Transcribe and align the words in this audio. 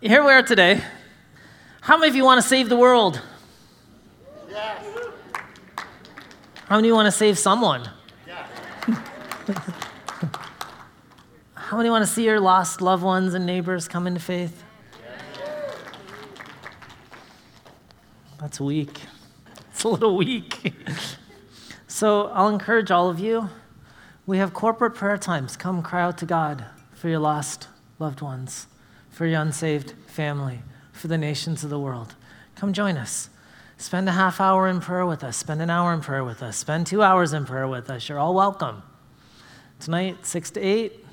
here 0.00 0.24
we 0.24 0.30
are 0.30 0.42
today. 0.42 0.82
How 1.80 1.96
many 1.96 2.10
of 2.10 2.16
you 2.16 2.24
want 2.24 2.42
to 2.42 2.46
save 2.46 2.68
the 2.68 2.76
world? 2.76 3.22
Yes. 4.48 4.84
How 6.66 6.76
many 6.76 6.88
of 6.88 6.90
you 6.90 6.94
want 6.94 7.06
to 7.06 7.12
save 7.12 7.38
someone? 7.38 7.88
Yes. 8.26 8.48
How 11.54 11.76
many 11.76 11.90
want 11.90 12.06
to 12.06 12.10
see 12.10 12.24
your 12.24 12.40
lost 12.40 12.80
loved 12.80 13.02
ones 13.02 13.34
and 13.34 13.46
neighbors 13.46 13.88
come 13.88 14.06
into 14.06 14.20
faith? 14.20 14.62
That's 18.40 18.60
weak. 18.60 19.00
It's 19.70 19.82
a 19.84 19.88
little 19.88 20.16
weak. 20.16 20.74
so 21.88 22.28
I'll 22.28 22.48
encourage 22.48 22.90
all 22.90 23.08
of 23.08 23.18
you. 23.18 23.48
We 24.26 24.38
have 24.38 24.52
corporate 24.52 24.94
prayer 24.94 25.18
times. 25.18 25.56
Come 25.56 25.82
cry 25.82 26.02
out 26.02 26.18
to 26.18 26.26
God 26.26 26.66
for 26.92 27.08
your 27.08 27.18
lost 27.18 27.68
loved 27.98 28.20
ones, 28.20 28.66
for 29.16 29.24
your 29.24 29.40
unsaved 29.40 29.94
family, 30.06 30.60
for 30.92 31.08
the 31.08 31.16
nations 31.16 31.64
of 31.64 31.70
the 31.70 31.80
world. 31.80 32.14
Come 32.54 32.74
join 32.74 32.98
us. 32.98 33.30
Spend 33.78 34.10
a 34.10 34.12
half 34.12 34.42
hour 34.42 34.68
in 34.68 34.78
prayer 34.78 35.06
with 35.06 35.24
us. 35.24 35.38
Spend 35.38 35.62
an 35.62 35.70
hour 35.70 35.94
in 35.94 36.02
prayer 36.02 36.22
with 36.22 36.42
us. 36.42 36.58
Spend 36.58 36.86
two 36.86 37.02
hours 37.02 37.32
in 37.32 37.46
prayer 37.46 37.66
with 37.66 37.88
us. 37.88 38.10
You're 38.10 38.18
all 38.18 38.34
welcome. 38.34 38.82
Tonight, 39.80 40.26
6 40.26 40.50
to 40.50 40.60
8, 40.60 41.06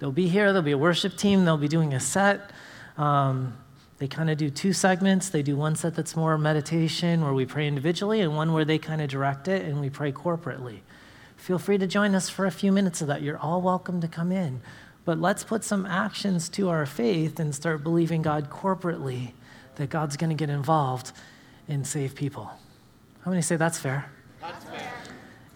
they'll 0.00 0.10
be 0.10 0.26
here. 0.26 0.46
There'll 0.46 0.64
be 0.64 0.72
a 0.72 0.78
worship 0.78 1.16
team. 1.16 1.44
They'll 1.44 1.56
be 1.56 1.68
doing 1.68 1.94
a 1.94 2.00
set. 2.00 2.50
Um, 2.96 3.56
they 3.98 4.08
kind 4.08 4.30
of 4.30 4.36
do 4.36 4.50
two 4.50 4.72
segments. 4.72 5.28
They 5.28 5.42
do 5.42 5.56
one 5.56 5.76
set 5.76 5.94
that's 5.94 6.16
more 6.16 6.36
meditation, 6.38 7.22
where 7.22 7.34
we 7.34 7.46
pray 7.46 7.68
individually, 7.68 8.20
and 8.20 8.34
one 8.34 8.52
where 8.52 8.64
they 8.64 8.78
kind 8.78 9.00
of 9.00 9.08
direct 9.08 9.46
it 9.46 9.64
and 9.64 9.80
we 9.80 9.90
pray 9.90 10.10
corporately. 10.10 10.80
Feel 11.36 11.60
free 11.60 11.78
to 11.78 11.86
join 11.86 12.16
us 12.16 12.28
for 12.28 12.46
a 12.46 12.50
few 12.50 12.72
minutes 12.72 13.00
of 13.00 13.06
that. 13.06 13.22
You're 13.22 13.38
all 13.38 13.62
welcome 13.62 14.00
to 14.00 14.08
come 14.08 14.32
in. 14.32 14.60
But 15.08 15.18
let's 15.18 15.42
put 15.42 15.64
some 15.64 15.86
actions 15.86 16.50
to 16.50 16.68
our 16.68 16.84
faith 16.84 17.40
and 17.40 17.54
start 17.54 17.82
believing 17.82 18.20
God 18.20 18.50
corporately 18.50 19.32
that 19.76 19.88
God's 19.88 20.18
going 20.18 20.28
to 20.28 20.36
get 20.36 20.50
involved 20.50 21.12
and 21.66 21.86
save 21.86 22.14
people. 22.14 22.50
How 23.22 23.30
many 23.30 23.40
say 23.40 23.56
that's 23.56 23.78
fair? 23.78 24.10
That's 24.38 24.62
fair. 24.66 24.92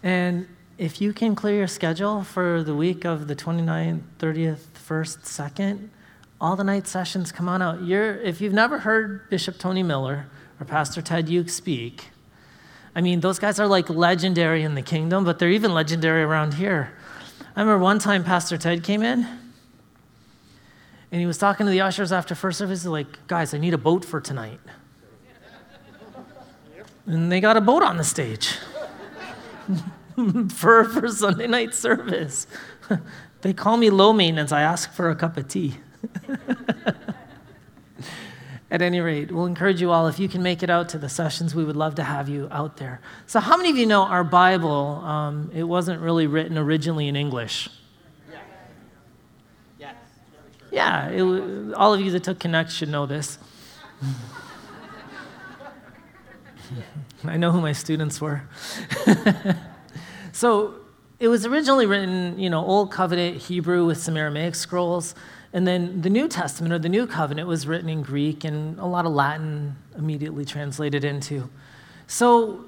And 0.01 0.47
if 0.79 0.99
you 0.99 1.13
can 1.13 1.35
clear 1.35 1.55
your 1.55 1.67
schedule 1.67 2.23
for 2.23 2.63
the 2.63 2.73
week 2.73 3.05
of 3.05 3.27
the 3.27 3.35
29th, 3.35 4.01
30th, 4.17 4.61
1st, 4.87 5.19
2nd, 5.19 5.89
all 6.41 6.55
the 6.55 6.63
night 6.63 6.87
sessions 6.87 7.31
come 7.31 7.47
on 7.47 7.61
out. 7.61 7.83
You're, 7.83 8.15
if 8.21 8.41
you've 8.41 8.53
never 8.53 8.79
heard 8.79 9.29
Bishop 9.29 9.59
Tony 9.59 9.83
Miller 9.83 10.25
or 10.59 10.65
Pastor 10.65 11.03
Ted 11.03 11.29
Uke 11.29 11.49
speak, 11.49 12.09
I 12.95 13.01
mean, 13.01 13.19
those 13.19 13.37
guys 13.37 13.59
are 13.59 13.67
like 13.67 13.87
legendary 13.87 14.63
in 14.63 14.73
the 14.73 14.81
kingdom, 14.81 15.23
but 15.23 15.37
they're 15.37 15.51
even 15.51 15.75
legendary 15.75 16.23
around 16.23 16.55
here. 16.55 16.91
I 17.55 17.61
remember 17.61 17.83
one 17.83 17.99
time 17.99 18.23
Pastor 18.23 18.57
Ted 18.57 18.83
came 18.83 19.03
in 19.03 19.42
and 21.13 21.19
he 21.19 21.27
was 21.27 21.37
talking 21.37 21.67
to 21.67 21.71
the 21.71 21.79
ushers 21.79 22.11
after 22.11 22.33
first 22.33 22.57
service. 22.57 22.81
He's 22.81 22.87
like, 22.87 23.27
guys, 23.27 23.53
I 23.53 23.59
need 23.59 23.75
a 23.75 23.77
boat 23.77 24.03
for 24.03 24.19
tonight. 24.19 24.59
And 27.05 27.31
they 27.31 27.39
got 27.39 27.55
a 27.55 27.61
boat 27.61 27.83
on 27.83 27.97
the 27.97 28.03
stage 28.03 28.57
for, 30.55 30.85
for 30.85 31.07
Sunday 31.09 31.45
night 31.45 31.75
service. 31.75 32.47
they 33.41 33.53
call 33.53 33.77
me 33.77 33.91
low 33.91 34.11
maintenance. 34.11 34.51
I 34.51 34.63
ask 34.63 34.91
for 34.91 35.11
a 35.11 35.15
cup 35.15 35.37
of 35.37 35.47
tea. 35.47 35.75
At 38.71 38.81
any 38.81 38.99
rate, 38.99 39.31
we'll 39.31 39.45
encourage 39.45 39.79
you 39.79 39.91
all, 39.91 40.07
if 40.07 40.17
you 40.17 40.27
can 40.27 40.41
make 40.41 40.63
it 40.63 40.71
out 40.71 40.89
to 40.89 40.97
the 40.97 41.09
sessions, 41.09 41.53
we 41.53 41.63
would 41.63 41.75
love 41.75 41.93
to 41.95 42.03
have 42.03 42.27
you 42.27 42.47
out 42.49 42.77
there. 42.77 43.01
So, 43.27 43.39
how 43.39 43.55
many 43.55 43.69
of 43.69 43.77
you 43.77 43.85
know 43.85 44.01
our 44.01 44.23
Bible, 44.23 44.99
um, 45.05 45.51
it 45.53 45.65
wasn't 45.65 46.01
really 46.01 46.25
written 46.25 46.57
originally 46.57 47.07
in 47.07 47.15
English? 47.15 47.69
Yeah, 50.73 51.09
it, 51.09 51.21
all 51.75 51.93
of 51.93 52.01
you 52.01 52.09
that 52.11 52.23
took 52.23 52.39
Connect 52.39 52.71
should 52.71 52.89
know 52.89 53.05
this. 53.05 53.37
I 57.23 57.37
know 57.37 57.51
who 57.51 57.61
my 57.61 57.73
students 57.73 58.19
were. 58.19 58.41
so 60.31 60.73
it 61.19 61.27
was 61.27 61.45
originally 61.45 61.85
written, 61.85 62.39
you 62.39 62.49
know, 62.49 62.65
Old 62.65 62.91
Covenant 62.91 63.37
Hebrew 63.37 63.85
with 63.85 63.99
some 63.99 64.17
Aramaic 64.17 64.55
scrolls. 64.55 65.13
And 65.53 65.67
then 65.67 66.01
the 66.01 66.09
New 66.09 66.27
Testament 66.27 66.73
or 66.73 66.79
the 66.79 66.89
New 66.89 67.05
Covenant 67.05 67.47
was 67.47 67.67
written 67.67 67.87
in 67.87 68.01
Greek 68.01 68.43
and 68.43 68.79
a 68.79 68.87
lot 68.87 69.05
of 69.05 69.11
Latin 69.11 69.75
immediately 69.95 70.43
translated 70.43 71.03
into. 71.03 71.51
So 72.07 72.65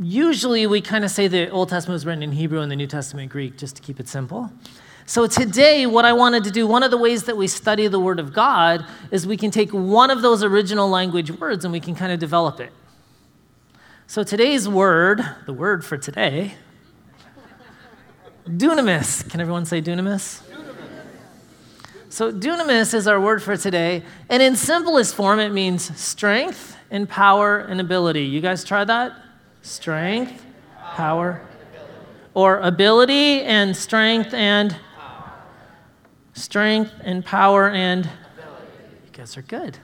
usually 0.00 0.68
we 0.68 0.80
kind 0.80 1.04
of 1.04 1.10
say 1.10 1.26
the 1.26 1.50
Old 1.50 1.70
Testament 1.70 1.96
was 1.96 2.06
written 2.06 2.22
in 2.22 2.30
Hebrew 2.30 2.60
and 2.60 2.70
the 2.70 2.76
New 2.76 2.86
Testament 2.86 3.32
Greek 3.32 3.58
just 3.58 3.74
to 3.74 3.82
keep 3.82 3.98
it 3.98 4.06
simple. 4.06 4.52
So 5.08 5.26
today, 5.26 5.86
what 5.86 6.04
I 6.04 6.12
wanted 6.12 6.44
to 6.44 6.50
do, 6.50 6.66
one 6.66 6.82
of 6.82 6.90
the 6.90 6.98
ways 6.98 7.22
that 7.24 7.36
we 7.38 7.48
study 7.48 7.88
the 7.88 7.98
Word 7.98 8.20
of 8.20 8.34
God 8.34 8.84
is 9.10 9.26
we 9.26 9.38
can 9.38 9.50
take 9.50 9.70
one 9.72 10.10
of 10.10 10.20
those 10.20 10.44
original 10.44 10.86
language 10.90 11.30
words 11.30 11.64
and 11.64 11.72
we 11.72 11.80
can 11.80 11.94
kind 11.94 12.12
of 12.12 12.18
develop 12.18 12.60
it. 12.60 12.70
So 14.06 14.22
today's 14.22 14.68
word, 14.68 15.22
the 15.46 15.54
word 15.54 15.82
for 15.82 15.96
today, 15.96 16.56
dunamis. 18.46 19.26
Can 19.30 19.40
everyone 19.40 19.64
say 19.64 19.80
dunamis? 19.80 20.42
So 22.10 22.30
dunamis 22.30 22.92
is 22.92 23.06
our 23.06 23.18
word 23.18 23.42
for 23.42 23.56
today, 23.56 24.02
and 24.28 24.42
in 24.42 24.56
simplest 24.56 25.14
form, 25.14 25.40
it 25.40 25.52
means 25.52 25.98
strength 25.98 26.76
and 26.90 27.08
power 27.08 27.60
and 27.60 27.80
ability. 27.80 28.24
You 28.24 28.42
guys 28.42 28.62
try 28.62 28.84
that? 28.84 29.14
Strength, 29.62 30.44
power, 30.92 31.40
or 32.34 32.58
ability 32.58 33.40
and 33.40 33.74
strength 33.74 34.34
and 34.34 34.76
strength 36.38 36.92
and 37.02 37.24
power 37.24 37.68
and 37.68 38.04
ability. 38.06 38.66
you 39.04 39.12
guys 39.12 39.36
are 39.36 39.42
good 39.42 39.78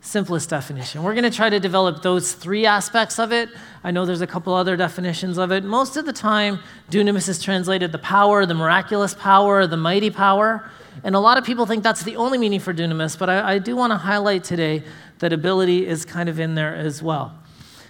simplest 0.00 0.48
definition. 0.48 1.02
We're 1.02 1.14
going 1.14 1.30
to 1.30 1.36
try 1.36 1.50
to 1.50 1.60
develop 1.60 2.02
those 2.02 2.32
three 2.32 2.66
aspects 2.66 3.18
of 3.18 3.32
it. 3.32 3.50
I 3.84 3.90
know 3.90 4.06
there's 4.06 4.20
a 4.20 4.26
couple 4.26 4.54
other 4.54 4.76
definitions 4.76 5.38
of 5.38 5.52
it. 5.52 5.64
Most 5.64 5.96
of 5.96 6.06
the 6.06 6.12
time, 6.12 6.60
dunamis 6.90 7.28
is 7.28 7.42
translated 7.42 7.92
the 7.92 7.98
power, 7.98 8.46
the 8.46 8.54
miraculous 8.54 9.14
power, 9.14 9.66
the 9.66 9.76
mighty 9.76 10.10
power. 10.10 10.70
And 11.04 11.14
a 11.14 11.20
lot 11.20 11.36
of 11.36 11.44
people 11.44 11.66
think 11.66 11.82
that's 11.82 12.02
the 12.02 12.16
only 12.16 12.38
meaning 12.38 12.60
for 12.60 12.72
dunamis, 12.72 13.18
but 13.18 13.28
I, 13.28 13.54
I 13.54 13.58
do 13.58 13.76
want 13.76 13.92
to 13.92 13.96
highlight 13.96 14.44
today 14.44 14.82
that 15.18 15.32
ability 15.32 15.86
is 15.86 16.04
kind 16.04 16.28
of 16.28 16.40
in 16.40 16.54
there 16.54 16.74
as 16.74 17.02
well. 17.02 17.38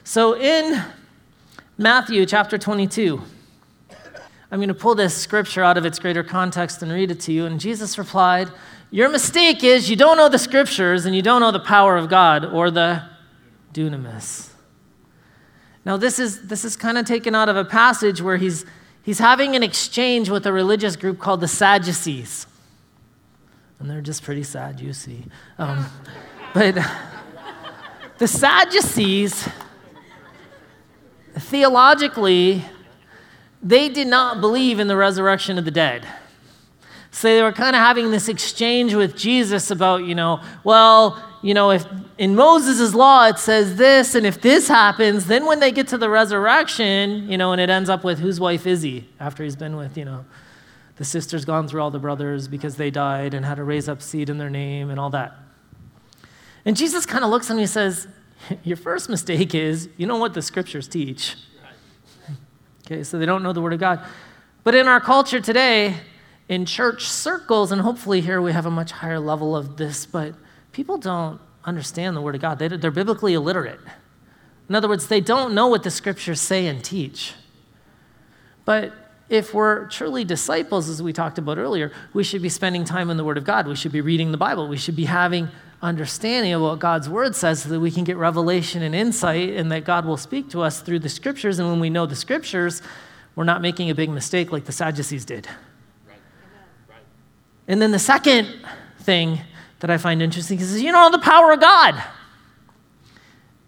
So 0.04 0.34
in 0.34 0.82
Matthew 1.76 2.26
chapter 2.26 2.58
22, 2.58 3.22
I'm 4.50 4.58
going 4.58 4.68
to 4.68 4.74
pull 4.74 4.94
this 4.94 5.14
scripture 5.14 5.62
out 5.62 5.76
of 5.76 5.84
its 5.84 5.98
greater 5.98 6.24
context 6.24 6.82
and 6.82 6.90
read 6.90 7.10
it 7.10 7.20
to 7.20 7.32
you. 7.32 7.44
And 7.44 7.60
Jesus 7.60 7.98
replied, 7.98 8.50
Your 8.90 9.10
mistake 9.10 9.62
is 9.62 9.90
you 9.90 9.96
don't 9.96 10.16
know 10.16 10.30
the 10.30 10.38
scriptures 10.38 11.04
and 11.04 11.14
you 11.14 11.20
don't 11.20 11.40
know 11.40 11.50
the 11.50 11.60
power 11.60 11.96
of 11.96 12.08
God 12.08 12.46
or 12.46 12.70
the 12.70 13.02
dunamis. 13.74 14.48
Now, 15.84 15.96
this 15.98 16.18
is, 16.18 16.48
this 16.48 16.64
is 16.64 16.76
kind 16.76 16.96
of 16.96 17.04
taken 17.04 17.34
out 17.34 17.48
of 17.48 17.56
a 17.56 17.64
passage 17.64 18.22
where 18.22 18.38
he's, 18.38 18.64
he's 19.02 19.18
having 19.18 19.54
an 19.54 19.62
exchange 19.62 20.30
with 20.30 20.46
a 20.46 20.52
religious 20.52 20.96
group 20.96 21.18
called 21.18 21.40
the 21.40 21.48
Sadducees. 21.48 22.46
And 23.78 23.88
they're 23.88 24.00
just 24.00 24.22
pretty 24.22 24.42
sad, 24.42 24.80
you 24.80 24.92
see. 24.92 25.24
Um, 25.58 25.86
but 26.54 26.78
the 28.16 28.26
Sadducees, 28.26 29.46
theologically, 31.34 32.64
they 33.62 33.88
did 33.88 34.06
not 34.06 34.40
believe 34.40 34.78
in 34.78 34.86
the 34.88 34.96
resurrection 34.96 35.58
of 35.58 35.64
the 35.64 35.70
dead. 35.70 36.06
So 37.10 37.28
they 37.28 37.42
were 37.42 37.52
kind 37.52 37.74
of 37.74 37.80
having 37.80 38.10
this 38.10 38.28
exchange 38.28 38.94
with 38.94 39.16
Jesus 39.16 39.70
about, 39.70 40.04
you 40.04 40.14
know, 40.14 40.40
well, 40.62 41.22
you 41.42 41.54
know, 41.54 41.70
if 41.70 41.84
in 42.18 42.34
Moses' 42.34 42.94
law 42.94 43.26
it 43.26 43.38
says 43.38 43.76
this, 43.76 44.14
and 44.14 44.26
if 44.26 44.40
this 44.40 44.68
happens, 44.68 45.26
then 45.26 45.46
when 45.46 45.60
they 45.60 45.72
get 45.72 45.88
to 45.88 45.98
the 45.98 46.10
resurrection, 46.10 47.28
you 47.28 47.38
know, 47.38 47.52
and 47.52 47.60
it 47.60 47.70
ends 47.70 47.88
up 47.88 48.04
with 48.04 48.18
whose 48.18 48.38
wife 48.38 48.66
is 48.66 48.82
he 48.82 49.08
after 49.18 49.42
he's 49.42 49.56
been 49.56 49.76
with, 49.76 49.96
you 49.96 50.04
know, 50.04 50.24
the 50.96 51.04
sister's 51.04 51.44
gone 51.44 51.68
through 51.68 51.80
all 51.80 51.90
the 51.90 51.98
brothers 51.98 52.48
because 52.48 52.76
they 52.76 52.90
died 52.90 53.34
and 53.34 53.44
had 53.44 53.56
to 53.56 53.64
raise 53.64 53.88
up 53.88 54.02
seed 54.02 54.28
in 54.28 54.38
their 54.38 54.50
name 54.50 54.90
and 54.90 54.98
all 54.98 55.10
that. 55.10 55.36
And 56.64 56.76
Jesus 56.76 57.06
kind 57.06 57.24
of 57.24 57.30
looks 57.30 57.50
at 57.50 57.56
me 57.56 57.62
and 57.62 57.70
says, 57.70 58.08
Your 58.64 58.76
first 58.76 59.08
mistake 59.08 59.54
is 59.54 59.88
you 59.96 60.06
know 60.06 60.18
what 60.18 60.34
the 60.34 60.42
scriptures 60.42 60.88
teach. 60.88 61.36
Okay, 62.90 63.04
so 63.04 63.18
they 63.18 63.26
don't 63.26 63.42
know 63.42 63.52
the 63.52 63.60
Word 63.60 63.74
of 63.74 63.80
God. 63.80 64.02
But 64.64 64.74
in 64.74 64.88
our 64.88 64.98
culture 64.98 65.40
today, 65.40 65.96
in 66.48 66.64
church 66.64 67.04
circles, 67.06 67.70
and 67.70 67.82
hopefully 67.82 68.22
here 68.22 68.40
we 68.40 68.52
have 68.52 68.64
a 68.64 68.70
much 68.70 68.92
higher 68.92 69.20
level 69.20 69.54
of 69.54 69.76
this, 69.76 70.06
but 70.06 70.34
people 70.72 70.96
don't 70.96 71.38
understand 71.64 72.16
the 72.16 72.22
Word 72.22 72.34
of 72.34 72.40
God. 72.40 72.58
They, 72.58 72.68
they're 72.68 72.90
biblically 72.90 73.34
illiterate. 73.34 73.78
In 74.70 74.74
other 74.74 74.88
words, 74.88 75.06
they 75.08 75.20
don't 75.20 75.54
know 75.54 75.66
what 75.66 75.82
the 75.82 75.90
scriptures 75.90 76.40
say 76.40 76.66
and 76.66 76.82
teach. 76.82 77.34
But 78.64 78.94
if 79.28 79.52
we're 79.52 79.86
truly 79.88 80.24
disciples, 80.24 80.88
as 80.88 81.02
we 81.02 81.12
talked 81.12 81.36
about 81.36 81.58
earlier, 81.58 81.92
we 82.14 82.24
should 82.24 82.40
be 82.40 82.48
spending 82.48 82.84
time 82.84 83.10
in 83.10 83.18
the 83.18 83.24
Word 83.24 83.36
of 83.36 83.44
God. 83.44 83.66
We 83.66 83.76
should 83.76 83.92
be 83.92 84.00
reading 84.00 84.32
the 84.32 84.38
Bible. 84.38 84.66
We 84.66 84.78
should 84.78 84.96
be 84.96 85.04
having 85.04 85.50
understanding 85.80 86.52
of 86.52 86.60
what 86.60 86.78
God's 86.78 87.08
Word 87.08 87.36
says 87.36 87.62
so 87.62 87.68
that 87.68 87.80
we 87.80 87.90
can 87.90 88.04
get 88.04 88.16
revelation 88.16 88.82
and 88.82 88.94
insight 88.94 89.50
and 89.50 89.70
that 89.70 89.84
God 89.84 90.04
will 90.04 90.16
speak 90.16 90.50
to 90.50 90.62
us 90.62 90.80
through 90.80 90.98
the 90.98 91.08
scriptures. 91.08 91.58
And 91.58 91.68
when 91.68 91.80
we 91.80 91.90
know 91.90 92.06
the 92.06 92.16
scriptures, 92.16 92.82
we're 93.36 93.44
not 93.44 93.62
making 93.62 93.90
a 93.90 93.94
big 93.94 94.10
mistake 94.10 94.50
like 94.50 94.64
the 94.64 94.72
Sadducees 94.72 95.24
did. 95.24 95.48
And 97.68 97.80
then 97.82 97.92
the 97.92 97.98
second 97.98 98.48
thing 99.00 99.40
that 99.80 99.90
I 99.90 99.98
find 99.98 100.22
interesting 100.22 100.58
is 100.58 100.82
you 100.82 100.90
know 100.90 101.10
the 101.10 101.18
power 101.18 101.52
of 101.52 101.60
God. 101.60 102.02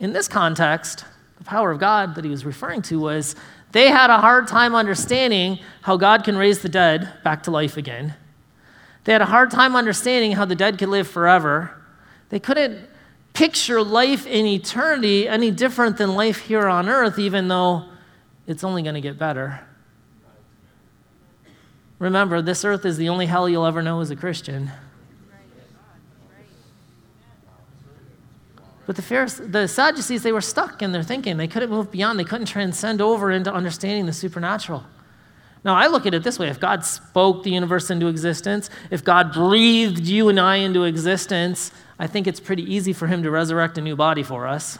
In 0.00 0.12
this 0.12 0.26
context, 0.26 1.04
the 1.38 1.44
power 1.44 1.70
of 1.70 1.78
God 1.78 2.14
that 2.14 2.24
he 2.24 2.30
was 2.30 2.44
referring 2.44 2.82
to 2.82 2.98
was 2.98 3.36
they 3.72 3.88
had 3.88 4.10
a 4.10 4.18
hard 4.18 4.48
time 4.48 4.74
understanding 4.74 5.58
how 5.82 5.96
God 5.96 6.24
can 6.24 6.36
raise 6.36 6.60
the 6.60 6.68
dead 6.68 7.12
back 7.22 7.44
to 7.44 7.50
life 7.50 7.76
again. 7.76 8.14
They 9.04 9.12
had 9.12 9.22
a 9.22 9.26
hard 9.26 9.50
time 9.50 9.76
understanding 9.76 10.32
how 10.32 10.44
the 10.44 10.54
dead 10.54 10.78
could 10.78 10.88
live 10.88 11.06
forever. 11.06 11.79
They 12.30 12.40
couldn't 12.40 12.88
picture 13.32 13.82
life 13.82 14.26
in 14.26 14.46
eternity 14.46 15.28
any 15.28 15.50
different 15.50 15.98
than 15.98 16.14
life 16.14 16.38
here 16.38 16.66
on 16.66 16.88
earth, 16.88 17.18
even 17.18 17.48
though 17.48 17.84
it's 18.46 18.64
only 18.64 18.82
going 18.82 18.94
to 18.94 19.00
get 19.00 19.18
better. 19.18 19.60
Remember, 21.98 22.40
this 22.40 22.64
earth 22.64 22.86
is 22.86 22.96
the 22.96 23.08
only 23.08 23.26
hell 23.26 23.48
you'll 23.48 23.66
ever 23.66 23.82
know 23.82 24.00
as 24.00 24.10
a 24.10 24.16
Christian. 24.16 24.70
But 28.86 28.96
the, 28.96 29.02
Pharisees, 29.02 29.48
the 29.48 29.68
Sadducees, 29.68 30.24
they 30.24 30.32
were 30.32 30.40
stuck 30.40 30.82
in 30.82 30.90
their 30.90 31.04
thinking. 31.04 31.36
They 31.36 31.46
couldn't 31.46 31.70
move 31.70 31.92
beyond, 31.92 32.18
they 32.18 32.24
couldn't 32.24 32.46
transcend 32.46 33.00
over 33.00 33.30
into 33.30 33.52
understanding 33.52 34.06
the 34.06 34.12
supernatural. 34.12 34.82
Now, 35.62 35.76
I 35.76 35.88
look 35.88 36.06
at 36.06 36.14
it 36.14 36.22
this 36.22 36.38
way 36.38 36.48
if 36.48 36.58
God 36.58 36.84
spoke 36.84 37.42
the 37.42 37.50
universe 37.50 37.90
into 37.90 38.06
existence, 38.08 38.70
if 38.90 39.04
God 39.04 39.32
breathed 39.32 40.06
you 40.06 40.28
and 40.28 40.40
I 40.40 40.56
into 40.56 40.84
existence, 40.84 41.70
I 42.00 42.06
think 42.06 42.26
it's 42.26 42.40
pretty 42.40 42.62
easy 42.62 42.94
for 42.94 43.06
Him 43.06 43.22
to 43.24 43.30
resurrect 43.30 43.76
a 43.76 43.82
new 43.82 43.94
body 43.94 44.22
for 44.22 44.46
us. 44.46 44.78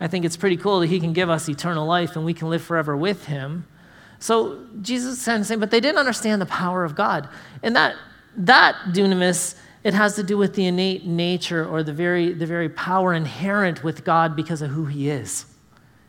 I 0.00 0.08
think 0.08 0.24
it's 0.24 0.36
pretty 0.36 0.56
cool 0.56 0.80
that 0.80 0.88
He 0.88 0.98
can 0.98 1.12
give 1.12 1.30
us 1.30 1.48
eternal 1.48 1.86
life 1.86 2.16
and 2.16 2.24
we 2.24 2.34
can 2.34 2.50
live 2.50 2.60
forever 2.60 2.96
with 2.96 3.26
Him. 3.26 3.66
So 4.18 4.66
Jesus 4.82 5.24
is 5.26 5.46
saying, 5.46 5.60
but 5.60 5.70
they 5.70 5.78
didn't 5.78 5.98
understand 5.98 6.42
the 6.42 6.46
power 6.46 6.84
of 6.84 6.96
God. 6.96 7.28
And 7.62 7.76
that, 7.76 7.94
that 8.36 8.74
dunamis 8.88 9.54
it 9.84 9.94
has 9.94 10.14
to 10.16 10.22
do 10.22 10.36
with 10.36 10.54
the 10.54 10.66
innate 10.66 11.06
nature 11.06 11.64
or 11.66 11.82
the 11.82 11.92
very, 11.92 12.32
the 12.32 12.46
very 12.46 12.68
power 12.68 13.14
inherent 13.14 13.82
with 13.82 14.04
God 14.04 14.36
because 14.36 14.62
of 14.62 14.70
who 14.70 14.86
He 14.86 15.08
is. 15.08 15.46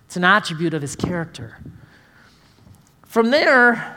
It's 0.05 0.15
an 0.15 0.23
attribute 0.23 0.73
of 0.73 0.81
His 0.81 0.95
character. 0.95 1.57
From 3.05 3.29
there, 3.31 3.95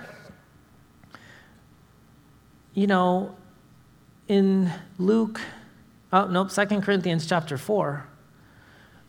you 2.74 2.86
know, 2.86 3.34
in 4.28 4.70
Luke, 4.98 5.40
oh, 6.16 6.26
nope, 6.28 6.50
Second 6.50 6.82
Corinthians 6.82 7.26
chapter 7.26 7.58
4, 7.58 8.06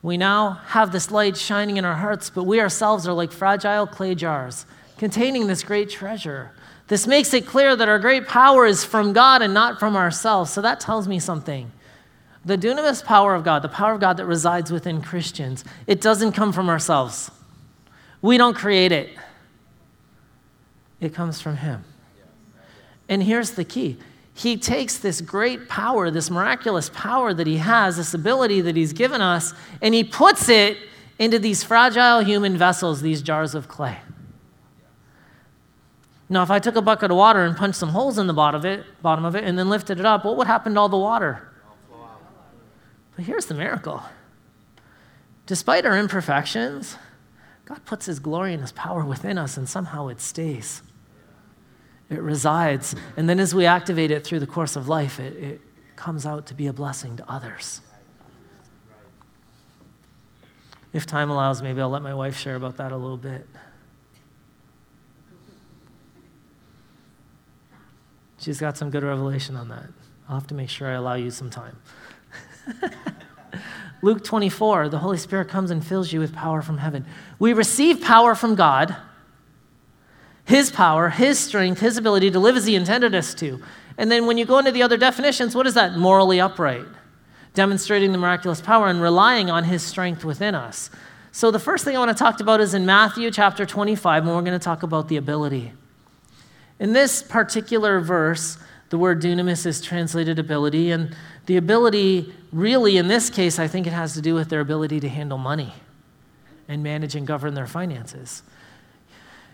we 0.01 0.17
now 0.17 0.61
have 0.67 0.91
this 0.91 1.11
light 1.11 1.37
shining 1.37 1.77
in 1.77 1.85
our 1.85 1.95
hearts, 1.95 2.29
but 2.29 2.43
we 2.43 2.59
ourselves 2.59 3.07
are 3.07 3.13
like 3.13 3.31
fragile 3.31 3.87
clay 3.87 4.15
jars 4.15 4.65
containing 4.97 5.47
this 5.47 5.63
great 5.63 5.89
treasure. 5.89 6.51
This 6.87 7.07
makes 7.07 7.33
it 7.33 7.45
clear 7.45 7.75
that 7.75 7.89
our 7.89 7.99
great 7.99 8.27
power 8.27 8.65
is 8.65 8.83
from 8.83 9.13
God 9.13 9.41
and 9.41 9.53
not 9.53 9.79
from 9.79 9.95
ourselves. 9.95 10.51
So 10.51 10.61
that 10.61 10.79
tells 10.79 11.07
me 11.07 11.19
something. 11.19 11.71
The 12.45 12.57
dunamis 12.57 13.03
power 13.03 13.35
of 13.35 13.43
God, 13.43 13.61
the 13.61 13.69
power 13.69 13.93
of 13.93 13.99
God 13.99 14.17
that 14.17 14.25
resides 14.25 14.71
within 14.71 15.01
Christians, 15.01 15.65
it 15.85 15.99
doesn't 15.99 16.31
come 16.31 16.53
from 16.53 16.69
ourselves. 16.69 17.29
We 18.21 18.37
don't 18.37 18.55
create 18.55 18.91
it, 18.91 19.09
it 21.01 21.13
comes 21.13 21.41
from 21.41 21.57
Him. 21.57 21.83
And 23.09 23.23
here's 23.23 23.51
the 23.51 23.63
key 23.63 23.97
He 24.37 24.55
takes 24.55 24.99
this 24.99 25.19
great 25.19 25.67
power, 25.67 26.11
this 26.11 26.29
miraculous 26.29 26.91
power 26.93 27.33
that 27.33 27.47
He 27.47 27.57
has, 27.57 27.97
this 27.97 28.13
ability 28.13 28.61
that 28.61 28.75
He's 28.75 28.93
given 28.93 29.19
us, 29.19 29.51
and 29.81 29.95
He 29.95 30.03
puts 30.03 30.47
it 30.47 30.77
into 31.17 31.39
these 31.39 31.63
fragile 31.63 32.19
human 32.19 32.55
vessels, 32.55 33.01
these 33.01 33.23
jars 33.23 33.55
of 33.55 33.67
clay. 33.67 33.97
Now, 36.29 36.43
if 36.43 36.51
I 36.51 36.59
took 36.59 36.75
a 36.75 36.83
bucket 36.83 37.09
of 37.09 37.17
water 37.17 37.45
and 37.45 37.57
punched 37.57 37.79
some 37.79 37.89
holes 37.89 38.19
in 38.19 38.27
the 38.27 38.33
bottom 38.33 38.59
of 38.59 38.65
it, 38.65 38.85
bottom 39.01 39.25
of 39.25 39.35
it 39.35 39.43
and 39.43 39.57
then 39.57 39.69
lifted 39.69 39.99
it 39.99 40.05
up, 40.05 40.23
what 40.23 40.37
would 40.37 40.45
happen 40.45 40.75
to 40.75 40.81
all 40.81 40.89
the 40.89 40.97
water? 40.97 41.49
But 43.15 43.25
here's 43.25 43.47
the 43.47 43.55
miracle. 43.55 44.03
Despite 45.47 45.83
our 45.83 45.97
imperfections, 45.97 46.95
God 47.65 47.83
puts 47.85 48.05
his 48.05 48.19
glory 48.19 48.53
and 48.53 48.61
his 48.61 48.71
power 48.71 49.03
within 49.03 49.39
us, 49.39 49.57
and 49.57 49.67
somehow 49.67 50.09
it 50.09 50.21
stays. 50.21 50.83
It 52.09 52.21
resides. 52.21 52.95
And 53.17 53.27
then 53.27 53.39
as 53.39 53.53
we 53.53 53.65
activate 53.65 54.11
it 54.11 54.23
through 54.23 54.39
the 54.39 54.47
course 54.47 54.75
of 54.75 54.87
life, 54.87 55.19
it, 55.19 55.35
it 55.35 55.61
comes 55.95 56.25
out 56.25 56.45
to 56.47 56.53
be 56.53 56.67
a 56.67 56.73
blessing 56.73 57.17
to 57.17 57.29
others. 57.29 57.81
If 60.93 61.05
time 61.05 61.29
allows, 61.29 61.61
maybe 61.61 61.81
I'll 61.81 61.89
let 61.89 62.01
my 62.01 62.13
wife 62.13 62.37
share 62.37 62.55
about 62.55 62.77
that 62.77 62.91
a 62.91 62.97
little 62.97 63.17
bit. 63.17 63.45
She's 68.39 68.59
got 68.59 68.77
some 68.77 68.89
good 68.89 69.03
revelation 69.03 69.55
on 69.55 69.67
that. 69.69 69.87
I'll 70.29 70.35
have 70.35 70.47
to 70.47 70.55
make 70.55 70.69
sure 70.69 70.87
I 70.87 70.93
allow 70.93 71.15
you 71.15 71.31
some 71.31 71.49
time. 71.49 71.77
Luke 74.01 74.23
24, 74.23 74.89
the 74.89 74.99
Holy 74.99 75.17
Spirit 75.17 75.49
comes 75.49 75.71
and 75.71 75.85
fills 75.85 76.13
you 76.13 76.19
with 76.19 76.33
power 76.33 76.61
from 76.61 76.77
heaven. 76.77 77.05
We 77.39 77.53
receive 77.53 78.01
power 78.01 78.35
from 78.35 78.55
God, 78.55 78.95
His 80.47 80.71
power, 80.71 81.09
His 81.09 81.37
strength, 81.37 81.81
His 81.81 81.97
ability 81.97 82.31
to 82.31 82.39
live 82.39 82.55
as 82.55 82.65
He 82.65 82.75
intended 82.75 83.13
us 83.13 83.33
to. 83.35 83.61
And 83.97 84.09
then 84.09 84.25
when 84.25 84.37
you 84.37 84.45
go 84.45 84.59
into 84.59 84.71
the 84.71 84.81
other 84.81 84.95
definitions, 84.95 85.53
what 85.53 85.67
is 85.67 85.73
that? 85.73 85.97
Morally 85.97 86.39
upright, 86.39 86.85
demonstrating 87.53 88.13
the 88.13 88.17
miraculous 88.17 88.61
power 88.61 88.87
and 88.87 89.01
relying 89.01 89.49
on 89.49 89.65
His 89.65 89.83
strength 89.83 90.23
within 90.23 90.55
us. 90.55 90.89
So 91.33 91.51
the 91.51 91.59
first 91.59 91.83
thing 91.83 91.97
I 91.97 91.99
want 91.99 92.17
to 92.17 92.23
talk 92.23 92.39
about 92.39 92.61
is 92.61 92.73
in 92.73 92.85
Matthew 92.85 93.29
chapter 93.29 93.65
25, 93.65 94.23
and 94.23 94.33
we're 94.33 94.41
going 94.41 94.57
to 94.57 94.63
talk 94.63 94.83
about 94.83 95.09
the 95.09 95.17
ability. 95.17 95.73
In 96.79 96.93
this 96.93 97.21
particular 97.21 97.99
verse, 97.99 98.57
the 98.89 98.97
word 98.97 99.21
dunamis 99.21 99.65
is 99.65 99.81
translated 99.81 100.39
ability, 100.39 100.91
and 100.91 101.13
the 101.45 101.57
ability, 101.57 102.33
really, 102.53 102.95
in 102.95 103.09
this 103.09 103.29
case, 103.29 103.59
I 103.59 103.67
think 103.67 103.85
it 103.85 103.91
has 103.91 104.13
to 104.13 104.21
do 104.21 104.33
with 104.33 104.47
their 104.47 104.61
ability 104.61 105.01
to 105.01 105.09
handle 105.09 105.37
money 105.37 105.73
and 106.69 106.81
manage 106.81 107.15
and 107.15 107.27
govern 107.27 107.53
their 107.53 107.67
finances. 107.67 108.43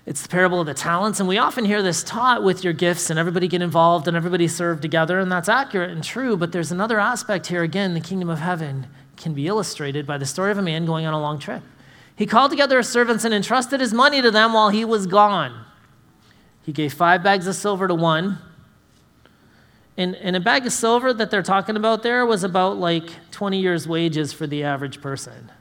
It's 0.05 0.21
the 0.21 0.27
parable 0.27 0.59
of 0.59 0.65
the 0.65 0.73
talents, 0.73 1.21
and 1.21 1.29
we 1.29 1.37
often 1.37 1.63
hear 1.63 1.81
this 1.81 2.03
taught 2.03 2.43
with 2.43 2.63
your 2.63 2.73
gifts, 2.73 3.09
and 3.09 3.17
everybody 3.17 3.47
get 3.47 3.61
involved 3.61 4.07
and 4.07 4.17
everybody 4.17 4.49
serve 4.49 4.81
together, 4.81 5.19
and 5.19 5.31
that's 5.31 5.47
accurate 5.47 5.91
and 5.91 6.03
true. 6.03 6.35
But 6.35 6.51
there's 6.51 6.73
another 6.73 6.99
aspect 6.99 7.47
here 7.47 7.63
again 7.63 7.93
the 7.93 8.01
kingdom 8.01 8.29
of 8.29 8.39
heaven 8.39 8.87
can 9.15 9.33
be 9.33 9.47
illustrated 9.47 10.05
by 10.05 10.17
the 10.17 10.25
story 10.25 10.51
of 10.51 10.57
a 10.57 10.61
man 10.61 10.85
going 10.85 11.05
on 11.05 11.13
a 11.13 11.21
long 11.21 11.39
trip. 11.39 11.63
He 12.15 12.25
called 12.25 12.51
together 12.51 12.77
his 12.77 12.89
servants 12.89 13.23
and 13.23 13.33
entrusted 13.33 13.79
his 13.79 13.93
money 13.93 14.21
to 14.21 14.29
them 14.29 14.53
while 14.53 14.69
he 14.69 14.83
was 14.83 15.07
gone. 15.07 15.65
He 16.63 16.73
gave 16.73 16.93
five 16.93 17.23
bags 17.23 17.47
of 17.47 17.55
silver 17.55 17.87
to 17.87 17.95
one. 17.95 18.39
And, 19.95 20.15
and 20.15 20.35
a 20.35 20.39
bag 20.39 20.65
of 20.65 20.73
silver 20.73 21.13
that 21.13 21.31
they're 21.31 21.43
talking 21.43 21.77
about 21.77 22.03
there 22.03 22.25
was 22.25 22.43
about 22.43 22.77
like 22.77 23.09
20 23.31 23.59
years' 23.59 23.87
wages 23.87 24.33
for 24.33 24.47
the 24.47 24.63
average 24.63 25.01
person. 25.01 25.51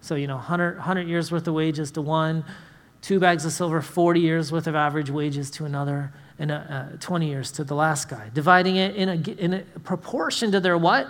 So, 0.00 0.14
you 0.16 0.26
know, 0.26 0.36
100, 0.36 0.76
100 0.76 1.08
years 1.08 1.32
worth 1.32 1.46
of 1.46 1.54
wages 1.54 1.90
to 1.92 2.02
one, 2.02 2.44
two 3.04 3.20
bags 3.20 3.44
of 3.44 3.52
silver, 3.52 3.82
40 3.82 4.18
years 4.18 4.50
worth 4.50 4.66
of 4.66 4.74
average 4.74 5.10
wages 5.10 5.50
to 5.50 5.66
another, 5.66 6.10
and 6.38 6.50
uh, 6.50 6.54
uh, 6.54 6.88
20 7.00 7.28
years 7.28 7.52
to 7.52 7.62
the 7.62 7.74
last 7.74 8.08
guy, 8.08 8.30
dividing 8.32 8.76
it 8.76 8.96
in 8.96 9.08
a, 9.10 9.30
in 9.32 9.52
a 9.52 9.62
proportion 9.80 10.50
to 10.52 10.58
their 10.58 10.78
what? 10.78 11.06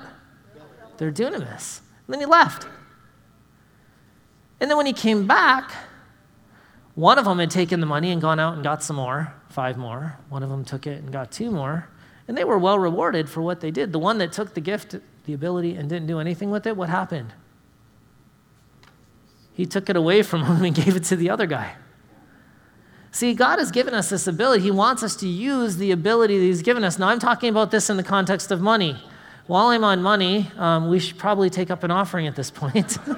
Their 0.99 1.13
dunamis. 1.13 1.81
And 2.07 2.13
then 2.13 2.19
he 2.19 2.27
left. 2.27 2.67
And 4.59 4.69
then 4.69 4.77
when 4.77 4.87
he 4.87 4.93
came 4.93 5.29
back, 5.29 5.73
one 6.97 7.17
of 7.17 7.27
them 7.27 7.39
had 7.39 7.53
taken 7.53 7.79
the 7.79 7.87
money 7.87 8.11
and 8.11 8.21
gone 8.21 8.41
out 8.41 8.55
and 8.55 8.65
got 8.65 8.83
some 8.83 8.97
more, 8.97 9.33
five 9.49 9.77
more. 9.77 10.19
One 10.31 10.43
of 10.43 10.51
them 10.51 10.65
took 10.65 10.89
it 10.89 11.01
and 11.01 11.13
got 11.13 11.31
two 11.31 11.53
more. 11.53 11.89
And 12.27 12.37
they 12.37 12.45
were 12.45 12.59
well 12.59 12.79
rewarded 12.79 13.31
for 13.31 13.41
what 13.41 13.61
they 13.61 13.71
did. 13.71 13.93
The 13.93 14.01
one 14.01 14.19
that 14.19 14.33
took 14.33 14.55
the 14.55 14.61
gift, 14.61 14.97
the 15.27 15.33
ability, 15.33 15.77
and 15.77 15.89
didn't 15.89 16.09
do 16.09 16.19
anything 16.19 16.51
with 16.51 16.67
it, 16.67 16.77
what 16.77 16.89
happened? 16.89 17.35
He 19.53 19.65
took 19.65 19.89
it 19.89 19.95
away 19.95 20.25
from 20.25 20.43
him 20.43 20.65
and 20.65 20.75
gave 20.75 20.97
it 20.97 21.05
to 21.05 21.15
the 21.15 21.31
other 21.31 21.47
guy. 21.47 21.77
See, 23.14 23.33
God 23.33 23.61
has 23.61 23.71
given 23.71 23.94
us 23.94 24.11
this 24.11 24.26
ability. 24.26 24.64
He 24.64 24.71
wants 24.71 25.02
us 25.02 25.14
to 25.16 25.28
use 25.28 25.76
the 25.76 25.92
ability 25.92 26.37
that 26.37 26.44
He's 26.44 26.62
given 26.62 26.83
us. 26.83 26.99
Now, 26.99 27.09
I'm 27.09 27.21
talking 27.21 27.49
about 27.49 27.71
this 27.71 27.88
in 27.88 27.97
the 27.97 28.02
context 28.02 28.50
of 28.50 28.61
money. 28.61 29.00
While 29.47 29.68
I'm 29.68 29.85
on 29.85 30.02
money, 30.02 30.50
um, 30.56 30.88
we 30.88 30.99
should 30.99 31.16
probably 31.16 31.49
take 31.49 31.71
up 31.71 31.85
an 31.85 31.90
offering 31.90 32.26
at 32.26 32.37
this 32.37 32.50
point. 32.50 32.99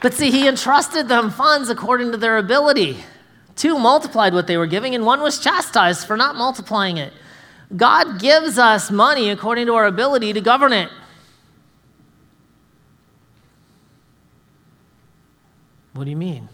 But 0.00 0.12
see, 0.12 0.30
he 0.30 0.46
entrusted 0.46 1.08
them 1.08 1.30
funds 1.30 1.70
according 1.70 2.12
to 2.12 2.18
their 2.18 2.36
ability 2.36 2.98
Two 3.56 3.78
multiplied 3.78 4.34
what 4.34 4.46
they 4.46 4.56
were 4.56 4.66
giving, 4.66 4.94
and 4.94 5.06
one 5.06 5.20
was 5.20 5.38
chastised 5.38 6.06
for 6.06 6.16
not 6.16 6.34
multiplying 6.36 6.96
it. 6.96 7.12
God 7.76 8.20
gives 8.20 8.58
us 8.58 8.90
money 8.90 9.30
according 9.30 9.66
to 9.66 9.74
our 9.74 9.86
ability 9.86 10.32
to 10.32 10.40
govern 10.40 10.72
it. 10.72 10.90
What 15.94 16.04
do 16.04 16.10
you 16.10 16.16
mean? 16.16 16.48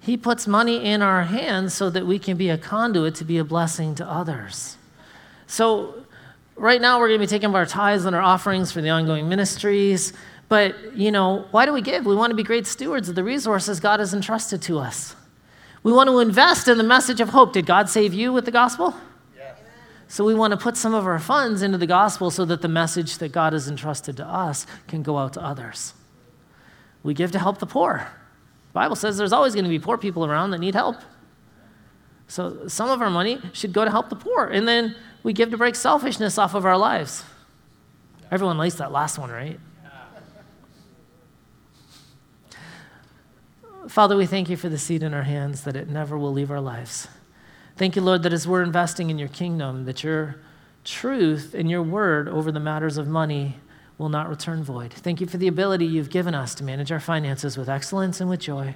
He 0.00 0.16
puts 0.16 0.46
money 0.46 0.84
in 0.84 1.02
our 1.02 1.24
hands 1.24 1.74
so 1.74 1.90
that 1.90 2.06
we 2.06 2.18
can 2.18 2.36
be 2.36 2.48
a 2.48 2.56
conduit 2.56 3.14
to 3.16 3.24
be 3.24 3.36
a 3.36 3.44
blessing 3.44 3.94
to 3.96 4.06
others. 4.06 4.78
So, 5.46 6.06
right 6.56 6.80
now, 6.80 6.98
we're 6.98 7.08
going 7.08 7.20
to 7.20 7.26
be 7.26 7.30
taking 7.30 7.54
our 7.54 7.66
tithes 7.66 8.06
and 8.06 8.16
our 8.16 8.22
offerings 8.22 8.72
for 8.72 8.80
the 8.80 8.88
ongoing 8.88 9.28
ministries. 9.28 10.14
But, 10.48 10.96
you 10.96 11.12
know, 11.12 11.46
why 11.50 11.66
do 11.66 11.72
we 11.72 11.82
give? 11.82 12.06
We 12.06 12.16
want 12.16 12.30
to 12.30 12.34
be 12.34 12.42
great 12.42 12.66
stewards 12.66 13.10
of 13.10 13.14
the 13.14 13.22
resources 13.22 13.78
God 13.78 14.00
has 14.00 14.14
entrusted 14.14 14.62
to 14.62 14.78
us. 14.78 15.14
We 15.82 15.92
want 15.92 16.08
to 16.08 16.18
invest 16.18 16.66
in 16.66 16.78
the 16.78 16.84
message 16.84 17.20
of 17.20 17.28
hope. 17.28 17.52
Did 17.52 17.66
God 17.66 17.88
save 17.88 18.14
you 18.14 18.32
with 18.32 18.46
the 18.46 18.50
gospel? 18.50 18.94
Yes. 19.36 19.58
So 20.08 20.24
we 20.24 20.34
want 20.34 20.52
to 20.52 20.56
put 20.56 20.76
some 20.76 20.94
of 20.94 21.06
our 21.06 21.18
funds 21.18 21.62
into 21.62 21.78
the 21.78 21.86
gospel 21.86 22.30
so 22.30 22.44
that 22.46 22.62
the 22.62 22.68
message 22.68 23.18
that 23.18 23.32
God 23.32 23.52
has 23.52 23.68
entrusted 23.68 24.16
to 24.16 24.26
us 24.26 24.66
can 24.88 25.02
go 25.02 25.18
out 25.18 25.34
to 25.34 25.42
others. 25.42 25.92
We 27.02 27.14
give 27.14 27.32
to 27.32 27.38
help 27.38 27.58
the 27.58 27.66
poor. 27.66 28.08
The 28.68 28.74
Bible 28.74 28.96
says 28.96 29.16
there's 29.16 29.32
always 29.32 29.54
going 29.54 29.64
to 29.64 29.70
be 29.70 29.78
poor 29.78 29.98
people 29.98 30.24
around 30.24 30.50
that 30.50 30.58
need 30.58 30.74
help. 30.74 30.96
So 32.28 32.68
some 32.68 32.90
of 32.90 33.02
our 33.02 33.10
money 33.10 33.40
should 33.52 33.72
go 33.72 33.84
to 33.84 33.90
help 33.90 34.08
the 34.08 34.16
poor. 34.16 34.46
And 34.46 34.68
then 34.68 34.94
we 35.22 35.32
give 35.32 35.50
to 35.50 35.56
break 35.56 35.74
selfishness 35.74 36.38
off 36.38 36.54
of 36.54 36.64
our 36.64 36.78
lives. 36.78 37.24
Everyone 38.30 38.58
likes 38.58 38.76
that 38.76 38.92
last 38.92 39.18
one, 39.18 39.30
right? 39.30 39.58
Father, 43.88 44.16
we 44.16 44.26
thank 44.26 44.48
you 44.48 44.56
for 44.56 44.68
the 44.68 44.78
seed 44.78 45.02
in 45.02 45.12
our 45.12 45.24
hands 45.24 45.64
that 45.64 45.74
it 45.74 45.88
never 45.88 46.16
will 46.16 46.32
leave 46.32 46.50
our 46.50 46.60
lives. 46.60 47.08
Thank 47.76 47.96
you, 47.96 48.02
Lord, 48.02 48.22
that 48.22 48.32
as 48.32 48.46
we're 48.46 48.62
investing 48.62 49.10
in 49.10 49.18
your 49.18 49.28
kingdom, 49.28 49.86
that 49.86 50.04
your 50.04 50.36
truth 50.84 51.54
and 51.54 51.68
your 51.68 51.82
word 51.82 52.28
over 52.28 52.52
the 52.52 52.60
matters 52.60 52.98
of 52.98 53.08
money 53.08 53.56
will 54.00 54.08
not 54.08 54.30
return 54.30 54.64
void. 54.64 54.94
Thank 54.94 55.20
you 55.20 55.26
for 55.26 55.36
the 55.36 55.46
ability 55.46 55.84
you've 55.84 56.08
given 56.08 56.34
us 56.34 56.54
to 56.54 56.64
manage 56.64 56.90
our 56.90 57.00
finances 57.00 57.58
with 57.58 57.68
excellence 57.68 58.18
and 58.18 58.30
with 58.30 58.40
joy. 58.40 58.74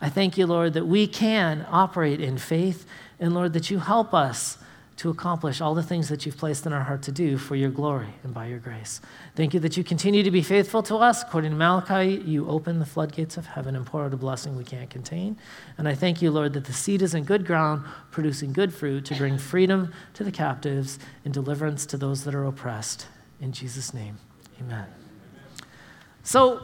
I 0.00 0.08
thank 0.08 0.36
you, 0.36 0.44
Lord, 0.44 0.74
that 0.74 0.88
we 0.88 1.06
can 1.06 1.64
operate 1.70 2.20
in 2.20 2.36
faith, 2.36 2.84
and 3.20 3.32
Lord, 3.32 3.52
that 3.52 3.70
you 3.70 3.78
help 3.78 4.12
us 4.12 4.58
to 4.96 5.08
accomplish 5.08 5.60
all 5.60 5.76
the 5.76 5.84
things 5.84 6.08
that 6.08 6.26
you've 6.26 6.36
placed 6.36 6.66
in 6.66 6.72
our 6.72 6.82
heart 6.82 7.02
to 7.02 7.12
do 7.12 7.38
for 7.38 7.54
your 7.54 7.70
glory 7.70 8.08
and 8.24 8.34
by 8.34 8.46
your 8.46 8.58
grace. 8.58 9.00
Thank 9.36 9.54
you 9.54 9.60
that 9.60 9.76
you 9.76 9.84
continue 9.84 10.24
to 10.24 10.32
be 10.32 10.42
faithful 10.42 10.82
to 10.84 10.96
us. 10.96 11.22
According 11.22 11.52
to 11.52 11.56
Malachi, 11.56 12.16
you 12.26 12.48
open 12.48 12.80
the 12.80 12.86
floodgates 12.86 13.36
of 13.36 13.46
heaven 13.46 13.76
and 13.76 13.86
pour 13.86 14.04
out 14.04 14.14
a 14.14 14.16
blessing 14.16 14.56
we 14.56 14.64
can't 14.64 14.90
contain. 14.90 15.36
And 15.78 15.86
I 15.86 15.94
thank 15.94 16.20
you, 16.20 16.32
Lord, 16.32 16.54
that 16.54 16.64
the 16.64 16.72
seed 16.72 17.02
is 17.02 17.14
in 17.14 17.22
good 17.22 17.46
ground, 17.46 17.84
producing 18.10 18.52
good 18.52 18.74
fruit 18.74 19.04
to 19.04 19.14
bring 19.14 19.38
freedom 19.38 19.92
to 20.14 20.24
the 20.24 20.32
captives 20.32 20.98
and 21.24 21.32
deliverance 21.32 21.86
to 21.86 21.96
those 21.96 22.24
that 22.24 22.34
are 22.34 22.44
oppressed. 22.44 23.06
In 23.40 23.52
Jesus' 23.52 23.94
name, 23.94 24.18
amen. 24.60 24.86
So, 26.22 26.62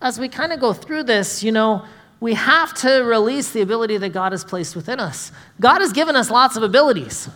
as 0.00 0.18
we 0.18 0.28
kind 0.28 0.52
of 0.52 0.60
go 0.60 0.72
through 0.72 1.04
this, 1.04 1.42
you 1.44 1.52
know, 1.52 1.84
we 2.18 2.34
have 2.34 2.72
to 2.74 3.02
release 3.02 3.50
the 3.50 3.62
ability 3.62 3.96
that 3.98 4.10
God 4.10 4.32
has 4.32 4.44
placed 4.44 4.76
within 4.76 5.00
us. 5.00 5.32
God 5.60 5.80
has 5.80 5.92
given 5.92 6.16
us 6.16 6.30
lots 6.30 6.56
of 6.56 6.62
abilities. 6.62 7.28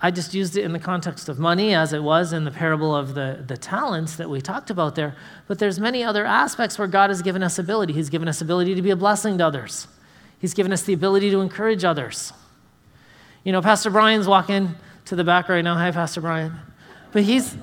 I 0.00 0.10
just 0.10 0.34
used 0.34 0.56
it 0.56 0.64
in 0.64 0.72
the 0.72 0.78
context 0.78 1.28
of 1.28 1.38
money 1.38 1.74
as 1.74 1.92
it 1.92 2.02
was 2.02 2.32
in 2.32 2.44
the 2.44 2.50
parable 2.50 2.94
of 2.94 3.14
the, 3.14 3.42
the 3.46 3.56
talents 3.56 4.16
that 4.16 4.28
we 4.28 4.40
talked 4.40 4.68
about 4.68 4.94
there. 4.94 5.16
But 5.48 5.58
there's 5.58 5.80
many 5.80 6.04
other 6.04 6.26
aspects 6.26 6.78
where 6.78 6.86
God 6.86 7.10
has 7.10 7.22
given 7.22 7.42
us 7.42 7.58
ability. 7.58 7.94
He's 7.94 8.10
given 8.10 8.28
us 8.28 8.40
ability 8.40 8.74
to 8.74 8.82
be 8.82 8.90
a 8.90 8.96
blessing 8.96 9.38
to 9.38 9.46
others. 9.46 9.88
He's 10.38 10.54
given 10.54 10.72
us 10.72 10.82
the 10.82 10.92
ability 10.92 11.30
to 11.30 11.40
encourage 11.40 11.82
others. 11.82 12.32
You 13.42 13.52
know, 13.52 13.62
Pastor 13.62 13.90
Brian's 13.90 14.26
walking 14.26 14.74
to 15.06 15.16
the 15.16 15.24
back 15.24 15.48
right 15.48 15.62
now. 15.62 15.76
Hi, 15.76 15.90
Pastor 15.92 16.20
Brian. 16.20 16.52
But 17.12 17.22
he's, 17.22 17.56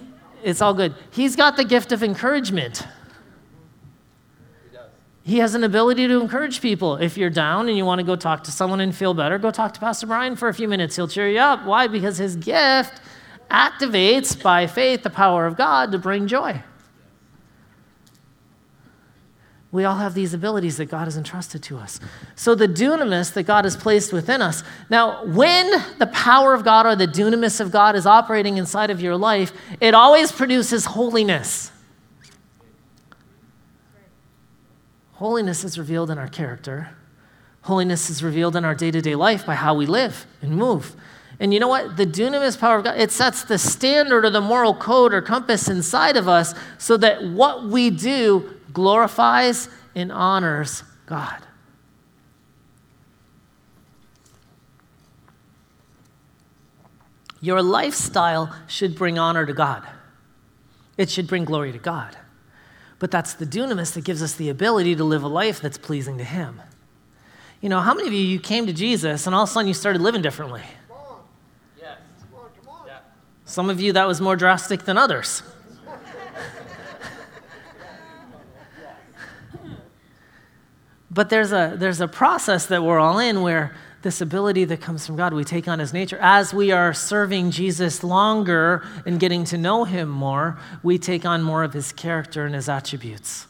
it's 0.44 0.62
all 0.62 0.74
good. 0.74 0.96
He's 1.12 1.36
got 1.36 1.58
the 1.58 1.64
gift 1.64 1.92
of 1.92 2.04
encouragement. 2.04 2.88
He 5.26 5.38
has 5.38 5.56
an 5.56 5.64
ability 5.64 6.08
to 6.08 6.20
encourage 6.20 6.60
people. 6.60 6.98
If 6.98 7.18
you're 7.18 7.30
down 7.30 7.70
and 7.70 7.78
you 7.78 7.86
want 7.86 8.00
to 8.00 8.04
go 8.06 8.18
talk 8.18 8.44
to 8.44 8.52
someone 8.52 8.82
and 8.82 8.94
feel 8.94 9.14
better, 9.14 9.38
go 9.38 9.52
talk 9.52 9.74
to 9.76 9.80
Pastor 9.80 10.06
Brian 10.06 10.36
for 10.36 10.50
a 10.50 10.54
few 10.54 10.68
minutes. 10.68 10.98
He'll 10.98 11.08
cheer 11.08 11.30
you 11.30 11.40
up. 11.40 11.66
Why? 11.66 11.88
Because 11.88 12.18
his 12.18 12.36
gift 12.36 13.00
activates 13.50 14.42
by 14.42 14.68
faith 14.68 15.04
the 15.04 15.10
power 15.10 15.46
of 15.46 15.56
God 15.56 15.94
to 15.94 15.98
bring 15.98 16.28
joy. 16.28 16.62
We 19.74 19.86
all 19.86 19.96
have 19.96 20.14
these 20.14 20.36
abilities 20.36 20.78
that 20.78 20.86
God 20.86 21.06
has 21.06 21.18
entrusted 21.18 21.64
to 21.64 21.80
us. 21.80 22.00
So, 22.36 22.54
the 22.54 22.68
dunamis 22.68 23.34
that 23.34 23.44
God 23.44 23.66
has 23.66 23.76
placed 23.76 24.14
within 24.14 24.40
us. 24.40 24.64
Now, 24.88 25.26
when 25.26 25.68
the 25.98 26.06
power 26.14 26.54
of 26.54 26.64
God 26.64 26.86
or 26.86 26.96
the 26.96 27.08
dunamis 27.08 27.60
of 27.60 27.72
God 27.72 27.96
is 27.96 28.06
operating 28.06 28.58
inside 28.58 28.92
of 28.92 29.02
your 29.02 29.18
life, 29.18 29.52
it 29.82 29.96
always 29.96 30.32
produces 30.32 30.86
holiness. 30.86 31.72
Holiness 35.14 35.64
is 35.64 35.80
revealed 35.80 36.12
in 36.12 36.20
our 36.20 36.28
character. 36.28 36.96
Holiness 37.64 38.12
is 38.12 38.22
revealed 38.22 38.56
in 38.56 38.64
our 38.64 38.76
day 38.76 38.92
to 38.92 39.02
day 39.02 39.16
life 39.16 39.44
by 39.44 39.56
how 39.56 39.74
we 39.74 39.88
live 39.88 40.28
and 40.44 40.56
move. 40.56 40.96
And 41.40 41.52
you 41.52 41.60
know 41.60 41.68
what? 41.68 41.98
The 41.98 42.06
dunamis 42.06 42.60
power 42.60 42.78
of 42.78 42.84
God, 42.84 43.00
it 43.00 43.12
sets 43.12 43.44
the 43.44 43.58
standard 43.58 44.24
or 44.24 44.30
the 44.30 44.40
moral 44.40 44.76
code 44.76 45.16
or 45.16 45.22
compass 45.24 45.68
inside 45.68 46.16
of 46.16 46.28
us 46.28 46.54
so 46.78 46.96
that 46.98 47.24
what 47.24 47.66
we 47.66 47.90
do 47.90 48.60
glorifies 48.74 49.70
and 49.96 50.12
honors 50.12 50.84
God. 51.06 51.38
Your 57.40 57.62
lifestyle 57.62 58.56
should 58.68 58.96
bring 58.96 59.20
honor 59.20 59.46
to 59.46 59.54
God, 59.54 59.84
it 60.98 61.10
should 61.10 61.28
bring 61.28 61.46
glory 61.46 61.72
to 61.72 61.78
God. 61.78 62.18
But 63.00 63.12
that's 63.12 63.34
the 63.34 63.46
dunamis 63.46 63.94
that 63.96 64.06
gives 64.06 64.24
us 64.24 64.36
the 64.36 64.48
ability 64.48 64.96
to 64.96 65.04
live 65.04 65.24
a 65.24 65.28
life 65.28 65.60
that's 65.60 65.78
pleasing 65.78 66.18
to 66.20 66.24
Him. 66.24 66.62
You 67.60 67.68
know, 67.68 67.82
how 67.82 67.94
many 67.94 68.08
of 68.08 68.14
you, 68.14 68.20
you 68.20 68.40
came 68.40 68.66
to 68.68 68.74
Jesus 68.74 69.26
and 69.26 69.36
all 69.36 69.44
of 69.44 69.50
a 69.50 69.52
sudden 69.52 69.68
you 69.68 69.74
started 69.74 70.02
living 70.02 70.22
differently? 70.22 70.62
Some 73.46 73.70
of 73.70 73.82
you, 73.82 73.94
that 73.94 74.08
was 74.08 74.22
more 74.22 74.36
drastic 74.36 74.84
than 74.84 74.98
others. 74.98 75.44
But 81.14 81.30
there's 81.30 81.52
a, 81.52 81.76
there's 81.78 82.02
a 82.02 82.08
process 82.08 82.66
that 82.68 82.84
we're 82.84 83.00
all 83.00 83.20
in 83.20 83.42
where 83.42 83.76
this 84.02 84.20
ability 84.20 84.66
that 84.66 84.82
comes 84.82 85.06
from 85.06 85.16
God. 85.16 85.34
We 85.34 85.44
take 85.44 85.68
on 85.68 85.80
his 85.80 85.94
nature. 85.94 86.18
As 86.20 86.54
we 86.54 86.72
are 86.72 86.94
serving 86.94 87.52
Jesus 87.52 88.04
longer 88.04 88.86
and 89.06 89.20
getting 89.20 89.46
to 89.46 89.58
know 89.58 89.86
him 89.86 90.10
more, 90.10 90.60
we 90.82 90.98
take 90.98 91.26
on 91.26 91.42
more 91.42 91.64
of 91.64 91.74
his 91.74 91.92
character 91.92 92.46
and 92.46 92.54
his 92.54 92.68
attributes. 92.68 93.48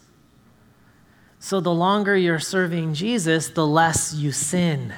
So 1.39 1.59
the 1.59 1.73
longer 1.73 2.15
you're 2.15 2.39
serving 2.39 2.93
Jesus, 2.93 3.49
the 3.49 3.65
less 3.65 4.13
you 4.13 4.31
sin. 4.31 4.93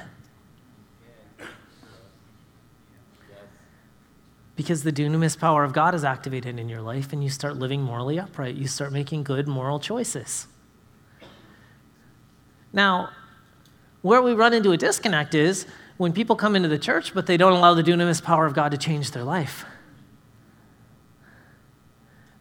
Because 4.54 4.82
the 4.82 4.92
dunamis 4.92 5.38
power 5.38 5.64
of 5.64 5.72
God 5.72 5.94
is 5.94 6.04
activated 6.04 6.58
in 6.58 6.68
your 6.68 6.82
life 6.82 7.12
and 7.12 7.22
you 7.22 7.30
start 7.30 7.56
living 7.56 7.82
morally 7.82 8.18
upright. 8.18 8.54
You 8.54 8.66
start 8.66 8.92
making 8.92 9.24
good 9.24 9.48
moral 9.48 9.80
choices. 9.80 10.46
Now, 12.76 13.08
where 14.02 14.20
we 14.20 14.34
run 14.34 14.52
into 14.52 14.70
a 14.70 14.76
disconnect 14.76 15.34
is 15.34 15.66
when 15.96 16.12
people 16.12 16.36
come 16.36 16.54
into 16.54 16.68
the 16.68 16.78
church, 16.78 17.14
but 17.14 17.26
they 17.26 17.38
don't 17.38 17.54
allow 17.54 17.72
the 17.72 17.82
dunamis 17.82 18.22
power 18.22 18.44
of 18.44 18.54
God 18.54 18.70
to 18.72 18.76
change 18.76 19.12
their 19.12 19.24
life. 19.24 19.64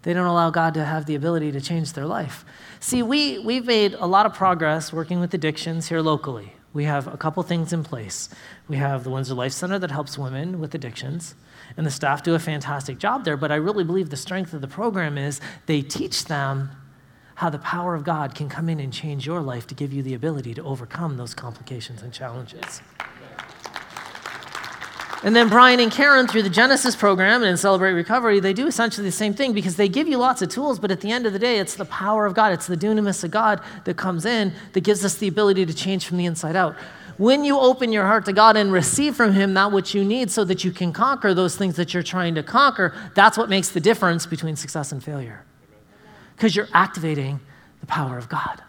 They 0.02 0.14
don't 0.14 0.28
allow 0.28 0.52
God 0.52 0.74
to 0.76 0.84
have 0.84 1.06
the 1.06 1.16
ability 1.16 1.54
to 1.54 1.62
change 1.62 1.94
their 1.94 2.06
life. 2.06 2.46
See, 2.82 3.02
we, 3.02 3.40
we've 3.40 3.66
made 3.66 3.94
a 3.94 4.06
lot 4.06 4.26
of 4.26 4.34
progress 4.34 4.92
working 4.92 5.22
with 5.22 5.34
addictions 5.34 5.88
here 5.88 6.02
locally. 6.02 6.54
We 6.74 6.84
have 6.84 7.08
a 7.08 7.16
couple 7.16 7.42
things 7.42 7.72
in 7.72 7.84
place. 7.84 8.28
We 8.68 8.76
have 8.76 9.06
the 9.06 9.10
Windsor 9.10 9.34
Life 9.34 9.54
Center 9.54 9.80
that 9.80 9.90
helps 9.90 10.18
women 10.18 10.60
with 10.60 10.76
addictions, 10.76 11.34
and 11.78 11.88
the 11.88 11.92
staff 11.92 12.22
do 12.22 12.36
a 12.36 12.40
fantastic 12.40 13.00
job 13.00 13.24
there. 13.24 13.38
But 13.38 13.54
I 13.54 13.56
really 13.56 13.86
believe 13.86 14.10
the 14.10 14.18
strength 14.18 14.54
of 14.54 14.60
the 14.60 14.68
program 14.68 15.18
is 15.18 15.40
they 15.66 15.82
teach 15.82 16.26
them 16.26 16.70
how 17.36 17.50
the 17.50 17.60
power 17.60 17.96
of 17.96 18.04
God 18.04 18.34
can 18.34 18.50
come 18.50 18.70
in 18.70 18.80
and 18.80 18.92
change 18.92 19.26
your 19.26 19.42
life 19.42 19.68
to 19.68 19.76
give 19.76 19.94
you 19.94 20.02
the 20.02 20.14
ability 20.14 20.54
to 20.56 20.64
overcome 20.64 21.18
those 21.18 21.34
complications 21.34 22.02
and 22.02 22.12
challenges. 22.12 22.82
And 25.24 25.36
then 25.36 25.50
Brian 25.50 25.80
and 25.80 25.92
Karen, 25.92 26.28
through 26.28 26.44
the 26.44 26.50
Genesis 26.50 26.96
program 26.96 27.42
and 27.42 27.58
Celebrate 27.58 27.94
Recovery, 27.94 28.40
they 28.40 28.54
do 28.54 28.68
essentially 28.68 29.06
the 29.06 29.12
same 29.12 29.34
thing 29.34 29.54
because 29.54 29.76
they 29.76 29.90
give 29.90 30.08
you 30.08 30.18
lots 30.18 30.42
of 30.42 30.50
tools, 30.50 30.78
but 30.78 30.92
at 30.92 31.02
the 31.02 31.12
end 31.12 31.26
of 31.26 31.34
the 31.34 31.40
day, 31.40 31.58
it's 31.58 31.76
the 31.76 31.86
power 31.86 32.26
of 32.26 32.36
God, 32.36 32.54
it's 32.54 32.68
the 32.68 32.78
dunamis 32.78 33.24
of 33.24 33.32
God 33.32 33.60
that 33.86 33.98
comes 33.98 34.26
in 34.26 34.54
that 34.74 34.82
gives 34.82 35.04
us 35.04 35.16
the 35.16 35.28
ability 35.28 35.66
to 35.66 35.74
change 35.74 36.06
from 36.06 36.18
the 36.18 36.26
inside 36.26 36.56
out. 36.56 36.76
When 37.18 37.44
you 37.44 37.58
open 37.58 37.92
your 37.92 38.06
heart 38.06 38.26
to 38.26 38.34
God 38.34 38.56
and 38.56 38.72
receive 38.72 39.16
from 39.16 39.34
Him 39.34 39.56
that 39.56 39.72
which 39.72 39.96
you 39.96 40.04
need 40.04 40.30
so 40.30 40.44
that 40.46 40.64
you 40.64 40.72
can 40.72 40.94
conquer 40.94 41.34
those 41.34 41.56
things 41.56 41.76
that 41.78 41.94
you're 41.94 42.04
trying 42.04 42.36
to 42.36 42.44
conquer, 42.44 42.94
that's 43.16 43.38
what 43.38 43.50
makes 43.50 43.70
the 43.70 43.80
difference 43.80 44.26
between 44.26 44.56
success 44.56 44.92
and 44.92 45.04
failure 45.04 45.44
because 46.36 46.56
you're 46.56 46.68
activating 46.74 47.40
the 47.80 47.86
power 47.86 48.18
of 48.18 48.30
God. 48.30 48.62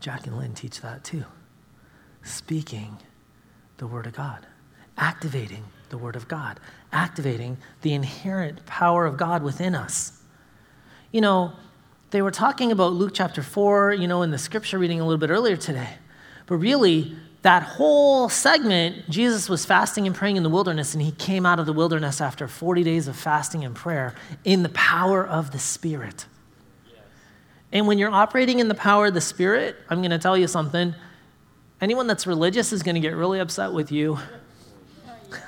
Jack 0.00 0.26
and 0.26 0.36
Lynn 0.38 0.54
teach 0.54 0.80
that 0.82 1.04
too. 1.04 1.24
Speaking 2.22 2.98
the 3.78 3.86
Word 3.86 4.06
of 4.06 4.14
God, 4.14 4.46
activating 4.96 5.64
the 5.88 5.98
Word 5.98 6.16
of 6.16 6.28
God, 6.28 6.58
activating 6.92 7.58
the 7.82 7.92
inherent 7.92 8.64
power 8.66 9.06
of 9.06 9.16
God 9.16 9.42
within 9.42 9.74
us. 9.74 10.20
You 11.12 11.20
know, 11.20 11.52
they 12.10 12.22
were 12.22 12.30
talking 12.30 12.72
about 12.72 12.92
Luke 12.92 13.12
chapter 13.14 13.42
4, 13.42 13.94
you 13.94 14.08
know, 14.08 14.22
in 14.22 14.30
the 14.30 14.38
scripture 14.38 14.78
reading 14.78 15.00
a 15.00 15.04
little 15.04 15.18
bit 15.18 15.30
earlier 15.30 15.56
today. 15.56 15.94
But 16.46 16.56
really, 16.56 17.16
that 17.46 17.62
whole 17.62 18.28
segment, 18.28 19.08
Jesus 19.08 19.48
was 19.48 19.64
fasting 19.64 20.04
and 20.08 20.16
praying 20.16 20.36
in 20.36 20.42
the 20.42 20.48
wilderness, 20.50 20.94
and 20.94 21.02
he 21.02 21.12
came 21.12 21.46
out 21.46 21.60
of 21.60 21.66
the 21.66 21.72
wilderness 21.72 22.20
after 22.20 22.48
40 22.48 22.82
days 22.82 23.06
of 23.06 23.14
fasting 23.14 23.64
and 23.64 23.72
prayer 23.72 24.16
in 24.42 24.64
the 24.64 24.68
power 24.70 25.24
of 25.24 25.52
the 25.52 25.60
Spirit. 25.60 26.26
And 27.70 27.86
when 27.86 27.98
you're 27.98 28.10
operating 28.10 28.58
in 28.58 28.66
the 28.66 28.74
power 28.74 29.06
of 29.06 29.14
the 29.14 29.20
Spirit, 29.20 29.76
I'm 29.88 30.00
going 30.00 30.10
to 30.10 30.18
tell 30.18 30.36
you 30.36 30.48
something. 30.48 30.92
Anyone 31.80 32.08
that's 32.08 32.26
religious 32.26 32.72
is 32.72 32.82
going 32.82 32.96
to 32.96 33.00
get 33.00 33.14
really 33.14 33.38
upset 33.38 33.72
with 33.72 33.92
you. 33.92 34.18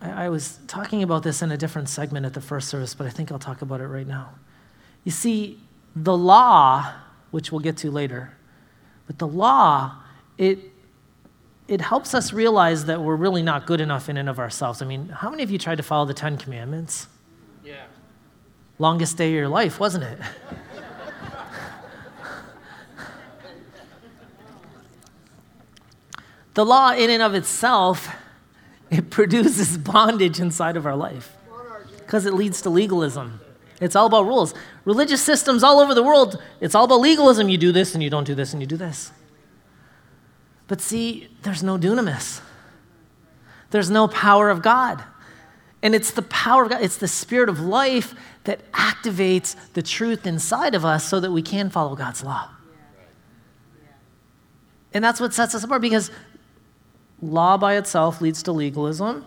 I, 0.00 0.24
I 0.24 0.28
was 0.28 0.58
talking 0.66 1.04
about 1.04 1.22
this 1.22 1.40
in 1.40 1.52
a 1.52 1.56
different 1.56 1.88
segment 1.88 2.26
at 2.26 2.34
the 2.34 2.40
first 2.40 2.68
service, 2.68 2.96
but 2.96 3.06
I 3.06 3.10
think 3.10 3.30
I'll 3.30 3.38
talk 3.38 3.62
about 3.62 3.80
it 3.80 3.86
right 3.86 4.08
now. 4.08 4.30
You 5.04 5.12
see, 5.12 5.60
the 5.94 6.18
law, 6.18 6.92
which 7.30 7.52
we'll 7.52 7.60
get 7.60 7.76
to 7.76 7.92
later, 7.92 8.32
but 9.10 9.18
the 9.18 9.26
law, 9.26 9.96
it, 10.38 10.60
it 11.66 11.80
helps 11.80 12.14
us 12.14 12.32
realize 12.32 12.84
that 12.84 13.00
we're 13.00 13.16
really 13.16 13.42
not 13.42 13.66
good 13.66 13.80
enough 13.80 14.08
in 14.08 14.16
and 14.16 14.28
of 14.28 14.38
ourselves. 14.38 14.82
I 14.82 14.86
mean, 14.86 15.08
how 15.08 15.30
many 15.30 15.42
of 15.42 15.50
you 15.50 15.58
tried 15.58 15.78
to 15.78 15.82
follow 15.82 16.06
the 16.06 16.14
Ten 16.14 16.38
Commandments? 16.38 17.08
Yeah. 17.64 17.86
Longest 18.78 19.16
day 19.16 19.30
of 19.30 19.34
your 19.34 19.48
life, 19.48 19.80
wasn't 19.80 20.04
it? 20.04 20.20
the 26.54 26.64
law, 26.64 26.92
in 26.92 27.10
and 27.10 27.20
of 27.20 27.34
itself, 27.34 28.14
it 28.92 29.10
produces 29.16 29.76
bondage 29.76 30.38
inside 30.38 30.76
of 30.76 30.86
our 30.86 30.94
life 30.94 31.36
because 31.98 32.26
it 32.26 32.34
leads 32.34 32.62
to 32.62 32.70
legalism. 32.70 33.40
It's 33.80 33.96
all 33.96 34.06
about 34.06 34.26
rules. 34.26 34.54
Religious 34.84 35.22
systems 35.22 35.62
all 35.62 35.80
over 35.80 35.94
the 35.94 36.02
world, 36.02 36.40
it's 36.60 36.74
all 36.74 36.84
about 36.84 37.00
legalism. 37.00 37.48
You 37.48 37.58
do 37.58 37.72
this 37.72 37.94
and 37.94 38.02
you 38.02 38.10
don't 38.10 38.24
do 38.24 38.34
this 38.34 38.52
and 38.52 38.60
you 38.60 38.66
do 38.66 38.76
this. 38.76 39.10
But 40.68 40.80
see, 40.80 41.28
there's 41.42 41.62
no 41.62 41.78
dunamis, 41.78 42.40
there's 43.70 43.90
no 43.90 44.06
power 44.06 44.50
of 44.50 44.62
God. 44.62 45.02
And 45.82 45.94
it's 45.94 46.10
the 46.10 46.22
power 46.22 46.64
of 46.64 46.70
God, 46.70 46.82
it's 46.82 46.98
the 46.98 47.08
spirit 47.08 47.48
of 47.48 47.58
life 47.58 48.14
that 48.44 48.70
activates 48.72 49.56
the 49.72 49.82
truth 49.82 50.26
inside 50.26 50.74
of 50.74 50.84
us 50.84 51.08
so 51.08 51.20
that 51.20 51.32
we 51.32 51.40
can 51.40 51.70
follow 51.70 51.96
God's 51.96 52.22
law. 52.22 52.50
And 54.92 55.02
that's 55.02 55.20
what 55.20 55.32
sets 55.32 55.54
us 55.54 55.64
apart 55.64 55.80
because 55.80 56.10
law 57.22 57.56
by 57.56 57.76
itself 57.76 58.20
leads 58.20 58.42
to 58.42 58.52
legalism. 58.52 59.24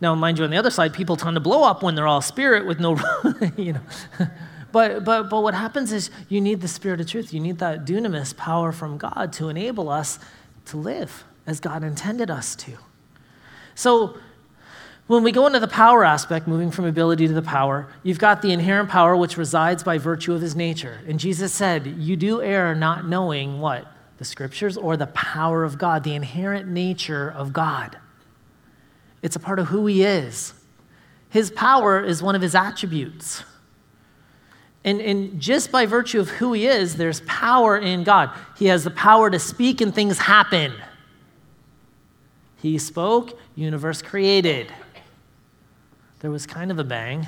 Now, 0.00 0.14
mind 0.14 0.38
you, 0.38 0.44
on 0.44 0.50
the 0.50 0.58
other 0.58 0.70
side, 0.70 0.92
people 0.92 1.16
tend 1.16 1.36
to 1.36 1.40
blow 1.40 1.64
up 1.64 1.82
when 1.82 1.94
they're 1.94 2.06
all 2.06 2.20
spirit 2.20 2.66
with 2.66 2.80
no, 2.80 2.98
you 3.56 3.74
know. 3.74 3.80
But, 4.72 5.04
but, 5.04 5.30
but 5.30 5.40
what 5.42 5.54
happens 5.54 5.90
is 5.90 6.10
you 6.28 6.40
need 6.40 6.60
the 6.60 6.68
spirit 6.68 7.00
of 7.00 7.06
truth. 7.06 7.32
You 7.32 7.40
need 7.40 7.58
that 7.60 7.86
dunamis 7.86 8.36
power 8.36 8.72
from 8.72 8.98
God 8.98 9.32
to 9.34 9.48
enable 9.48 9.88
us 9.88 10.18
to 10.66 10.76
live 10.76 11.24
as 11.46 11.60
God 11.60 11.82
intended 11.82 12.30
us 12.30 12.54
to. 12.56 12.72
So, 13.74 14.18
when 15.06 15.22
we 15.22 15.30
go 15.30 15.46
into 15.46 15.60
the 15.60 15.68
power 15.68 16.04
aspect, 16.04 16.48
moving 16.48 16.72
from 16.72 16.84
ability 16.84 17.28
to 17.28 17.32
the 17.32 17.40
power, 17.40 17.88
you've 18.02 18.18
got 18.18 18.42
the 18.42 18.52
inherent 18.52 18.88
power 18.88 19.16
which 19.16 19.36
resides 19.36 19.84
by 19.84 19.98
virtue 19.98 20.34
of 20.34 20.40
his 20.40 20.56
nature. 20.56 21.00
And 21.06 21.20
Jesus 21.20 21.52
said, 21.52 21.86
You 21.86 22.16
do 22.16 22.42
err 22.42 22.74
not 22.74 23.06
knowing 23.06 23.60
what? 23.60 23.86
The 24.18 24.24
scriptures 24.24 24.76
or 24.76 24.96
the 24.96 25.06
power 25.06 25.62
of 25.62 25.78
God, 25.78 26.02
the 26.02 26.14
inherent 26.14 26.68
nature 26.68 27.30
of 27.30 27.52
God. 27.52 27.98
It's 29.26 29.34
a 29.34 29.40
part 29.40 29.58
of 29.58 29.66
who 29.66 29.86
he 29.86 30.04
is. 30.04 30.54
His 31.30 31.50
power 31.50 32.00
is 32.00 32.22
one 32.22 32.36
of 32.36 32.42
his 32.42 32.54
attributes. 32.54 33.42
And, 34.84 35.00
and 35.00 35.40
just 35.40 35.72
by 35.72 35.84
virtue 35.84 36.20
of 36.20 36.28
who 36.28 36.52
he 36.52 36.68
is, 36.68 36.94
there's 36.94 37.22
power 37.22 37.76
in 37.76 38.04
God. 38.04 38.30
He 38.56 38.66
has 38.66 38.84
the 38.84 38.90
power 38.92 39.28
to 39.28 39.40
speak 39.40 39.80
and 39.80 39.92
things 39.92 40.18
happen. 40.18 40.72
He 42.62 42.78
spoke, 42.78 43.36
universe 43.56 44.00
created. 44.00 44.72
There 46.20 46.30
was 46.30 46.46
kind 46.46 46.70
of 46.70 46.78
a 46.78 46.84
bang. 46.84 47.26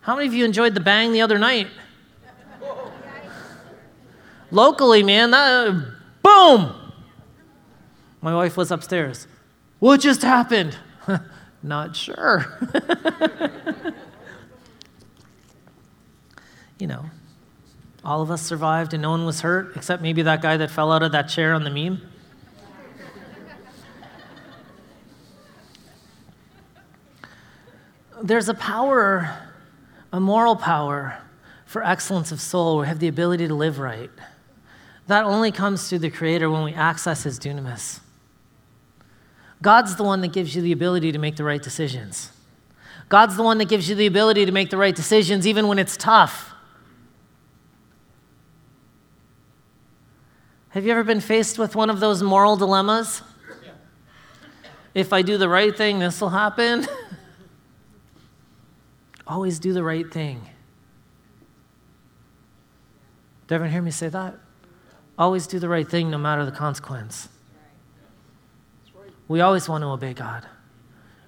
How 0.00 0.16
many 0.16 0.26
of 0.26 0.34
you 0.34 0.44
enjoyed 0.44 0.74
the 0.74 0.80
bang 0.80 1.12
the 1.12 1.20
other 1.22 1.38
night? 1.38 1.68
Locally, 4.50 5.04
man, 5.04 5.30
that, 5.30 5.68
boom! 6.20 6.74
My 8.20 8.34
wife 8.34 8.56
was 8.56 8.72
upstairs. 8.72 9.28
What 9.78 10.00
just 10.00 10.22
happened? 10.22 10.76
Not 11.62 11.96
sure. 11.96 12.46
you 16.78 16.86
know, 16.86 17.06
all 18.04 18.22
of 18.22 18.30
us 18.30 18.42
survived 18.42 18.94
and 18.94 19.02
no 19.02 19.10
one 19.10 19.26
was 19.26 19.40
hurt, 19.40 19.76
except 19.76 20.02
maybe 20.02 20.22
that 20.22 20.40
guy 20.42 20.56
that 20.56 20.70
fell 20.70 20.92
out 20.92 21.02
of 21.02 21.12
that 21.12 21.28
chair 21.28 21.54
on 21.54 21.64
the 21.64 21.70
meme. 21.70 22.00
There's 28.22 28.48
a 28.48 28.54
power, 28.54 29.36
a 30.12 30.20
moral 30.20 30.56
power 30.56 31.18
for 31.66 31.84
excellence 31.84 32.32
of 32.32 32.40
soul. 32.40 32.78
We 32.78 32.86
have 32.86 32.98
the 32.98 33.08
ability 33.08 33.48
to 33.48 33.54
live 33.54 33.78
right. 33.78 34.10
That 35.06 35.24
only 35.24 35.52
comes 35.52 35.88
through 35.88 35.98
the 36.00 36.10
Creator 36.10 36.48
when 36.50 36.64
we 36.64 36.72
access 36.72 37.24
His 37.24 37.38
dunamis. 37.38 38.00
God's 39.62 39.96
the 39.96 40.04
one 40.04 40.20
that 40.20 40.32
gives 40.32 40.54
you 40.54 40.62
the 40.62 40.72
ability 40.72 41.12
to 41.12 41.18
make 41.18 41.36
the 41.36 41.44
right 41.44 41.62
decisions. 41.62 42.30
God's 43.08 43.36
the 43.36 43.42
one 43.42 43.58
that 43.58 43.68
gives 43.68 43.88
you 43.88 43.94
the 43.94 44.06
ability 44.06 44.46
to 44.46 44.52
make 44.52 44.70
the 44.70 44.76
right 44.76 44.94
decisions 44.94 45.46
even 45.46 45.68
when 45.68 45.78
it's 45.78 45.96
tough. 45.96 46.52
Have 50.70 50.84
you 50.84 50.90
ever 50.92 51.04
been 51.04 51.20
faced 51.20 51.58
with 51.58 51.74
one 51.74 51.88
of 51.88 52.00
those 52.00 52.22
moral 52.22 52.56
dilemmas? 52.56 53.22
Yeah. 53.64 53.70
If 54.92 55.12
I 55.12 55.22
do 55.22 55.38
the 55.38 55.48
right 55.48 55.74
thing, 55.74 56.00
this 56.00 56.20
will 56.20 56.28
happen. 56.28 56.86
Always 59.26 59.58
do 59.58 59.72
the 59.72 59.82
right 59.82 60.12
thing. 60.12 60.42
Did 63.46 63.54
everyone 63.54 63.72
hear 63.72 63.82
me 63.82 63.90
say 63.90 64.08
that? 64.08 64.34
Always 65.16 65.46
do 65.46 65.58
the 65.58 65.68
right 65.68 65.88
thing 65.88 66.10
no 66.10 66.18
matter 66.18 66.44
the 66.44 66.52
consequence. 66.52 67.28
We 69.28 69.40
always 69.40 69.68
want 69.68 69.82
to 69.82 69.88
obey 69.88 70.14
God. 70.14 70.46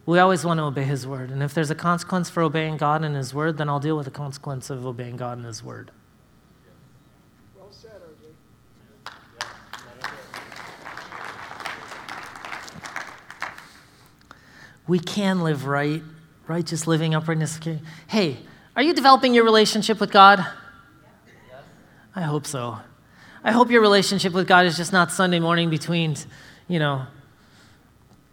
We 0.07 0.19
always 0.19 0.45
want 0.45 0.59
to 0.59 0.65
obey 0.65 0.85
His 0.85 1.07
word. 1.07 1.31
And 1.31 1.43
if 1.43 1.53
there's 1.53 1.71
a 1.71 1.75
consequence 1.75 2.31
for 2.31 2.43
obeying 2.43 2.77
God 2.77 3.05
and 3.05 3.15
His 3.15 3.35
word, 3.35 3.59
then 3.59 3.69
I'll 3.69 3.81
deal 3.81 3.97
with 3.97 4.07
the 4.07 4.11
consequence 4.11 4.71
of 4.71 4.87
obeying 4.87 5.17
God 5.17 5.37
and 5.37 5.47
His 5.47 5.63
word. 5.63 5.91
Well 7.57 7.69
said, 7.71 7.91
RJ. 7.91 8.33
We 14.87 14.99
can 14.99 15.43
live 15.43 15.67
right, 15.67 16.03
righteous 16.47 16.87
living, 16.87 17.15
uprightness. 17.15 17.61
Hey, 18.07 18.39
are 18.75 18.83
you 18.83 18.95
developing 18.95 19.35
your 19.35 19.45
relationship 19.45 20.01
with 20.01 20.11
God? 20.11 20.47
I 22.17 22.23
hope 22.23 22.47
so. 22.47 22.79
I 23.45 23.53
hope 23.53 23.71
your 23.71 23.83
relationship 23.83 24.33
with 24.33 24.49
God 24.49 24.65
is 24.65 24.77
just 24.77 24.93
not 24.93 25.13
Sunday 25.13 25.41
morning 25.41 25.69
between, 25.69 26.17
you 26.67 26.79
know, 26.79 27.07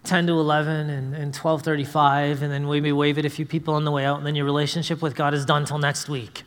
10 0.05 0.27
to 0.27 0.33
11 0.33 0.89
and, 0.89 1.15
and 1.15 1.33
12.35 1.33 2.41
and 2.41 2.51
then 2.51 2.67
maybe 2.69 2.91
wave 2.91 3.17
at 3.17 3.25
a 3.25 3.29
few 3.29 3.45
people 3.45 3.73
on 3.73 3.85
the 3.85 3.91
way 3.91 4.05
out 4.05 4.17
and 4.17 4.25
then 4.25 4.35
your 4.35 4.45
relationship 4.45 5.01
with 5.01 5.15
god 5.15 5.33
is 5.33 5.45
done 5.45 5.65
till 5.65 5.77
next 5.77 6.07
week. 6.09 6.43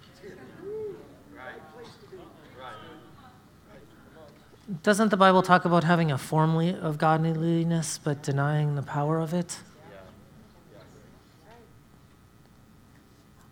Doesn't 4.82 5.08
the 5.08 5.16
bible 5.16 5.42
talk 5.42 5.64
about 5.64 5.84
having 5.84 6.12
a 6.12 6.18
form 6.18 6.56
of 6.56 6.98
godliness 6.98 7.98
but 7.98 8.22
denying 8.22 8.74
the 8.74 8.82
power 8.82 9.18
of 9.18 9.32
it? 9.32 9.60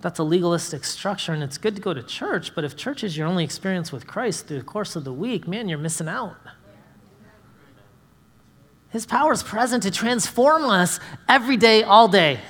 That's 0.03 0.19
a 0.19 0.25
legalistic 0.25 0.85
structure 0.85 1.33
and 1.33 1.43
it's 1.43 1.59
good 1.59 1.75
to 1.75 1.83
go 1.83 1.95
to 1.95 2.03
church 2.03 2.55
but 2.55 2.65
if 2.65 2.77
church 2.77 3.03
is 3.03 3.17
your 3.17 3.27
only 3.27 3.45
experience 3.45 3.91
with 3.91 4.07
christ 4.07 4.47
through 4.47 4.59
the 4.59 4.65
course 4.65 4.95
of 4.95 5.05
the 5.05 5.13
week 5.13 5.49
man 5.49 5.69
you're 5.69 5.79
missing 5.79 6.09
out 6.09 6.37
his 8.91 9.07
power 9.07 9.33
is 9.33 9.43
present 9.43 9.83
to 9.83 9.91
transform 9.91 10.65
us 10.65 11.01
every 11.29 11.57
day, 11.57 11.83
all 11.83 12.09
day. 12.09 12.41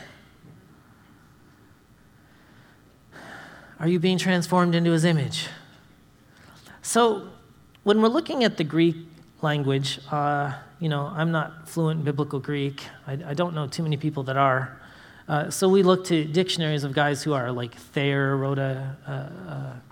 Are 3.79 3.89
you 3.89 3.99
being 3.99 4.19
transformed 4.19 4.75
into 4.75 4.91
his 4.91 5.05
image? 5.05 5.49
So, 6.83 7.29
when 7.83 8.01
we're 8.01 8.09
looking 8.09 8.43
at 8.43 8.57
the 8.57 8.65
Greek 8.65 8.97
language, 9.43 10.01
uh, 10.11 10.53
you 10.81 10.89
know, 10.89 11.13
I'm 11.15 11.31
not 11.31 11.69
fluent 11.69 12.01
in 12.01 12.05
biblical 12.05 12.39
Greek. 12.39 12.83
I, 13.07 13.19
I 13.27 13.35
don't 13.35 13.55
know 13.55 13.67
too 13.67 13.83
many 13.83 13.97
people 13.97 14.23
that 14.25 14.37
are. 14.37 14.81
Uh, 15.29 15.51
so 15.51 15.69
we 15.69 15.83
look 15.83 16.05
to 16.07 16.25
dictionaries 16.25 16.85
of 16.85 16.93
guys 16.93 17.23
who 17.23 17.33
are 17.33 17.51
like 17.51 17.75
Thayer 17.75 18.37
wrote 18.37 18.59
a, 18.59 18.97
a, 19.07 19.83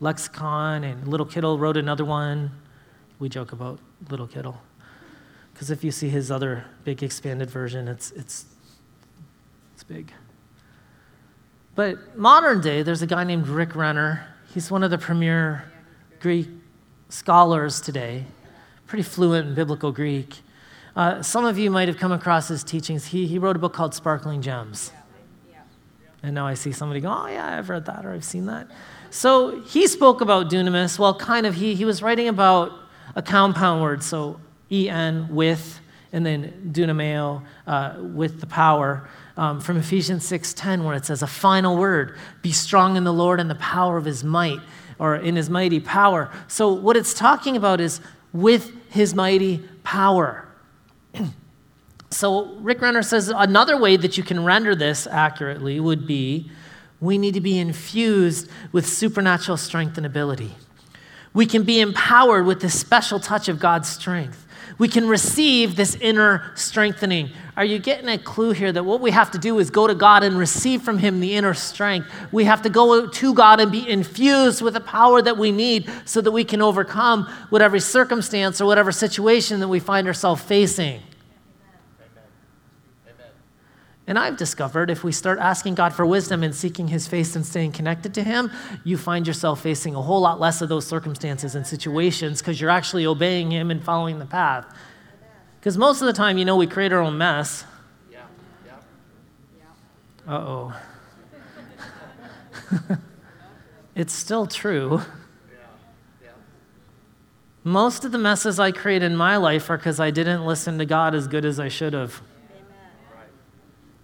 lexicon, 0.00 0.84
and 0.84 1.06
Little 1.06 1.26
Kittel 1.26 1.58
wrote 1.58 1.76
another 1.76 2.04
one. 2.04 2.50
We 3.18 3.28
joke 3.28 3.52
about 3.52 3.78
Little 4.08 4.26
Kittel. 4.26 4.56
Because 5.52 5.70
if 5.70 5.84
you 5.84 5.90
see 5.90 6.08
his 6.08 6.30
other 6.30 6.64
big 6.84 7.02
expanded 7.02 7.50
version, 7.50 7.88
it's, 7.88 8.10
it's, 8.12 8.46
it's 9.74 9.84
big. 9.84 10.12
But 11.74 12.16
modern 12.16 12.60
day, 12.60 12.82
there's 12.82 13.02
a 13.02 13.06
guy 13.06 13.24
named 13.24 13.48
Rick 13.48 13.74
Renner. 13.74 14.26
He's 14.52 14.70
one 14.70 14.82
of 14.82 14.90
the 14.90 14.98
premier 14.98 15.70
Greek 16.20 16.48
scholars 17.08 17.80
today, 17.80 18.24
pretty 18.86 19.02
fluent 19.02 19.48
in 19.48 19.54
biblical 19.54 19.92
Greek. 19.92 20.40
Uh, 20.96 21.22
some 21.22 21.44
of 21.44 21.58
you 21.58 21.70
might 21.70 21.88
have 21.88 21.96
come 21.96 22.12
across 22.12 22.48
his 22.48 22.64
teachings. 22.64 23.06
He, 23.06 23.26
he 23.26 23.38
wrote 23.38 23.56
a 23.56 23.58
book 23.58 23.72
called 23.72 23.94
Sparkling 23.94 24.42
Gems. 24.42 24.92
And 26.22 26.34
now 26.34 26.46
I 26.46 26.54
see 26.54 26.72
somebody 26.72 27.00
go, 27.00 27.08
oh, 27.08 27.26
yeah, 27.28 27.58
I've 27.58 27.70
read 27.70 27.86
that 27.86 28.04
or 28.04 28.12
I've 28.12 28.24
seen 28.24 28.46
that. 28.46 28.68
So 29.10 29.62
he 29.62 29.86
spoke 29.86 30.20
about 30.20 30.50
dunamis. 30.50 30.98
Well, 30.98 31.14
kind 31.14 31.46
of, 31.46 31.54
he, 31.54 31.74
he 31.74 31.84
was 31.84 32.02
writing 32.02 32.28
about 32.28 32.72
a 33.16 33.22
compound 33.22 33.82
word, 33.82 34.02
so 34.02 34.38
en, 34.70 35.28
with, 35.34 35.80
and 36.12 36.24
then 36.24 36.70
dunameo, 36.72 37.42
uh, 37.66 37.94
with 37.98 38.40
the 38.40 38.46
power. 38.46 39.08
Um, 39.36 39.60
from 39.60 39.76
Ephesians 39.76 40.24
6:10, 40.24 40.84
where 40.84 40.94
it 40.94 41.06
says, 41.06 41.22
"A 41.22 41.26
final 41.26 41.76
word: 41.76 42.16
Be 42.42 42.52
strong 42.52 42.96
in 42.96 43.04
the 43.04 43.12
Lord 43.12 43.40
and 43.40 43.50
the 43.50 43.54
power 43.56 43.96
of 43.96 44.04
His 44.04 44.22
might, 44.22 44.60
or 44.98 45.16
in 45.16 45.36
His 45.36 45.48
mighty 45.48 45.80
power." 45.80 46.30
So 46.48 46.72
what 46.72 46.96
it's 46.96 47.14
talking 47.14 47.56
about 47.56 47.80
is 47.80 48.00
with 48.32 48.72
His 48.90 49.14
mighty 49.14 49.58
power. 49.82 50.46
so 52.10 52.54
Rick 52.60 52.80
Renner 52.80 53.02
says 53.02 53.32
another 53.34 53.76
way 53.76 53.96
that 53.96 54.16
you 54.16 54.22
can 54.22 54.44
render 54.44 54.74
this 54.74 55.06
accurately 55.06 55.80
would 55.80 56.06
be 56.06 56.50
we 57.00 57.16
need 57.16 57.34
to 57.34 57.40
be 57.40 57.58
infused 57.58 58.48
with 58.72 58.86
supernatural 58.86 59.56
strength 59.56 59.96
and 59.96 60.04
ability. 60.04 60.54
We 61.32 61.46
can 61.46 61.62
be 61.62 61.80
empowered 61.80 62.44
with 62.44 62.60
this 62.60 62.78
special 62.78 63.18
touch 63.18 63.48
of 63.48 63.58
God's 63.58 63.88
strength. 63.88 64.46
We 64.80 64.88
can 64.88 65.06
receive 65.06 65.76
this 65.76 65.94
inner 65.96 66.52
strengthening. 66.54 67.32
Are 67.54 67.66
you 67.66 67.78
getting 67.78 68.08
a 68.08 68.16
clue 68.16 68.52
here 68.52 68.72
that 68.72 68.82
what 68.82 69.02
we 69.02 69.10
have 69.10 69.30
to 69.32 69.38
do 69.38 69.58
is 69.58 69.68
go 69.68 69.86
to 69.86 69.94
God 69.94 70.22
and 70.22 70.38
receive 70.38 70.80
from 70.80 70.96
Him 70.96 71.20
the 71.20 71.34
inner 71.34 71.52
strength? 71.52 72.10
We 72.32 72.46
have 72.46 72.62
to 72.62 72.70
go 72.70 73.06
to 73.06 73.34
God 73.34 73.60
and 73.60 73.70
be 73.70 73.86
infused 73.86 74.62
with 74.62 74.72
the 74.72 74.80
power 74.80 75.20
that 75.20 75.36
we 75.36 75.52
need 75.52 75.90
so 76.06 76.22
that 76.22 76.30
we 76.30 76.44
can 76.44 76.62
overcome 76.62 77.26
whatever 77.50 77.78
circumstance 77.78 78.58
or 78.58 78.64
whatever 78.64 78.90
situation 78.90 79.60
that 79.60 79.68
we 79.68 79.80
find 79.80 80.06
ourselves 80.06 80.42
facing. 80.42 81.02
And 84.10 84.18
I've 84.18 84.36
discovered 84.36 84.90
if 84.90 85.04
we 85.04 85.12
start 85.12 85.38
asking 85.38 85.76
God 85.76 85.94
for 85.94 86.04
wisdom 86.04 86.42
and 86.42 86.52
seeking 86.52 86.88
His 86.88 87.06
face 87.06 87.36
and 87.36 87.46
staying 87.46 87.70
connected 87.70 88.12
to 88.14 88.24
Him, 88.24 88.50
you 88.82 88.98
find 88.98 89.24
yourself 89.24 89.60
facing 89.60 89.94
a 89.94 90.02
whole 90.02 90.20
lot 90.20 90.40
less 90.40 90.60
of 90.60 90.68
those 90.68 90.84
circumstances 90.84 91.54
and 91.54 91.64
situations 91.64 92.40
because 92.40 92.60
you're 92.60 92.70
actually 92.70 93.06
obeying 93.06 93.52
Him 93.52 93.70
and 93.70 93.84
following 93.84 94.18
the 94.18 94.26
path. 94.26 94.66
Because 95.60 95.78
most 95.78 96.00
of 96.00 96.08
the 96.08 96.12
time, 96.12 96.38
you 96.38 96.44
know, 96.44 96.56
we 96.56 96.66
create 96.66 96.92
our 96.92 96.98
own 96.98 97.18
mess. 97.18 97.64
Yeah. 98.10 98.22
Yeah. 100.26 100.34
Uh 100.34 100.38
oh. 100.40 100.74
it's 103.94 104.12
still 104.12 104.48
true. 104.48 105.02
Most 107.62 108.04
of 108.04 108.10
the 108.10 108.18
messes 108.18 108.58
I 108.58 108.72
create 108.72 109.04
in 109.04 109.14
my 109.14 109.36
life 109.36 109.70
are 109.70 109.76
because 109.76 110.00
I 110.00 110.10
didn't 110.10 110.44
listen 110.44 110.78
to 110.78 110.84
God 110.84 111.14
as 111.14 111.28
good 111.28 111.44
as 111.44 111.60
I 111.60 111.68
should 111.68 111.92
have 111.92 112.20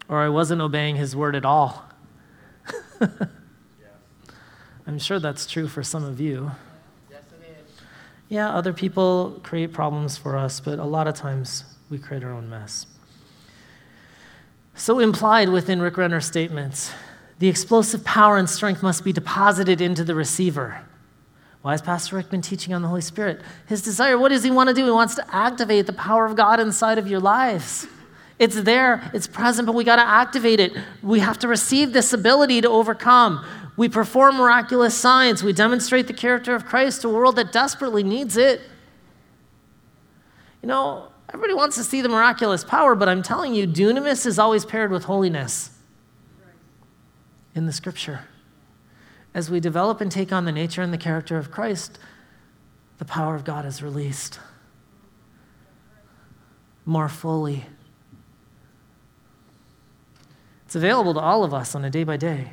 or 0.08 0.18
I 0.18 0.28
wasn't 0.28 0.60
obeying 0.60 0.96
his 0.96 1.16
word 1.16 1.34
at 1.34 1.44
all. 1.44 1.84
I'm 4.86 4.98
sure 4.98 5.18
that's 5.18 5.46
true 5.46 5.66
for 5.66 5.82
some 5.82 6.04
of 6.04 6.20
you. 6.20 6.52
Yes. 7.10 7.22
Yeah, 8.28 8.50
other 8.50 8.72
people 8.72 9.40
create 9.42 9.72
problems 9.72 10.16
for 10.16 10.36
us, 10.36 10.60
but 10.60 10.78
a 10.78 10.84
lot 10.84 11.08
of 11.08 11.14
times 11.14 11.64
we 11.90 11.98
create 11.98 12.22
our 12.22 12.32
own 12.32 12.48
mess. 12.48 12.86
So, 14.74 14.98
implied 14.98 15.48
within 15.48 15.80
Rick 15.80 15.96
Renner's 15.96 16.26
statements, 16.26 16.92
the 17.38 17.48
explosive 17.48 18.04
power 18.04 18.36
and 18.36 18.48
strength 18.48 18.82
must 18.82 19.04
be 19.04 19.12
deposited 19.12 19.80
into 19.80 20.04
the 20.04 20.14
receiver. 20.14 20.82
Why 21.62 21.72
has 21.72 21.82
Pastor 21.82 22.16
Rick 22.16 22.30
been 22.30 22.42
teaching 22.42 22.72
on 22.74 22.82
the 22.82 22.88
Holy 22.88 23.00
Spirit? 23.00 23.40
His 23.66 23.82
desire, 23.82 24.16
what 24.16 24.28
does 24.28 24.44
he 24.44 24.52
want 24.52 24.68
to 24.68 24.74
do? 24.74 24.84
He 24.84 24.90
wants 24.90 25.16
to 25.16 25.34
activate 25.34 25.86
the 25.86 25.92
power 25.92 26.24
of 26.24 26.36
God 26.36 26.60
inside 26.60 26.98
of 26.98 27.08
your 27.08 27.18
lives. 27.18 27.88
It's 28.38 28.60
there, 28.60 29.10
it's 29.14 29.26
present, 29.26 29.66
but 29.66 29.74
we 29.74 29.82
got 29.84 29.96
to 29.96 30.06
activate 30.06 30.60
it. 30.60 30.76
We 31.02 31.20
have 31.20 31.38
to 31.38 31.48
receive 31.48 31.92
this 31.92 32.12
ability 32.12 32.60
to 32.60 32.68
overcome. 32.68 33.44
We 33.76 33.88
perform 33.88 34.36
miraculous 34.36 34.94
signs. 34.94 35.42
We 35.42 35.52
demonstrate 35.52 36.06
the 36.06 36.12
character 36.12 36.54
of 36.54 36.66
Christ 36.66 37.02
to 37.02 37.08
a 37.08 37.12
world 37.12 37.36
that 37.36 37.52
desperately 37.52 38.02
needs 38.02 38.36
it. 38.36 38.60
You 40.62 40.68
know, 40.68 41.08
everybody 41.28 41.54
wants 41.54 41.76
to 41.76 41.84
see 41.84 42.02
the 42.02 42.08
miraculous 42.08 42.64
power, 42.64 42.94
but 42.94 43.08
I'm 43.08 43.22
telling 43.22 43.54
you, 43.54 43.66
dunamis 43.66 44.26
is 44.26 44.38
always 44.38 44.64
paired 44.64 44.90
with 44.90 45.04
holiness 45.04 45.70
in 47.54 47.66
the 47.66 47.72
scripture. 47.72 48.20
As 49.32 49.50
we 49.50 49.60
develop 49.60 50.00
and 50.00 50.10
take 50.10 50.32
on 50.32 50.44
the 50.44 50.52
nature 50.52 50.82
and 50.82 50.92
the 50.92 50.98
character 50.98 51.38
of 51.38 51.50
Christ, 51.50 51.98
the 52.98 53.04
power 53.04 53.34
of 53.34 53.44
God 53.44 53.64
is 53.64 53.82
released 53.82 54.40
more 56.86 57.08
fully. 57.08 57.66
It's 60.66 60.74
available 60.74 61.14
to 61.14 61.20
all 61.20 61.44
of 61.44 61.54
us 61.54 61.74
on 61.74 61.84
a 61.84 61.90
day 61.90 62.04
by 62.04 62.16
day. 62.16 62.50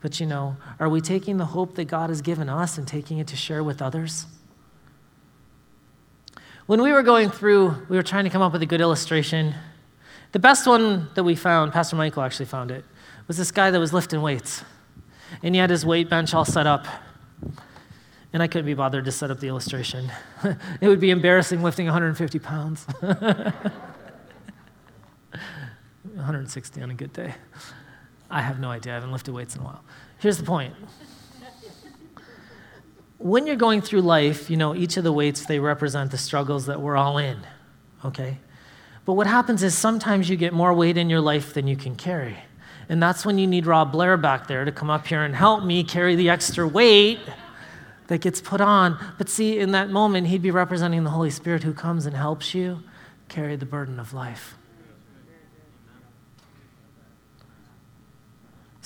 But 0.00 0.20
you 0.20 0.26
know, 0.26 0.56
are 0.78 0.88
we 0.88 1.00
taking 1.00 1.38
the 1.38 1.46
hope 1.46 1.74
that 1.74 1.86
God 1.86 2.10
has 2.10 2.22
given 2.22 2.48
us 2.48 2.78
and 2.78 2.86
taking 2.86 3.18
it 3.18 3.26
to 3.28 3.36
share 3.36 3.64
with 3.64 3.82
others? 3.82 4.26
When 6.66 6.82
we 6.82 6.92
were 6.92 7.02
going 7.02 7.30
through, 7.30 7.74
we 7.88 7.96
were 7.96 8.02
trying 8.02 8.24
to 8.24 8.30
come 8.30 8.42
up 8.42 8.52
with 8.52 8.62
a 8.62 8.66
good 8.66 8.82
illustration. 8.82 9.54
The 10.32 10.38
best 10.38 10.66
one 10.66 11.08
that 11.14 11.24
we 11.24 11.34
found, 11.34 11.72
Pastor 11.72 11.96
Michael 11.96 12.22
actually 12.22 12.46
found 12.46 12.70
it, 12.70 12.84
was 13.26 13.38
this 13.38 13.50
guy 13.50 13.70
that 13.70 13.80
was 13.80 13.94
lifting 13.94 14.20
weights. 14.20 14.62
And 15.42 15.54
he 15.54 15.60
had 15.60 15.70
his 15.70 15.86
weight 15.86 16.10
bench 16.10 16.34
all 16.34 16.44
set 16.44 16.66
up. 16.66 16.86
And 18.34 18.42
I 18.42 18.46
couldn't 18.46 18.66
be 18.66 18.74
bothered 18.74 19.06
to 19.06 19.12
set 19.12 19.30
up 19.30 19.40
the 19.40 19.48
illustration. 19.48 20.12
it 20.82 20.88
would 20.88 21.00
be 21.00 21.10
embarrassing 21.10 21.62
lifting 21.62 21.86
150 21.86 22.38
pounds. 22.38 22.86
160 26.28 26.82
on 26.82 26.90
a 26.90 26.94
good 26.94 27.12
day. 27.14 27.34
I 28.30 28.42
have 28.42 28.60
no 28.60 28.70
idea. 28.70 28.92
I 28.92 28.96
haven't 28.96 29.12
lifted 29.12 29.32
weights 29.32 29.56
in 29.56 29.62
a 29.62 29.64
while. 29.64 29.82
Here's 30.18 30.36
the 30.36 30.44
point. 30.44 30.74
When 33.16 33.46
you're 33.46 33.56
going 33.56 33.80
through 33.80 34.02
life, 34.02 34.50
you 34.50 34.58
know, 34.58 34.74
each 34.74 34.98
of 34.98 35.04
the 35.04 35.12
weights, 35.12 35.46
they 35.46 35.58
represent 35.58 36.10
the 36.10 36.18
struggles 36.18 36.66
that 36.66 36.82
we're 36.82 36.96
all 36.98 37.16
in, 37.16 37.38
okay? 38.04 38.38
But 39.06 39.14
what 39.14 39.26
happens 39.26 39.62
is 39.62 39.74
sometimes 39.74 40.28
you 40.28 40.36
get 40.36 40.52
more 40.52 40.74
weight 40.74 40.98
in 40.98 41.08
your 41.08 41.22
life 41.22 41.54
than 41.54 41.66
you 41.66 41.76
can 41.76 41.96
carry. 41.96 42.36
And 42.90 43.02
that's 43.02 43.24
when 43.24 43.38
you 43.38 43.46
need 43.46 43.66
Rob 43.66 43.90
Blair 43.90 44.18
back 44.18 44.48
there 44.48 44.66
to 44.66 44.70
come 44.70 44.90
up 44.90 45.06
here 45.06 45.22
and 45.22 45.34
help 45.34 45.64
me 45.64 45.82
carry 45.82 46.14
the 46.14 46.28
extra 46.28 46.68
weight 46.68 47.20
that 48.08 48.20
gets 48.20 48.42
put 48.42 48.60
on. 48.60 48.98
But 49.16 49.30
see, 49.30 49.58
in 49.58 49.72
that 49.72 49.88
moment, 49.88 50.26
he'd 50.26 50.42
be 50.42 50.50
representing 50.50 51.04
the 51.04 51.10
Holy 51.10 51.30
Spirit 51.30 51.62
who 51.62 51.72
comes 51.72 52.04
and 52.04 52.14
helps 52.14 52.54
you 52.54 52.82
carry 53.30 53.56
the 53.56 53.66
burden 53.66 53.98
of 53.98 54.12
life. 54.12 54.57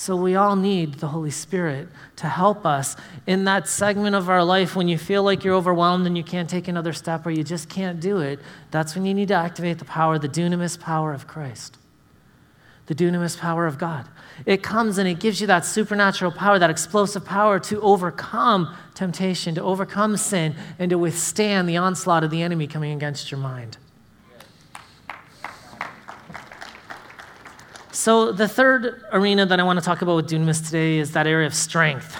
So 0.02 0.16
we 0.16 0.34
all 0.34 0.56
need 0.56 0.94
the 0.94 1.06
Holy 1.06 1.30
Spirit 1.30 1.86
to 2.16 2.26
help 2.26 2.66
us 2.66 2.96
in 3.24 3.44
that 3.44 3.68
segment 3.68 4.16
of 4.16 4.28
our 4.28 4.42
life 4.42 4.74
when 4.74 4.88
you 4.88 4.98
feel 4.98 5.22
like 5.22 5.44
you're 5.44 5.54
overwhelmed 5.54 6.08
and 6.08 6.16
you 6.16 6.24
can't 6.24 6.50
take 6.50 6.66
another 6.66 6.92
step 6.92 7.24
or 7.24 7.30
you 7.30 7.44
just 7.44 7.68
can't 7.68 8.00
do 8.00 8.18
it. 8.18 8.40
That's 8.72 8.96
when 8.96 9.06
you 9.06 9.14
need 9.14 9.28
to 9.28 9.34
activate 9.34 9.78
the 9.78 9.84
power, 9.84 10.18
the 10.18 10.28
dunamis 10.28 10.76
power 10.76 11.12
of 11.12 11.28
Christ, 11.28 11.78
the 12.86 12.96
dunamis 12.96 13.38
power 13.38 13.64
of 13.64 13.78
God. 13.78 14.08
It 14.44 14.60
comes 14.60 14.98
and 14.98 15.06
it 15.06 15.20
gives 15.20 15.40
you 15.40 15.46
that 15.46 15.64
supernatural 15.64 16.32
power, 16.32 16.58
that 16.58 16.68
explosive 16.68 17.24
power 17.24 17.60
to 17.60 17.80
overcome 17.80 18.74
temptation, 18.94 19.54
to 19.54 19.62
overcome 19.62 20.16
sin, 20.16 20.56
and 20.80 20.90
to 20.90 20.98
withstand 20.98 21.68
the 21.68 21.76
onslaught 21.76 22.24
of 22.24 22.32
the 22.32 22.42
enemy 22.42 22.66
coming 22.66 22.92
against 22.92 23.30
your 23.30 23.38
mind. 23.38 23.76
So, 27.92 28.32
the 28.32 28.48
third 28.48 29.02
arena 29.12 29.44
that 29.44 29.60
I 29.60 29.62
want 29.64 29.78
to 29.78 29.84
talk 29.84 30.00
about 30.00 30.16
with 30.16 30.30
dunamis 30.30 30.64
today 30.64 30.96
is 30.96 31.12
that 31.12 31.26
area 31.26 31.46
of 31.46 31.54
strength. 31.54 32.18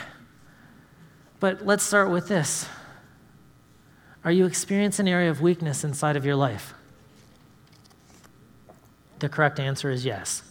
But 1.40 1.64
let's 1.64 1.82
start 1.82 2.10
with 2.10 2.28
this. 2.28 2.68
Are 4.22 4.30
you 4.30 4.44
experiencing 4.44 5.08
an 5.08 5.14
area 5.14 5.30
of 5.30 5.40
weakness 5.40 5.82
inside 5.82 6.14
of 6.14 6.26
your 6.26 6.36
life? 6.36 6.74
The 9.20 9.30
correct 9.30 9.58
answer 9.58 9.90
is 9.90 10.04
yes. 10.04 10.42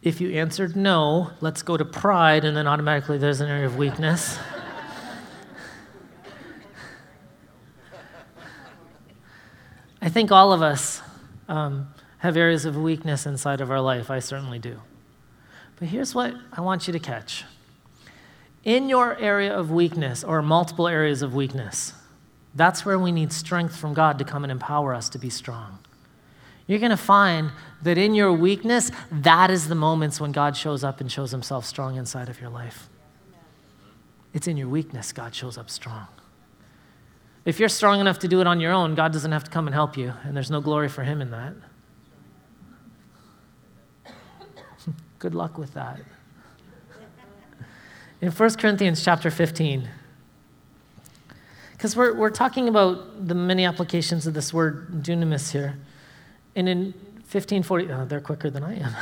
if 0.03 0.23
you 0.23 0.31
answered 0.31 0.75
no, 0.75 1.33
let's 1.43 1.61
go 1.61 1.77
to 1.77 1.85
pride, 1.85 2.47
and 2.47 2.57
then 2.57 2.67
automatically 2.67 3.19
there's 3.19 3.43
an 3.43 3.51
area 3.51 3.67
of 3.67 3.77
weakness. 3.77 4.39
I 10.03 10.09
think 10.09 10.33
all 10.33 10.53
of 10.53 10.63
us 10.63 11.03
um, 11.49 11.89
have 12.19 12.37
areas 12.37 12.65
of 12.65 12.77
weakness 12.77 13.27
inside 13.27 13.61
of 13.61 13.71
our 13.71 13.81
life. 13.81 14.11
I 14.11 14.19
certainly 14.19 14.59
do. 14.59 14.81
But 15.79 15.89
here's 15.89 16.15
what 16.15 16.35
I 16.53 16.61
want 16.61 16.87
you 16.87 16.93
to 16.93 16.99
catch. 16.99 17.45
In 18.65 18.89
your 18.89 19.17
area 19.19 19.55
of 19.55 19.71
weakness, 19.71 20.23
or 20.23 20.43
multiple 20.43 20.87
areas 20.87 21.23
of 21.23 21.35
weakness, 21.35 21.95
that's 22.55 22.85
where 22.85 22.99
we 22.99 23.13
need 23.13 23.33
strength 23.33 23.77
from 23.77 23.95
God 23.95 24.19
to 24.19 24.25
come 24.25 24.45
and 24.45 24.51
empower 24.51 24.95
us 24.95 25.09
to 25.11 25.19
be 25.19 25.31
strong. 25.31 25.79
You're 26.67 26.79
going 26.79 26.91
to 26.91 26.97
find 26.97 27.51
that 27.83 27.99
in 27.99 28.15
your 28.15 28.33
weakness, 28.33 28.91
that 29.11 29.51
is 29.51 29.69
the 29.69 29.75
moments 29.75 30.21
when 30.21 30.31
God 30.31 30.57
shows 30.57 30.85
up 30.85 31.01
and 31.01 31.11
shows 31.11 31.31
himself 31.31 31.65
strong 31.65 31.97
inside 31.97 32.29
of 32.29 32.41
your 32.41 32.51
life. 32.51 32.89
It's 34.33 34.47
in 34.47 34.57
your 34.57 34.69
weakness 34.69 35.13
God 35.13 35.35
shows 35.35 35.59
up 35.59 35.71
strong. 35.71 36.07
If 37.45 37.59
you're 37.59 37.69
strong 37.69 38.01
enough 38.01 38.19
to 38.21 38.29
do 38.29 38.41
it 38.41 38.47
on 38.47 38.61
your 38.61 38.73
own, 38.73 38.95
God 38.95 39.13
doesn't 39.13 39.33
have 39.33 39.45
to 39.45 39.51
come 39.51 39.67
and 39.67 39.75
help 39.75 39.97
you, 39.97 40.13
and 40.25 40.37
there's 40.37 40.51
no 40.51 40.61
glory 40.61 40.89
for 40.89 41.05
him 41.05 41.23
in 41.23 41.31
that. 41.31 41.55
Good 45.19 45.35
luck 45.35 45.57
with 45.57 45.73
that. 45.75 46.01
In 48.21 48.31
1 48.31 48.55
Corinthians 48.57 49.03
chapter 49.03 49.31
15, 49.31 49.89
because 51.73 51.97
we're, 51.97 52.13
we're 52.13 52.29
talking 52.29 52.69
about 52.69 53.27
the 53.27 53.35
many 53.35 53.65
applications 53.65 54.27
of 54.27 54.35
this 54.35 54.53
word 54.53 55.03
dunamis 55.03 55.51
here. 55.53 55.79
And 56.55 56.69
in 56.69 56.93
1540, 57.33 57.91
oh, 57.91 57.95
uh, 57.95 58.05
they're 58.05 58.21
quicker 58.21 58.51
than 58.51 58.63
I 58.63 58.81
am. 58.81 58.95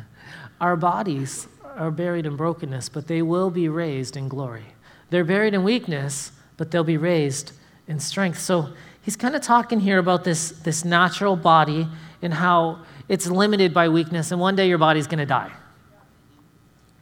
Our 0.60 0.76
bodies 0.76 1.48
are 1.64 1.90
buried 1.90 2.26
in 2.26 2.36
brokenness, 2.36 2.90
but 2.90 3.06
they 3.06 3.22
will 3.22 3.48
be 3.48 3.70
raised 3.70 4.14
in 4.14 4.28
glory. 4.28 4.66
They're 5.08 5.24
buried 5.24 5.54
in 5.54 5.64
weakness, 5.64 6.32
but 6.58 6.70
they'll 6.70 6.84
be 6.84 6.98
raised 6.98 7.52
in 7.88 7.98
strength. 7.98 8.38
So 8.38 8.68
he's 9.02 9.16
kind 9.16 9.34
of 9.34 9.42
talking 9.42 9.80
here 9.80 9.98
about 9.98 10.22
this, 10.22 10.50
this 10.50 10.84
natural 10.84 11.34
body 11.34 11.88
and 12.22 12.32
how 12.32 12.80
it's 13.08 13.26
limited 13.26 13.74
by 13.74 13.88
weakness, 13.88 14.30
and 14.30 14.40
one 14.40 14.54
day 14.54 14.68
your 14.68 14.78
body's 14.78 15.06
going 15.06 15.18
to 15.18 15.26
die 15.26 15.50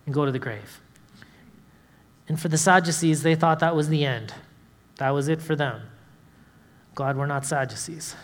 and 0.06 0.14
go 0.14 0.24
to 0.24 0.32
the 0.32 0.38
grave. 0.38 0.80
And 2.28 2.40
for 2.40 2.48
the 2.48 2.58
Sadducees, 2.58 3.22
they 3.22 3.34
thought 3.34 3.58
that 3.58 3.74
was 3.74 3.88
the 3.88 4.04
end. 4.04 4.32
That 4.96 5.10
was 5.10 5.28
it 5.28 5.42
for 5.42 5.56
them. 5.56 5.82
Glad 6.94 7.16
we're 7.16 7.26
not 7.26 7.44
Sadducees. 7.44 8.14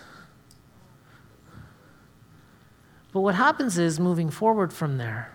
But 3.12 3.20
what 3.20 3.34
happens 3.34 3.78
is, 3.78 4.00
moving 4.00 4.30
forward 4.30 4.72
from 4.72 4.96
there, 4.96 5.30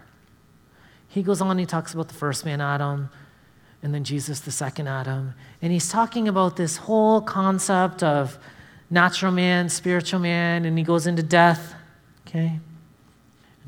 he 1.08 1.22
goes 1.22 1.42
on, 1.42 1.58
he 1.58 1.66
talks 1.66 1.94
about 1.94 2.08
the 2.08 2.14
first 2.14 2.44
man, 2.46 2.60
Adam, 2.60 3.10
and 3.84 3.94
then 3.94 4.04
Jesus, 4.04 4.40
the 4.40 4.52
second 4.52 4.88
Adam. 4.88 5.36
And 5.62 5.72
he's 5.72 5.90
talking 5.90 6.28
about 6.28 6.56
this 6.56 6.78
whole 6.78 7.22
concept 7.22 8.02
of 8.04 8.40
natural 8.90 9.32
man, 9.32 9.70
spiritual 9.70 10.20
man, 10.20 10.66
and 10.66 10.76
he 10.78 10.84
goes 10.84 11.08
into 11.08 11.24
death. 11.24 11.74
Okay? 12.28 12.60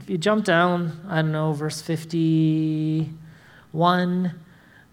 If 0.02 0.10
you 0.10 0.18
jump 0.18 0.44
down, 0.46 1.00
I 1.08 1.22
don't 1.22 1.32
know, 1.32 1.54
verse 1.54 1.82
51, 1.82 4.40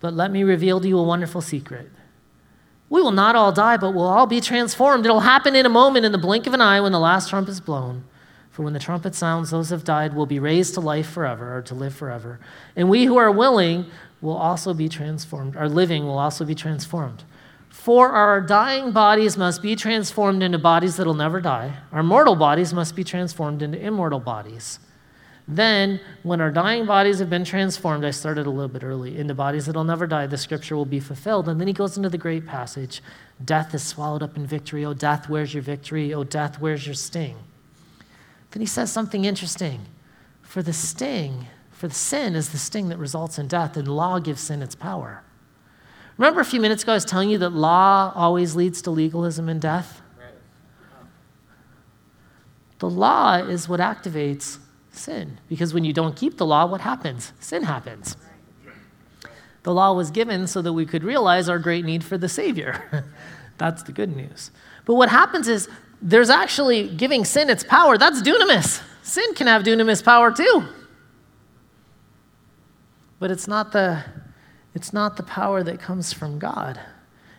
but 0.00 0.14
let 0.14 0.30
me 0.30 0.44
reveal 0.44 0.80
to 0.80 0.88
you 0.88 0.98
a 0.98 1.02
wonderful 1.02 1.40
secret. 1.40 1.90
We 2.88 3.00
will 3.00 3.12
not 3.12 3.34
all 3.34 3.52
die, 3.52 3.78
but 3.78 3.94
we'll 3.94 4.06
all 4.06 4.26
be 4.26 4.40
transformed. 4.40 5.06
It'll 5.06 5.20
happen 5.20 5.56
in 5.56 5.66
a 5.66 5.70
moment, 5.70 6.06
in 6.06 6.12
the 6.12 6.18
blink 6.18 6.46
of 6.46 6.54
an 6.54 6.60
eye, 6.60 6.80
when 6.80 6.92
the 6.92 7.00
last 7.00 7.30
trump 7.30 7.48
is 7.48 7.60
blown. 7.60 8.04
For 8.50 8.62
when 8.62 8.72
the 8.72 8.78
trumpet 8.78 9.14
sounds, 9.14 9.50
those 9.50 9.68
who 9.68 9.74
have 9.74 9.84
died 9.84 10.14
will 10.14 10.26
be 10.26 10.38
raised 10.38 10.74
to 10.74 10.80
life 10.80 11.08
forever, 11.08 11.56
or 11.56 11.62
to 11.62 11.74
live 11.74 11.94
forever. 11.94 12.38
And 12.74 12.88
we 12.88 13.04
who 13.04 13.16
are 13.16 13.30
willing 13.30 13.86
will 14.20 14.36
also 14.36 14.74
be 14.74 14.88
transformed. 14.88 15.56
Our 15.56 15.68
living 15.68 16.04
will 16.04 16.18
also 16.18 16.44
be 16.44 16.54
transformed. 16.54 17.24
For 17.68 18.10
our 18.10 18.40
dying 18.40 18.92
bodies 18.92 19.36
must 19.36 19.62
be 19.62 19.76
transformed 19.76 20.42
into 20.42 20.58
bodies 20.58 20.96
that'll 20.96 21.14
never 21.14 21.40
die. 21.40 21.76
Our 21.92 22.02
mortal 22.02 22.34
bodies 22.34 22.72
must 22.72 22.96
be 22.96 23.04
transformed 23.04 23.62
into 23.62 23.78
immortal 23.78 24.18
bodies. 24.18 24.78
Then, 25.48 26.00
when 26.24 26.40
our 26.40 26.50
dying 26.50 26.86
bodies 26.86 27.20
have 27.20 27.30
been 27.30 27.44
transformed, 27.44 28.04
I 28.04 28.10
started 28.10 28.46
a 28.46 28.50
little 28.50 28.68
bit 28.68 28.82
early, 28.82 29.16
into 29.16 29.34
bodies 29.34 29.66
that'll 29.66 29.84
never 29.84 30.06
die, 30.06 30.26
the 30.26 30.36
scripture 30.36 30.74
will 30.74 30.86
be 30.86 30.98
fulfilled. 30.98 31.48
And 31.48 31.60
then 31.60 31.68
he 31.68 31.72
goes 31.72 31.96
into 31.96 32.08
the 32.08 32.18
great 32.18 32.46
passage 32.46 33.02
Death 33.44 33.74
is 33.74 33.82
swallowed 33.82 34.22
up 34.22 34.36
in 34.36 34.46
victory. 34.46 34.84
Oh, 34.84 34.94
death, 34.94 35.28
where's 35.28 35.52
your 35.52 35.62
victory? 35.62 36.12
Oh, 36.14 36.24
death, 36.24 36.58
where's 36.58 36.86
your 36.86 36.94
sting? 36.94 37.36
Then 38.50 38.60
he 38.60 38.66
says 38.66 38.90
something 38.90 39.26
interesting. 39.26 39.82
For 40.42 40.62
the 40.62 40.72
sting, 40.72 41.46
for 41.76 41.88
the 41.88 41.94
sin 41.94 42.34
is 42.34 42.50
the 42.50 42.58
sting 42.58 42.88
that 42.88 42.96
results 42.96 43.38
in 43.38 43.48
death, 43.48 43.76
and 43.76 43.86
law 43.86 44.18
gives 44.18 44.40
sin 44.40 44.62
its 44.62 44.74
power. 44.74 45.22
Remember 46.16 46.40
a 46.40 46.44
few 46.44 46.60
minutes 46.60 46.82
ago, 46.82 46.92
I 46.92 46.96
was 46.96 47.04
telling 47.04 47.28
you 47.28 47.36
that 47.38 47.50
law 47.50 48.12
always 48.14 48.56
leads 48.56 48.80
to 48.82 48.90
legalism 48.90 49.50
and 49.50 49.60
death? 49.60 50.00
The 52.78 52.88
law 52.88 53.36
is 53.36 53.68
what 53.68 53.80
activates 53.80 54.58
sin. 54.90 55.38
Because 55.48 55.74
when 55.74 55.84
you 55.84 55.92
don't 55.92 56.16
keep 56.16 56.38
the 56.38 56.46
law, 56.46 56.66
what 56.66 56.80
happens? 56.80 57.32
Sin 57.40 57.64
happens. 57.64 58.16
The 59.62 59.74
law 59.74 59.92
was 59.92 60.10
given 60.10 60.46
so 60.46 60.62
that 60.62 60.72
we 60.72 60.86
could 60.86 61.02
realize 61.02 61.48
our 61.48 61.58
great 61.58 61.84
need 61.84 62.04
for 62.04 62.16
the 62.16 62.28
Savior. 62.28 63.04
That's 63.58 63.82
the 63.82 63.92
good 63.92 64.14
news. 64.16 64.50
But 64.86 64.94
what 64.94 65.08
happens 65.10 65.48
is 65.48 65.68
there's 66.00 66.30
actually 66.30 66.88
giving 66.88 67.24
sin 67.24 67.50
its 67.50 67.64
power. 67.64 67.98
That's 67.98 68.22
dunamis. 68.22 68.82
Sin 69.02 69.34
can 69.34 69.46
have 69.46 69.62
dunamis 69.62 70.02
power 70.02 70.30
too. 70.30 70.64
But 73.18 73.30
it's 73.30 73.48
not 73.48 73.72
the, 73.72 74.04
it's 74.74 74.92
not 74.92 75.16
the 75.16 75.22
power 75.22 75.62
that 75.62 75.80
comes 75.80 76.12
from 76.12 76.38
God, 76.38 76.80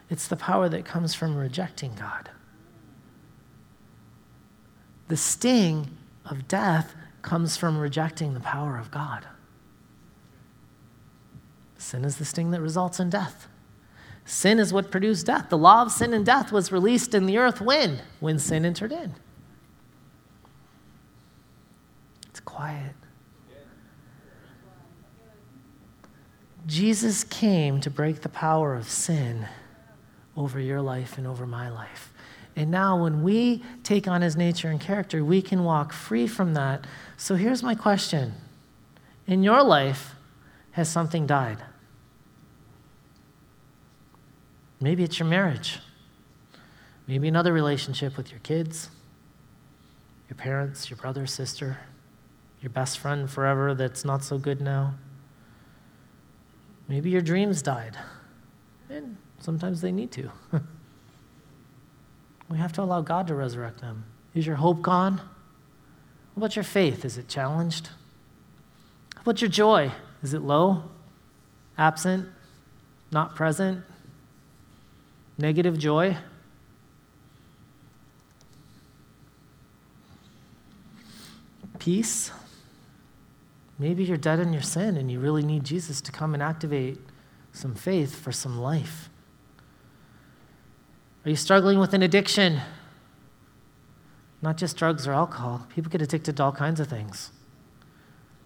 it's 0.09 0.27
the 0.27 0.35
power 0.35 0.69
that 0.69 0.85
comes 0.85 1.13
from 1.13 1.35
rejecting 1.35 1.93
God. 1.95 2.29
The 5.07 5.17
sting 5.17 5.97
of 6.25 6.47
death 6.47 6.95
comes 7.21 7.57
from 7.57 7.77
rejecting 7.77 8.33
the 8.33 8.39
power 8.39 8.77
of 8.77 8.91
God. 8.91 9.25
Sin 11.77 12.03
is 12.03 12.17
the 12.17 12.25
sting 12.25 12.51
that 12.51 12.61
results 12.61 12.99
in 12.99 13.09
death. 13.09 13.47
Sin 14.25 14.59
is 14.59 14.73
what 14.73 14.91
produced 14.91 15.25
death. 15.25 15.49
The 15.49 15.57
law 15.57 15.83
of 15.83 15.91
sin 15.91 16.13
and 16.13 16.25
death 16.25 16.51
was 16.51 16.71
released 16.71 17.13
in 17.13 17.25
the 17.25 17.37
earth 17.37 17.61
when? 17.61 18.01
When 18.19 18.39
sin 18.39 18.65
entered 18.65 18.91
in. 18.91 19.15
It's 22.29 22.41
quiet. 22.41 22.95
Jesus 26.67 27.23
came 27.23 27.79
to 27.81 27.89
break 27.89 28.21
the 28.21 28.29
power 28.29 28.75
of 28.75 28.89
sin 28.89 29.47
over 30.35 30.59
your 30.59 30.81
life 30.81 31.17
and 31.17 31.25
over 31.25 31.47
my 31.47 31.69
life. 31.69 32.11
And 32.57 32.69
now, 32.69 33.01
when 33.01 33.23
we 33.23 33.63
take 33.83 34.07
on 34.07 34.21
his 34.21 34.35
nature 34.35 34.69
and 34.69 34.81
character, 34.81 35.23
we 35.23 35.41
can 35.41 35.63
walk 35.63 35.93
free 35.93 36.27
from 36.27 36.55
that. 36.55 36.85
So, 37.15 37.35
here's 37.35 37.63
my 37.63 37.73
question 37.73 38.33
In 39.25 39.43
your 39.43 39.63
life, 39.63 40.15
has 40.71 40.89
something 40.89 41.25
died? 41.25 41.59
Maybe 44.81 45.03
it's 45.03 45.19
your 45.19 45.27
marriage. 45.27 45.79
Maybe 47.07 47.27
another 47.27 47.53
relationship 47.53 48.17
with 48.17 48.31
your 48.31 48.41
kids, 48.41 48.89
your 50.29 50.35
parents, 50.35 50.89
your 50.89 50.97
brother, 50.97 51.25
sister, 51.25 51.79
your 52.59 52.69
best 52.69 52.99
friend 52.99 53.29
forever 53.29 53.73
that's 53.73 54.03
not 54.03 54.23
so 54.23 54.37
good 54.37 54.59
now. 54.59 54.95
Maybe 56.87 57.09
your 57.09 57.21
dreams 57.21 57.61
died. 57.61 57.97
And 58.89 59.17
sometimes 59.39 59.81
they 59.81 59.91
need 59.91 60.11
to. 60.13 60.31
We 62.49 62.57
have 62.57 62.73
to 62.73 62.81
allow 62.81 63.01
God 63.01 63.27
to 63.27 63.35
resurrect 63.35 63.81
them. 63.81 64.05
Is 64.33 64.47
your 64.47 64.55
hope 64.55 64.81
gone? 64.81 65.17
What 66.33 66.37
about 66.37 66.55
your 66.55 66.63
faith? 66.63 67.03
Is 67.03 67.17
it 67.17 67.27
challenged? 67.27 67.89
How 69.15 69.21
about 69.21 69.41
your 69.41 69.49
joy? 69.49 69.91
Is 70.23 70.33
it 70.33 70.41
low? 70.41 70.83
Absent? 71.77 72.29
Not 73.11 73.35
present? 73.35 73.83
Negative 75.37 75.77
joy? 75.77 76.17
Peace? 81.79 82.31
Maybe 83.79 84.03
you're 84.03 84.17
dead 84.17 84.39
in 84.39 84.53
your 84.53 84.61
sin 84.61 84.97
and 84.97 85.11
you 85.11 85.19
really 85.19 85.43
need 85.43 85.63
Jesus 85.63 86.01
to 86.01 86.11
come 86.11 86.33
and 86.33 86.41
activate 86.41 86.99
some 87.51 87.75
faith 87.75 88.15
for 88.15 88.31
some 88.31 88.59
life. 88.59 89.09
Are 91.25 91.29
you 91.29 91.35
struggling 91.35 91.79
with 91.79 91.93
an 91.93 92.01
addiction? 92.01 92.61
Not 94.41 94.57
just 94.57 94.77
drugs 94.77 95.07
or 95.07 95.13
alcohol. 95.13 95.67
People 95.73 95.91
get 95.91 96.01
addicted 96.01 96.37
to 96.37 96.43
all 96.43 96.51
kinds 96.51 96.79
of 96.79 96.87
things. 96.87 97.31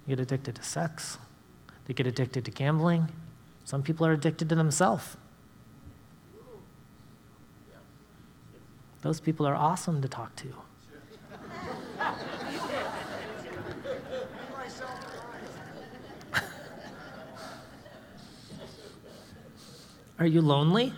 They 0.05 0.15
get 0.15 0.19
addicted 0.19 0.55
to 0.55 0.63
sex, 0.63 1.17
they 1.85 1.93
get 1.93 2.07
addicted 2.07 2.45
to 2.45 2.51
gambling. 2.51 3.09
Some 3.63 3.83
people 3.83 4.05
are 4.07 4.13
addicted 4.13 4.49
to 4.49 4.55
themselves. 4.55 5.15
Those 9.01 9.19
people 9.19 9.47
are 9.47 9.55
awesome 9.55 10.01
to 10.01 10.07
talk 10.07 10.35
to. 10.37 10.53
Are 20.21 20.27
you 20.27 20.41
lonely? 20.41 20.93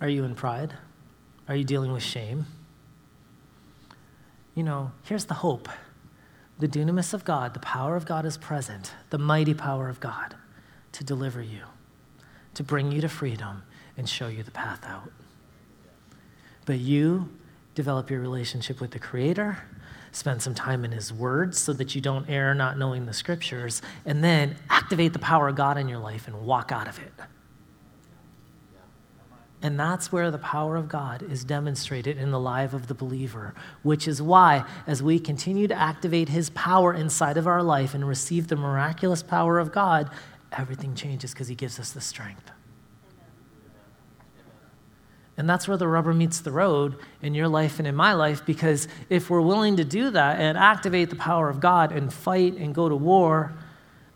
Are 0.00 0.08
you 0.08 0.22
in 0.22 0.36
pride? 0.36 0.72
Are 1.48 1.56
you 1.56 1.64
dealing 1.64 1.90
with 1.90 2.04
shame? 2.04 2.46
You 4.54 4.62
know, 4.62 4.92
here's 5.02 5.24
the 5.24 5.34
hope 5.34 5.68
the 6.60 6.68
dunamis 6.68 7.12
of 7.12 7.24
God, 7.24 7.54
the 7.54 7.60
power 7.60 7.96
of 7.96 8.06
God 8.06 8.24
is 8.24 8.36
present, 8.36 8.92
the 9.10 9.18
mighty 9.18 9.52
power 9.52 9.88
of 9.88 9.98
God 9.98 10.36
to 10.92 11.02
deliver 11.02 11.42
you, 11.42 11.62
to 12.54 12.62
bring 12.62 12.92
you 12.92 13.00
to 13.00 13.08
freedom 13.08 13.64
and 13.96 14.08
show 14.08 14.28
you 14.28 14.44
the 14.44 14.52
path 14.52 14.84
out. 14.86 15.10
But 16.66 16.78
you 16.78 17.30
develop 17.74 18.10
your 18.10 18.20
relationship 18.20 18.80
with 18.80 18.92
the 18.92 19.00
Creator, 19.00 19.58
spend 20.12 20.42
some 20.42 20.54
time 20.54 20.84
in 20.84 20.92
His 20.92 21.12
Word 21.12 21.54
so 21.54 21.72
that 21.74 21.94
you 21.94 22.00
don't 22.00 22.28
err 22.28 22.54
not 22.54 22.78
knowing 22.78 23.06
the 23.06 23.12
Scriptures, 23.12 23.82
and 24.04 24.22
then 24.22 24.56
activate 24.70 25.12
the 25.12 25.18
power 25.18 25.48
of 25.48 25.56
God 25.56 25.78
in 25.78 25.88
your 25.88 25.98
life 25.98 26.26
and 26.26 26.42
walk 26.44 26.72
out 26.72 26.88
of 26.88 26.98
it. 26.98 27.12
And 29.60 29.78
that's 29.78 30.12
where 30.12 30.30
the 30.30 30.38
power 30.38 30.76
of 30.76 30.88
God 30.88 31.22
is 31.22 31.42
demonstrated 31.42 32.16
in 32.16 32.30
the 32.30 32.38
life 32.38 32.74
of 32.74 32.86
the 32.86 32.94
believer, 32.94 33.54
which 33.82 34.06
is 34.06 34.22
why, 34.22 34.64
as 34.86 35.02
we 35.02 35.18
continue 35.18 35.66
to 35.66 35.74
activate 35.74 36.28
His 36.28 36.50
power 36.50 36.94
inside 36.94 37.36
of 37.36 37.46
our 37.46 37.62
life 37.62 37.94
and 37.94 38.06
receive 38.06 38.46
the 38.46 38.56
miraculous 38.56 39.22
power 39.22 39.58
of 39.58 39.72
God, 39.72 40.10
everything 40.52 40.94
changes 40.94 41.32
because 41.32 41.48
He 41.48 41.56
gives 41.56 41.80
us 41.80 41.90
the 41.90 42.00
strength. 42.00 42.52
And 45.38 45.48
that's 45.48 45.68
where 45.68 45.76
the 45.76 45.86
rubber 45.86 46.12
meets 46.12 46.40
the 46.40 46.50
road 46.50 46.96
in 47.22 47.32
your 47.32 47.46
life 47.46 47.78
and 47.78 47.86
in 47.86 47.94
my 47.94 48.12
life, 48.12 48.44
because 48.44 48.88
if 49.08 49.30
we're 49.30 49.40
willing 49.40 49.76
to 49.76 49.84
do 49.84 50.10
that 50.10 50.40
and 50.40 50.58
activate 50.58 51.10
the 51.10 51.16
power 51.16 51.48
of 51.48 51.60
God 51.60 51.92
and 51.92 52.12
fight 52.12 52.56
and 52.56 52.74
go 52.74 52.88
to 52.88 52.96
war, 52.96 53.54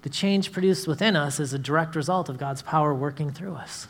the 0.03 0.11
change 0.11 0.51
produced 0.51 0.89
within 0.89 1.15
us 1.15 1.39
is 1.39 1.55
a 1.55 1.61
direct 1.61 1.95
result 1.95 2.29
of 2.29 2.39
God's 2.39 2.61
power 2.61 2.93
working 2.93 3.31
through 3.31 3.55
us. 3.55 3.87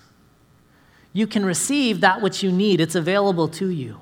You 1.14 1.26
can 1.26 1.44
receive 1.44 2.02
that 2.02 2.20
which 2.20 2.42
you 2.42 2.52
need, 2.52 2.82
it's 2.82 2.94
available 2.94 3.48
to 3.48 3.70
you. 3.70 4.00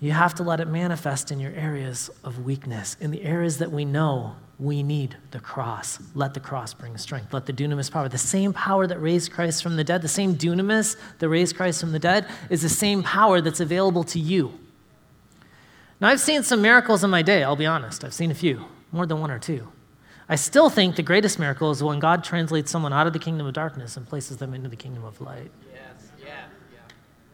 You 0.00 0.12
have 0.12 0.34
to 0.34 0.42
let 0.42 0.60
it 0.60 0.68
manifest 0.68 1.32
in 1.32 1.40
your 1.40 1.52
areas 1.52 2.10
of 2.22 2.44
weakness, 2.44 2.98
in 3.00 3.10
the 3.10 3.22
areas 3.22 3.56
that 3.56 3.72
we 3.72 3.86
know 3.86 4.36
we 4.58 4.82
need 4.82 5.16
the 5.32 5.40
cross. 5.40 5.98
Let 6.14 6.32
the 6.32 6.40
cross 6.40 6.72
bring 6.72 6.96
strength. 6.96 7.34
Let 7.34 7.46
the 7.46 7.52
dunamis 7.52 7.90
power, 7.90 8.08
the 8.08 8.16
same 8.16 8.52
power 8.52 8.86
that 8.86 8.98
raised 8.98 9.32
Christ 9.32 9.62
from 9.62 9.76
the 9.76 9.84
dead, 9.84 10.00
the 10.02 10.08
same 10.08 10.34
dunamis 10.34 10.96
that 11.18 11.28
raised 11.28 11.56
Christ 11.56 11.80
from 11.80 11.92
the 11.92 11.98
dead, 11.98 12.26
is 12.48 12.62
the 12.62 12.68
same 12.68 13.02
power 13.02 13.40
that's 13.40 13.60
available 13.60 14.04
to 14.04 14.18
you. 14.18 14.58
Now, 16.00 16.08
I've 16.08 16.20
seen 16.20 16.42
some 16.42 16.62
miracles 16.62 17.04
in 17.04 17.10
my 17.10 17.22
day, 17.22 17.42
I'll 17.42 17.56
be 17.56 17.66
honest. 17.66 18.04
I've 18.04 18.14
seen 18.14 18.30
a 18.30 18.34
few, 18.34 18.64
more 18.92 19.06
than 19.06 19.20
one 19.20 19.30
or 19.30 19.38
two. 19.38 19.68
I 20.28 20.36
still 20.36 20.70
think 20.70 20.96
the 20.96 21.02
greatest 21.02 21.38
miracle 21.38 21.70
is 21.70 21.82
when 21.82 22.00
God 22.00 22.24
translates 22.24 22.70
someone 22.70 22.92
out 22.92 23.06
of 23.06 23.12
the 23.12 23.18
kingdom 23.18 23.46
of 23.46 23.54
darkness 23.54 23.96
and 23.96 24.06
places 24.06 24.38
them 24.38 24.54
into 24.54 24.68
the 24.68 24.76
kingdom 24.76 25.04
of 25.04 25.20
light. 25.20 25.50
Yes, 25.72 26.10
yeah, 26.18 26.26
yeah. 26.72 26.78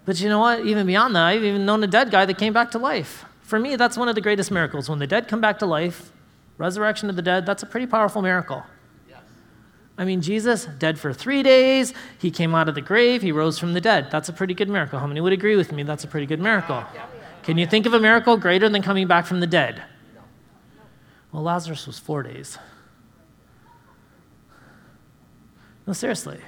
But 0.05 0.21
you 0.21 0.29
know 0.29 0.41
what? 0.41 0.67
Even 0.67 0.87
beyond 0.87 1.17
that, 1.17 1.23
I've 1.23 1.43
even 1.43 1.65
known 1.65 1.83
a 1.83 1.87
dead 1.87 2.11
guy 2.11 2.27
that 2.27 2.37
came 2.37 2.53
back 2.53 2.71
to 2.73 2.79
life. 2.79 3.25
For 3.43 3.59
me, 3.59 3.77
that's 3.77 3.97
one 3.97 4.09
of 4.09 4.15
the 4.15 4.21
greatest 4.21 4.51
miracles. 4.51 4.89
When 4.89 4.99
the 4.99 5.07
dead 5.07 5.27
come 5.27 5.41
back 5.41 5.59
to 5.61 5.67
life, 5.67 6.13
resurrection 6.63 7.11
of 7.11 7.17
the 7.17 7.23
dead, 7.23 7.45
that's 7.45 7.65
a 7.65 7.67
pretty 7.67 7.87
powerful 7.87 8.23
miracle. 8.23 8.63
I 9.99 10.05
mean, 10.05 10.23
Jesus, 10.23 10.65
dead 10.79 10.99
for 10.99 11.13
three 11.13 11.43
days, 11.43 11.93
he 12.19 12.31
came 12.31 12.55
out 12.55 12.69
of 12.69 12.75
the 12.75 12.81
grave, 12.81 13.21
he 13.21 13.31
rose 13.31 13.59
from 13.59 13.75
the 13.75 13.81
dead. 13.81 14.11
That's 14.11 14.29
a 14.29 14.33
pretty 14.33 14.55
good 14.55 14.69
miracle. 14.69 14.99
How 14.99 15.07
many 15.07 15.21
would 15.21 15.35
agree 15.35 15.57
with 15.57 15.71
me? 15.71 15.83
That's 15.83 16.05
a 16.05 16.07
pretty 16.07 16.27
good 16.27 16.41
miracle. 16.41 16.83
Can 17.43 17.59
you 17.59 17.67
think 17.67 17.85
of 17.85 17.93
a 17.93 18.01
miracle 18.01 18.37
greater 18.37 18.69
than 18.69 18.81
coming 18.81 19.07
back 19.07 19.27
from 19.27 19.41
the 19.41 19.47
dead? 19.47 19.83
Well, 21.31 21.43
Lazarus 21.43 21.87
was 21.87 21.99
four 21.99 22.23
days. 22.23 22.59
No, 25.87 25.93
seriously. 25.93 26.41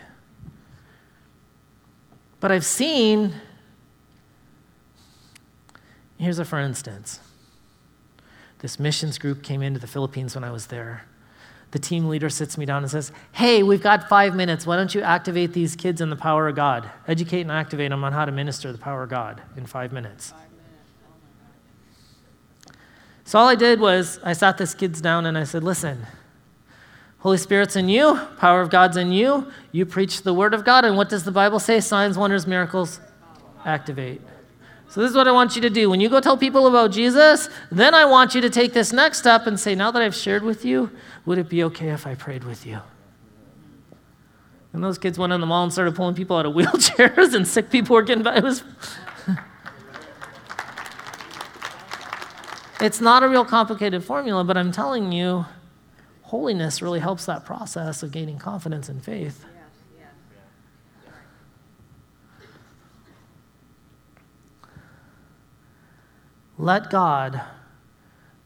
But 2.41 2.53
I've 2.53 2.65
seen, 2.65 3.35
here's 6.19 6.39
a 6.39 6.45
for 6.45 6.61
instance. 6.61 7.21
This 8.65 8.81
missions 8.81 9.19
group 9.19 9.43
came 9.43 9.61
into 9.61 9.79
the 9.79 9.87
Philippines 9.87 10.35
when 10.35 10.43
I 10.43 10.51
was 10.51 10.69
there. 10.69 11.05
The 11.73 11.79
team 11.79 12.09
leader 12.09 12.31
sits 12.31 12.57
me 12.57 12.65
down 12.65 12.83
and 12.83 12.91
says, 12.91 13.13
Hey, 13.33 13.63
we've 13.63 13.83
got 13.83 14.09
five 14.09 14.35
minutes. 14.35 14.67
Why 14.67 14.77
don't 14.77 14.95
you 14.95 15.03
activate 15.03 15.53
these 15.53 15.77
kids 15.77 16.01
in 16.01 16.09
the 16.09 16.17
power 16.17 16.49
of 16.49 16.57
God? 16.57 16.89
Educate 17.07 17.43
and 17.43 17.51
activate 17.51 17.91
them 17.91 18.03
on 18.03 18.15
how 18.15 18.25
to 18.25 18.33
minister 18.33 18.73
the 18.73 18.79
power 18.79 19.03
of 19.03 19.11
God 19.11 19.43
in 19.55 19.67
five 19.67 19.93
minutes. 19.93 20.33
So 23.25 23.39
all 23.39 23.49
I 23.51 23.55
did 23.55 23.81
was 23.81 24.19
I 24.25 24.33
sat 24.33 24.57
these 24.57 24.75
kids 24.75 25.03
down 25.03 25.27
and 25.27 25.37
I 25.37 25.45
said, 25.45 25.63
Listen, 25.63 26.07
Holy 27.19 27.37
Spirit's 27.37 27.77
in 27.77 27.91
you, 27.91 28.19
power 28.39 28.63
of 28.63 28.71
God's 28.71 28.97
in 28.97 29.13
you. 29.13 29.47
You 29.73 29.85
preach 29.85 30.23
the 30.23 30.33
word 30.33 30.55
of 30.55 30.65
God, 30.65 30.87
and 30.87 30.97
what 30.97 31.11
does 31.11 31.25
the 31.25 31.33
Bible 31.33 31.61
say? 31.61 31.81
Signs, 31.81 32.17
wonders, 32.17 32.47
miracles 32.47 32.99
activate. 33.67 34.23
So, 34.95 35.01
this 35.01 35.11
is 35.11 35.17
what 35.17 35.27
I 35.27 35.33
want 35.33 35.57
you 35.57 35.63
to 35.63 35.71
do. 35.71 35.91
When 35.91 36.01
you 36.01 36.09
go 36.09 36.21
tell 36.21 36.37
people 36.37 36.69
about 36.69 36.93
Jesus, 36.93 37.49
then 37.73 37.95
I 37.95 38.05
want 38.05 38.33
you 38.33 38.41
to 38.43 38.49
take 38.49 38.75
this 38.75 38.93
next 38.93 39.19
step 39.19 39.49
and 39.49 39.59
say, 39.59 39.75
Now 39.75 39.91
that 39.91 40.01
I've 40.01 40.15
shared 40.15 40.45
with 40.45 40.65
you, 40.65 40.89
would 41.27 41.37
it 41.37 41.49
be 41.49 41.65
okay 41.65 41.89
if 41.89 42.07
I 42.07 42.15
prayed 42.15 42.45
with 42.45 42.65
you? 42.65 42.79
And 44.73 44.85
those 44.85 44.97
kids 44.97 45.19
went 45.19 45.33
in 45.33 45.41
the 45.41 45.49
mall 45.49 45.65
and 45.65 45.73
started 45.73 45.97
pulling 45.97 46.15
people 46.15 46.37
out 46.37 46.47
of 46.47 46.55
wheelchairs, 46.57 47.35
and 47.35 47.45
sick 47.45 47.71
people 47.71 47.95
were 47.95 48.03
getting 48.03 48.23
back. 48.23 48.37
It 48.37 48.45
was. 48.45 48.63
it's 52.81 53.01
not 53.01 53.25
a 53.25 53.29
real 53.29 53.45
complicated 53.45 54.05
formula, 54.05 54.45
but 54.45 54.57
I'm 54.57 54.71
telling 54.71 55.11
you, 55.11 55.45
holiness 56.23 56.81
really 56.81 57.01
helps 57.01 57.27
that 57.27 57.45
process 57.45 58.05
of 58.05 58.13
gaining 58.13 58.39
confidence 58.39 58.89
and 58.89 59.03
faith. 59.05 59.45
Let 66.65 66.89
God 66.89 67.43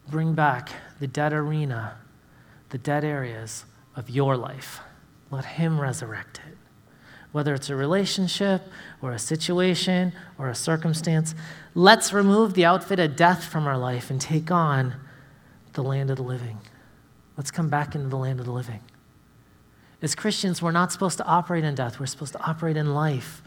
bring 0.08 0.34
back 0.34 0.70
the 0.98 1.06
dead 1.06 1.32
arena, 1.32 1.98
the 2.70 2.76
dead 2.76 3.04
areas 3.04 3.64
of 3.94 4.10
your 4.10 4.36
life. 4.36 4.80
Let 5.30 5.44
Him 5.44 5.80
resurrect 5.80 6.40
it. 6.44 6.58
Whether 7.30 7.54
it's 7.54 7.70
a 7.70 7.76
relationship 7.76 8.62
or 9.00 9.12
a 9.12 9.20
situation 9.20 10.12
or 10.36 10.48
a 10.48 10.54
circumstance, 10.56 11.36
let's 11.76 12.12
remove 12.12 12.54
the 12.54 12.64
outfit 12.64 12.98
of 12.98 13.14
death 13.14 13.44
from 13.44 13.68
our 13.68 13.78
life 13.78 14.10
and 14.10 14.20
take 14.20 14.50
on 14.50 14.96
the 15.74 15.84
land 15.84 16.10
of 16.10 16.16
the 16.16 16.24
living. 16.24 16.58
Let's 17.36 17.52
come 17.52 17.68
back 17.68 17.94
into 17.94 18.08
the 18.08 18.16
land 18.16 18.40
of 18.40 18.46
the 18.46 18.52
living. 18.52 18.80
As 20.02 20.16
Christians, 20.16 20.60
we're 20.60 20.72
not 20.72 20.90
supposed 20.90 21.18
to 21.18 21.24
operate 21.24 21.62
in 21.62 21.76
death, 21.76 22.00
we're 22.00 22.06
supposed 22.06 22.32
to 22.32 22.42
operate 22.42 22.76
in 22.76 22.94
life. 22.94 23.42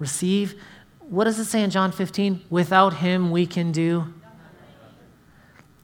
Receive, 0.00 0.60
what 1.08 1.24
does 1.24 1.38
it 1.38 1.44
say 1.44 1.62
in 1.62 1.70
John 1.70 1.92
15? 1.92 2.44
Without 2.50 2.94
him, 2.94 3.30
we 3.30 3.46
can 3.46 3.72
do. 3.72 4.12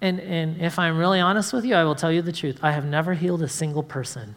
And, 0.01 0.19
and 0.19 0.61
if 0.61 0.81
I'm 0.81 0.99
really 0.99 1.21
honest 1.21 1.53
with 1.53 1.65
you, 1.65 1.77
I 1.77 1.85
will 1.85 1.95
tell 1.95 2.11
you 2.11 2.23
the 2.23 2.33
truth. 2.33 2.59
I 2.63 2.73
have 2.73 2.85
never 2.85 3.15
healed 3.15 3.43
a 3.43 3.49
single 3.49 3.85
person. 3.85 4.35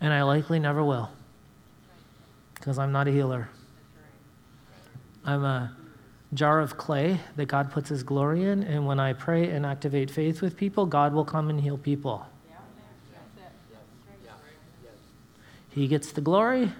And 0.00 0.12
I 0.12 0.22
likely 0.24 0.58
never 0.58 0.82
will. 0.82 1.10
Because 2.54 2.76
I'm 2.76 2.90
not 2.90 3.06
a 3.06 3.12
healer. 3.12 3.48
I'm 5.24 5.44
a 5.44 5.76
jar 6.34 6.60
of 6.60 6.76
clay 6.76 7.20
that 7.36 7.46
God 7.46 7.70
puts 7.70 7.88
his 7.88 8.02
glory 8.02 8.44
in. 8.44 8.64
And 8.64 8.84
when 8.84 8.98
I 8.98 9.12
pray 9.12 9.48
and 9.50 9.64
activate 9.64 10.10
faith 10.10 10.42
with 10.42 10.56
people, 10.56 10.84
God 10.84 11.14
will 11.14 11.24
come 11.24 11.50
and 11.50 11.60
heal 11.60 11.78
people. 11.78 12.26
He 15.70 15.88
gets 15.88 16.12
the 16.12 16.20
glory, 16.20 16.70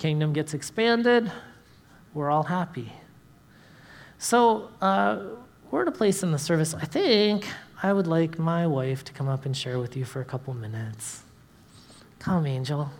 kingdom 0.00 0.32
gets 0.32 0.54
expanded, 0.54 1.30
we're 2.14 2.30
all 2.30 2.44
happy. 2.44 2.90
So, 4.18 4.70
uh, 4.80 5.24
we're 5.70 5.82
at 5.82 5.88
a 5.88 5.92
place 5.92 6.22
in 6.22 6.32
the 6.32 6.38
service, 6.38 6.74
I 6.74 6.86
think 6.86 7.46
I 7.82 7.92
would 7.92 8.06
like 8.06 8.38
my 8.38 8.66
wife 8.66 9.04
to 9.04 9.12
come 9.12 9.28
up 9.28 9.44
and 9.44 9.54
share 9.54 9.78
with 9.78 9.96
you 9.96 10.06
for 10.06 10.22
a 10.22 10.24
couple 10.24 10.54
minutes. 10.54 11.22
Come, 12.18 12.46
Angel. 12.46 12.90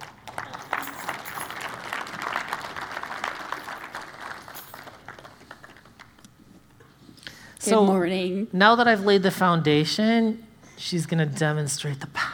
Good 7.57 7.71
so 7.71 7.85
morning. 7.85 8.49
Now 8.53 8.77
that 8.77 8.87
I've 8.87 9.05
laid 9.05 9.23
the 9.23 9.31
foundation, 9.31 10.47
she's 10.77 11.07
going 11.07 11.27
to 11.27 11.39
demonstrate 11.39 12.01
the 12.01 12.09
power. 12.09 12.30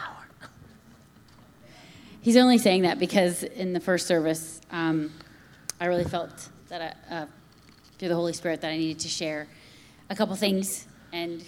He's 2.27 2.37
only 2.37 2.59
saying 2.59 2.83
that 2.83 2.99
because 2.99 3.45
in 3.45 3.73
the 3.73 3.79
first 3.79 4.09
service, 4.09 4.61
um, 4.73 5.13
I 5.81 5.85
really 5.85 6.03
felt 6.03 6.49
that 6.67 6.97
I, 7.09 7.15
uh, 7.15 7.27
through 8.01 8.09
the 8.09 8.17
Holy 8.17 8.33
Spirit 8.33 8.61
that 8.63 8.73
I 8.73 8.77
needed 8.77 8.99
to 8.99 9.09
share 9.09 9.47
a 10.11 10.17
couple 10.17 10.35
things, 10.35 10.89
and 11.13 11.45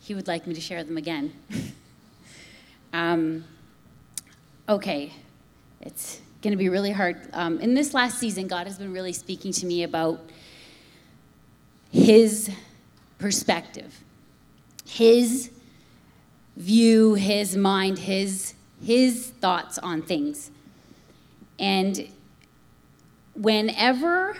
he 0.00 0.16
would 0.16 0.26
like 0.26 0.48
me 0.48 0.54
to 0.54 0.60
share 0.60 0.82
them 0.82 0.96
again. 0.96 1.32
um, 2.92 3.44
okay, 4.68 5.12
it's 5.80 6.22
going 6.42 6.50
to 6.50 6.58
be 6.58 6.68
really 6.68 6.90
hard. 6.90 7.28
Um, 7.32 7.60
in 7.60 7.74
this 7.74 7.94
last 7.94 8.18
season, 8.18 8.48
God 8.48 8.66
has 8.66 8.78
been 8.78 8.92
really 8.92 9.12
speaking 9.12 9.52
to 9.52 9.64
me 9.64 9.84
about 9.84 10.18
His 11.92 12.50
perspective, 13.18 14.02
his 14.84 15.52
view, 16.56 17.14
his 17.14 17.56
mind, 17.56 18.00
his, 18.00 18.54
his 18.82 19.28
thoughts 19.40 19.78
on 19.78 20.02
things. 20.02 20.50
And 21.58 22.08
whenever 23.34 24.36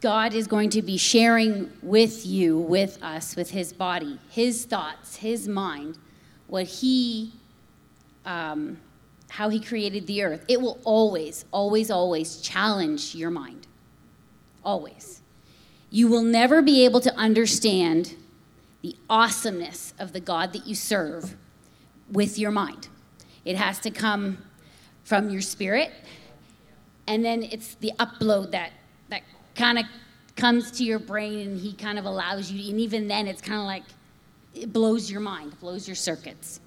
God 0.00 0.32
is 0.32 0.46
going 0.46 0.70
to 0.70 0.82
be 0.82 0.96
sharing 0.96 1.72
with 1.82 2.24
you, 2.24 2.56
with 2.56 3.02
us, 3.02 3.34
with 3.34 3.50
his 3.50 3.72
body, 3.72 4.18
his 4.30 4.64
thoughts, 4.64 5.16
his 5.16 5.48
mind, 5.48 5.98
what 6.46 6.66
he, 6.66 7.32
um, 8.24 8.78
how 9.28 9.48
he 9.48 9.60
created 9.60 10.06
the 10.06 10.22
earth. 10.22 10.44
It 10.48 10.60
will 10.60 10.78
always, 10.84 11.44
always, 11.50 11.90
always 11.90 12.40
challenge 12.40 13.14
your 13.14 13.30
mind. 13.30 13.66
Always. 14.64 15.20
You 15.90 16.08
will 16.08 16.22
never 16.22 16.62
be 16.62 16.84
able 16.84 17.00
to 17.00 17.14
understand 17.16 18.14
the 18.82 18.94
awesomeness 19.10 19.94
of 19.98 20.12
the 20.12 20.20
God 20.20 20.52
that 20.52 20.66
you 20.66 20.74
serve 20.74 21.36
with 22.10 22.38
your 22.38 22.50
mind. 22.50 22.88
It 23.44 23.56
has 23.56 23.78
to 23.80 23.90
come 23.90 24.38
from 25.04 25.30
your 25.30 25.40
spirit, 25.40 25.92
and 27.06 27.24
then 27.24 27.42
it's 27.42 27.74
the 27.76 27.92
upload 27.98 28.50
that 28.50 28.72
that 29.08 29.22
kind 29.54 29.78
of 29.78 29.84
comes 30.36 30.70
to 30.72 30.84
your 30.84 30.98
brain, 30.98 31.40
and 31.40 31.60
he 31.60 31.72
kind 31.72 31.98
of 31.98 32.04
allows 32.04 32.50
you. 32.50 32.70
And 32.70 32.80
even 32.80 33.08
then, 33.08 33.26
it's 33.26 33.40
kind 33.40 33.60
of 33.60 33.66
like 33.66 33.84
it 34.54 34.72
blows 34.72 35.10
your 35.10 35.20
mind, 35.20 35.58
blows 35.60 35.88
your 35.88 35.96
circuits. 35.96 36.60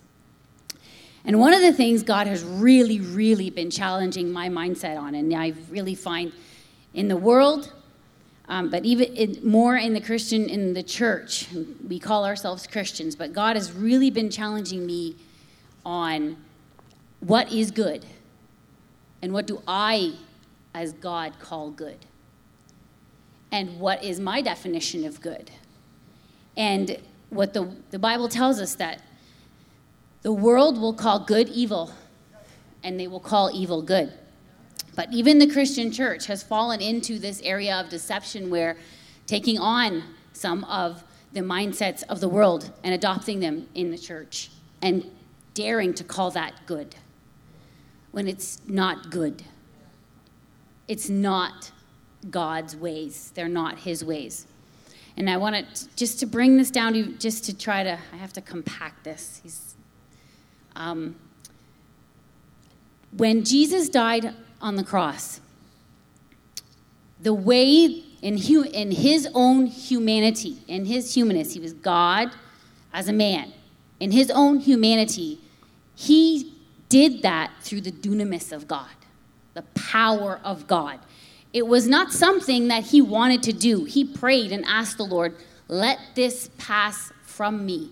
And 1.23 1.39
one 1.39 1.53
of 1.53 1.61
the 1.61 1.71
things 1.71 2.01
God 2.01 2.25
has 2.25 2.43
really, 2.43 2.99
really 2.99 3.49
been 3.49 3.69
challenging 3.69 4.31
my 4.31 4.49
mindset 4.49 4.99
on, 4.99 5.13
and 5.13 5.33
I 5.33 5.53
really 5.69 5.95
find 5.95 6.31
in 6.93 7.07
the 7.07 7.17
world, 7.17 7.71
um, 8.47 8.69
but 8.69 8.83
even 8.83 9.13
in, 9.13 9.47
more 9.47 9.77
in 9.77 9.93
the 9.93 10.01
Christian, 10.01 10.49
in 10.49 10.73
the 10.73 10.83
church, 10.83 11.47
we 11.87 11.99
call 11.99 12.25
ourselves 12.25 12.65
Christians, 12.65 13.15
but 13.15 13.33
God 13.33 13.55
has 13.55 13.71
really 13.71 14.09
been 14.09 14.29
challenging 14.29 14.85
me 14.85 15.15
on 15.85 16.37
what 17.19 17.51
is 17.51 17.71
good 17.71 18.05
and 19.21 19.33
what 19.33 19.45
do 19.45 19.61
I, 19.67 20.13
as 20.73 20.93
God, 20.93 21.33
call 21.39 21.71
good? 21.71 21.97
And 23.51 23.79
what 23.79 24.03
is 24.03 24.19
my 24.19 24.41
definition 24.41 25.05
of 25.05 25.21
good? 25.21 25.51
And 26.57 26.97
what 27.29 27.53
the, 27.53 27.71
the 27.91 27.99
Bible 27.99 28.27
tells 28.27 28.59
us 28.59 28.75
that 28.75 29.01
the 30.21 30.31
world 30.31 30.79
will 30.79 30.93
call 30.93 31.19
good 31.19 31.49
evil, 31.49 31.91
and 32.83 32.99
they 32.99 33.07
will 33.07 33.19
call 33.19 33.49
evil 33.53 33.81
good. 33.81 34.13
But 34.95 35.11
even 35.11 35.39
the 35.39 35.47
Christian 35.47 35.91
church 35.91 36.27
has 36.27 36.43
fallen 36.43 36.81
into 36.81 37.17
this 37.17 37.41
area 37.41 37.79
of 37.79 37.89
deception 37.89 38.49
where 38.49 38.77
taking 39.25 39.57
on 39.57 40.03
some 40.33 40.63
of 40.65 41.03
the 41.33 41.39
mindsets 41.39 42.03
of 42.09 42.19
the 42.19 42.27
world 42.27 42.71
and 42.83 42.93
adopting 42.93 43.39
them 43.39 43.67
in 43.73 43.91
the 43.91 43.97
church 43.97 44.49
and 44.81 45.09
daring 45.53 45.93
to 45.95 46.03
call 46.03 46.31
that 46.31 46.65
good 46.65 46.95
when 48.11 48.27
it's 48.27 48.61
not 48.67 49.09
good. 49.09 49.43
It's 50.87 51.09
not 51.09 51.71
God's 52.29 52.75
ways, 52.75 53.31
they're 53.35 53.47
not 53.47 53.79
His 53.79 54.03
ways. 54.03 54.45
And 55.17 55.29
I 55.29 55.37
want 55.37 55.55
to 55.55 55.95
just 55.95 56.19
to 56.19 56.25
bring 56.25 56.57
this 56.57 56.71
down 56.71 56.93
to 56.93 57.03
just 57.13 57.45
to 57.45 57.57
try 57.57 57.83
to, 57.83 57.97
I 58.13 58.15
have 58.17 58.33
to 58.33 58.41
compact 58.41 59.03
this. 59.03 59.41
He's, 59.43 59.75
um, 60.75 61.15
when 63.15 63.43
Jesus 63.43 63.89
died 63.89 64.33
on 64.61 64.77
the 64.77 64.83
cross, 64.83 65.41
the 67.19 67.33
way 67.33 68.03
in, 68.21 68.37
hu- 68.37 68.63
in 68.63 68.91
his 68.91 69.27
own 69.33 69.65
humanity, 69.65 70.59
in 70.67 70.85
his 70.85 71.13
humanness, 71.13 71.53
he 71.53 71.59
was 71.59 71.73
God 71.73 72.31
as 72.93 73.09
a 73.09 73.13
man. 73.13 73.51
In 73.99 74.11
his 74.11 74.31
own 74.31 74.59
humanity, 74.59 75.40
he 76.01 76.51
did 76.89 77.21
that 77.21 77.51
through 77.61 77.81
the 77.81 77.91
dunamis 77.91 78.51
of 78.51 78.67
God, 78.67 78.89
the 79.53 79.61
power 79.75 80.41
of 80.43 80.65
God. 80.65 80.99
It 81.53 81.67
was 81.67 81.87
not 81.87 82.11
something 82.11 82.69
that 82.69 82.85
he 82.85 83.03
wanted 83.03 83.43
to 83.43 83.53
do. 83.53 83.85
He 83.85 84.03
prayed 84.03 84.51
and 84.51 84.65
asked 84.65 84.97
the 84.97 85.05
Lord, 85.05 85.35
Let 85.67 85.99
this 86.15 86.49
pass 86.57 87.11
from 87.21 87.67
me. 87.67 87.91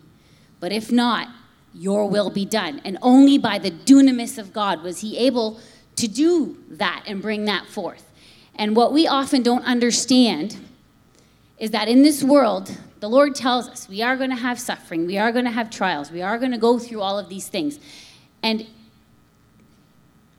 But 0.59 0.71
if 0.71 0.91
not, 0.91 1.27
your 1.71 2.09
will 2.09 2.31
be 2.31 2.45
done. 2.45 2.81
And 2.83 2.97
only 3.03 3.37
by 3.37 3.59
the 3.59 3.69
dunamis 3.69 4.39
of 4.39 4.53
God 4.53 4.81
was 4.81 5.01
he 5.01 5.15
able 5.17 5.59
to 5.97 6.07
do 6.07 6.57
that 6.71 7.03
and 7.05 7.21
bring 7.21 7.45
that 7.45 7.67
forth. 7.67 8.11
And 8.55 8.75
what 8.75 8.91
we 8.91 9.05
often 9.05 9.43
don't 9.43 9.65
understand 9.65 10.57
is 11.59 11.69
that 11.71 11.87
in 11.87 12.01
this 12.01 12.23
world, 12.23 12.75
the 12.99 13.09
Lord 13.09 13.35
tells 13.35 13.67
us 13.67 13.87
we 13.87 14.01
are 14.01 14.17
going 14.17 14.29
to 14.29 14.35
have 14.35 14.59
suffering, 14.59 15.05
we 15.05 15.17
are 15.17 15.31
going 15.31 15.45
to 15.45 15.51
have 15.51 15.69
trials, 15.69 16.11
we 16.11 16.21
are 16.21 16.37
going 16.37 16.51
to 16.51 16.57
go 16.57 16.79
through 16.79 17.01
all 17.01 17.17
of 17.17 17.29
these 17.29 17.47
things. 17.47 17.79
And 18.43 18.67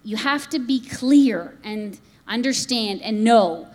you 0.02 0.16
have 0.16 0.48
to 0.50 0.58
be 0.58 0.80
clear 0.80 1.56
and 1.64 1.98
understand 2.26 3.02
and 3.02 3.24
know 3.24 3.68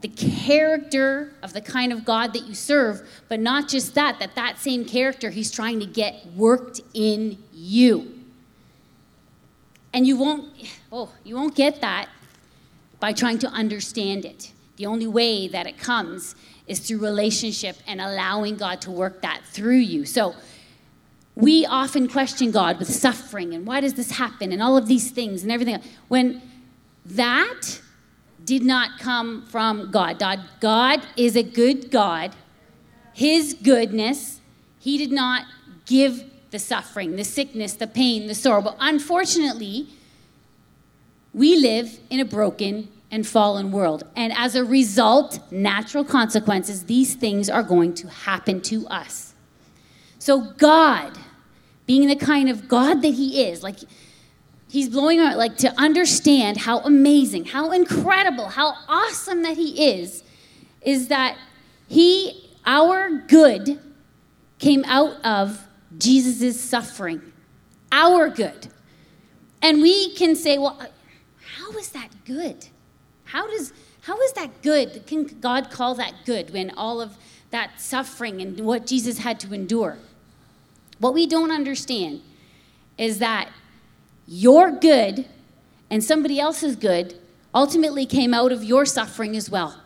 the 0.00 0.08
character 0.08 1.32
of 1.42 1.52
the 1.52 1.60
kind 1.60 1.92
of 1.92 2.04
God 2.04 2.32
that 2.32 2.46
you 2.46 2.54
serve, 2.54 3.08
but 3.28 3.40
not 3.40 3.68
just 3.68 3.94
that, 3.94 4.20
that 4.20 4.36
that 4.36 4.58
same 4.58 4.84
character 4.84 5.30
he's 5.30 5.50
trying 5.50 5.80
to 5.80 5.86
get 5.86 6.24
worked 6.36 6.80
in 6.94 7.38
you. 7.52 8.14
And 9.92 10.06
you 10.06 10.16
won't 10.16 10.52
oh, 10.92 11.12
you 11.24 11.34
won't 11.34 11.56
get 11.56 11.80
that 11.80 12.08
by 13.00 13.12
trying 13.12 13.38
to 13.40 13.48
understand 13.48 14.24
it. 14.24 14.52
The 14.76 14.86
only 14.86 15.06
way 15.06 15.48
that 15.48 15.66
it 15.66 15.78
comes 15.78 16.36
is 16.68 16.78
through 16.80 16.98
relationship 16.98 17.76
and 17.86 18.00
allowing 18.00 18.56
God 18.56 18.80
to 18.82 18.90
work 18.90 19.22
that 19.22 19.40
through 19.44 19.76
you. 19.76 20.04
So 20.04 20.34
we 21.34 21.66
often 21.66 22.08
question 22.08 22.50
God 22.50 22.78
with 22.78 22.88
suffering 22.88 23.54
and 23.54 23.66
why 23.66 23.80
does 23.80 23.94
this 23.94 24.12
happen 24.12 24.52
and 24.52 24.62
all 24.62 24.76
of 24.76 24.86
these 24.86 25.10
things 25.10 25.42
and 25.42 25.50
everything. 25.50 25.80
When 26.08 26.42
that 27.06 27.80
did 28.44 28.62
not 28.62 28.98
come 28.98 29.44
from 29.46 29.90
God. 29.90 30.18
God 30.18 30.40
God 30.60 31.06
is 31.16 31.36
a 31.36 31.42
good 31.42 31.90
God. 31.90 32.34
His 33.12 33.54
goodness, 33.54 34.40
He 34.78 34.96
did 34.96 35.12
not 35.12 35.44
give 35.84 36.24
the 36.50 36.58
suffering, 36.58 37.16
the 37.16 37.24
sickness, 37.24 37.74
the 37.74 37.86
pain, 37.86 38.26
the 38.26 38.34
sorrow. 38.34 38.62
But 38.62 38.76
unfortunately, 38.80 39.88
we 41.34 41.56
live 41.56 41.98
in 42.08 42.20
a 42.20 42.24
broken 42.24 42.88
and 43.10 43.26
fallen 43.26 43.72
world. 43.72 44.04
And 44.16 44.32
as 44.36 44.54
a 44.54 44.64
result, 44.64 45.40
natural 45.50 46.04
consequences, 46.04 46.84
these 46.84 47.14
things 47.14 47.48
are 47.48 47.62
going 47.62 47.94
to 47.94 48.08
happen 48.08 48.60
to 48.62 48.86
us. 48.88 49.34
So, 50.18 50.52
God 50.58 51.16
being 51.88 52.06
the 52.06 52.16
kind 52.16 52.50
of 52.50 52.68
God 52.68 53.00
that 53.02 53.14
He 53.14 53.48
is. 53.48 53.64
Like, 53.64 53.78
He's 54.68 54.90
blowing 54.90 55.18
out, 55.18 55.38
like, 55.38 55.56
to 55.56 55.72
understand 55.80 56.58
how 56.58 56.80
amazing, 56.80 57.46
how 57.46 57.72
incredible, 57.72 58.48
how 58.50 58.74
awesome 58.86 59.42
that 59.42 59.56
He 59.56 59.94
is, 59.96 60.22
is 60.82 61.08
that 61.08 61.36
He, 61.88 62.50
our 62.66 63.10
good, 63.26 63.80
came 64.58 64.84
out 64.84 65.24
of 65.24 65.66
Jesus' 65.96 66.60
suffering. 66.60 67.22
Our 67.90 68.28
good. 68.28 68.68
And 69.62 69.80
we 69.80 70.14
can 70.14 70.36
say, 70.36 70.58
well, 70.58 70.78
how 71.56 71.70
is 71.78 71.88
that 71.90 72.10
good? 72.26 72.66
How 73.28 73.46
does 73.46 73.72
how 74.02 74.20
is 74.22 74.32
that 74.32 74.62
good? 74.62 75.06
Can 75.06 75.24
God 75.24 75.70
call 75.70 75.94
that 75.96 76.14
good 76.24 76.50
when 76.50 76.70
all 76.70 77.00
of 77.00 77.16
that 77.50 77.80
suffering 77.80 78.40
and 78.40 78.60
what 78.60 78.86
Jesus 78.86 79.18
had 79.18 79.38
to 79.40 79.52
endure? 79.52 79.98
What 80.98 81.12
we 81.14 81.26
don't 81.26 81.50
understand 81.50 82.22
is 82.96 83.18
that 83.18 83.50
your 84.26 84.70
good 84.70 85.26
and 85.90 86.02
somebody 86.02 86.40
else's 86.40 86.74
good 86.74 87.18
ultimately 87.54 88.06
came 88.06 88.32
out 88.32 88.50
of 88.50 88.64
your 88.64 88.86
suffering 88.86 89.36
as 89.36 89.50
well. 89.50 89.80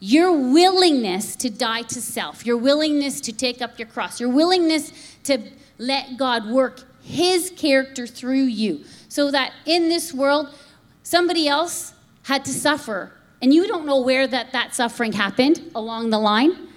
Your 0.00 0.32
willingness 0.32 1.36
to 1.36 1.50
die 1.50 1.82
to 1.82 2.00
self, 2.00 2.44
your 2.46 2.56
willingness 2.56 3.20
to 3.22 3.32
take 3.32 3.62
up 3.62 3.78
your 3.78 3.86
cross, 3.86 4.20
your 4.20 4.30
willingness 4.30 5.16
to 5.24 5.38
let 5.78 6.16
God 6.16 6.46
work 6.48 6.82
His 7.02 7.50
character 7.56 8.06
through 8.06 8.44
you, 8.44 8.84
so 9.08 9.30
that 9.30 9.52
in 9.66 9.88
this 9.88 10.12
world, 10.12 10.54
somebody 11.02 11.46
else 11.46 11.92
had 12.30 12.44
to 12.44 12.52
suffer, 12.52 13.12
and 13.42 13.52
you 13.52 13.66
don't 13.66 13.84
know 13.84 14.00
where 14.00 14.24
that, 14.24 14.52
that 14.52 14.72
suffering 14.72 15.12
happened 15.12 15.68
along 15.74 16.10
the 16.10 16.18
line. 16.18 16.68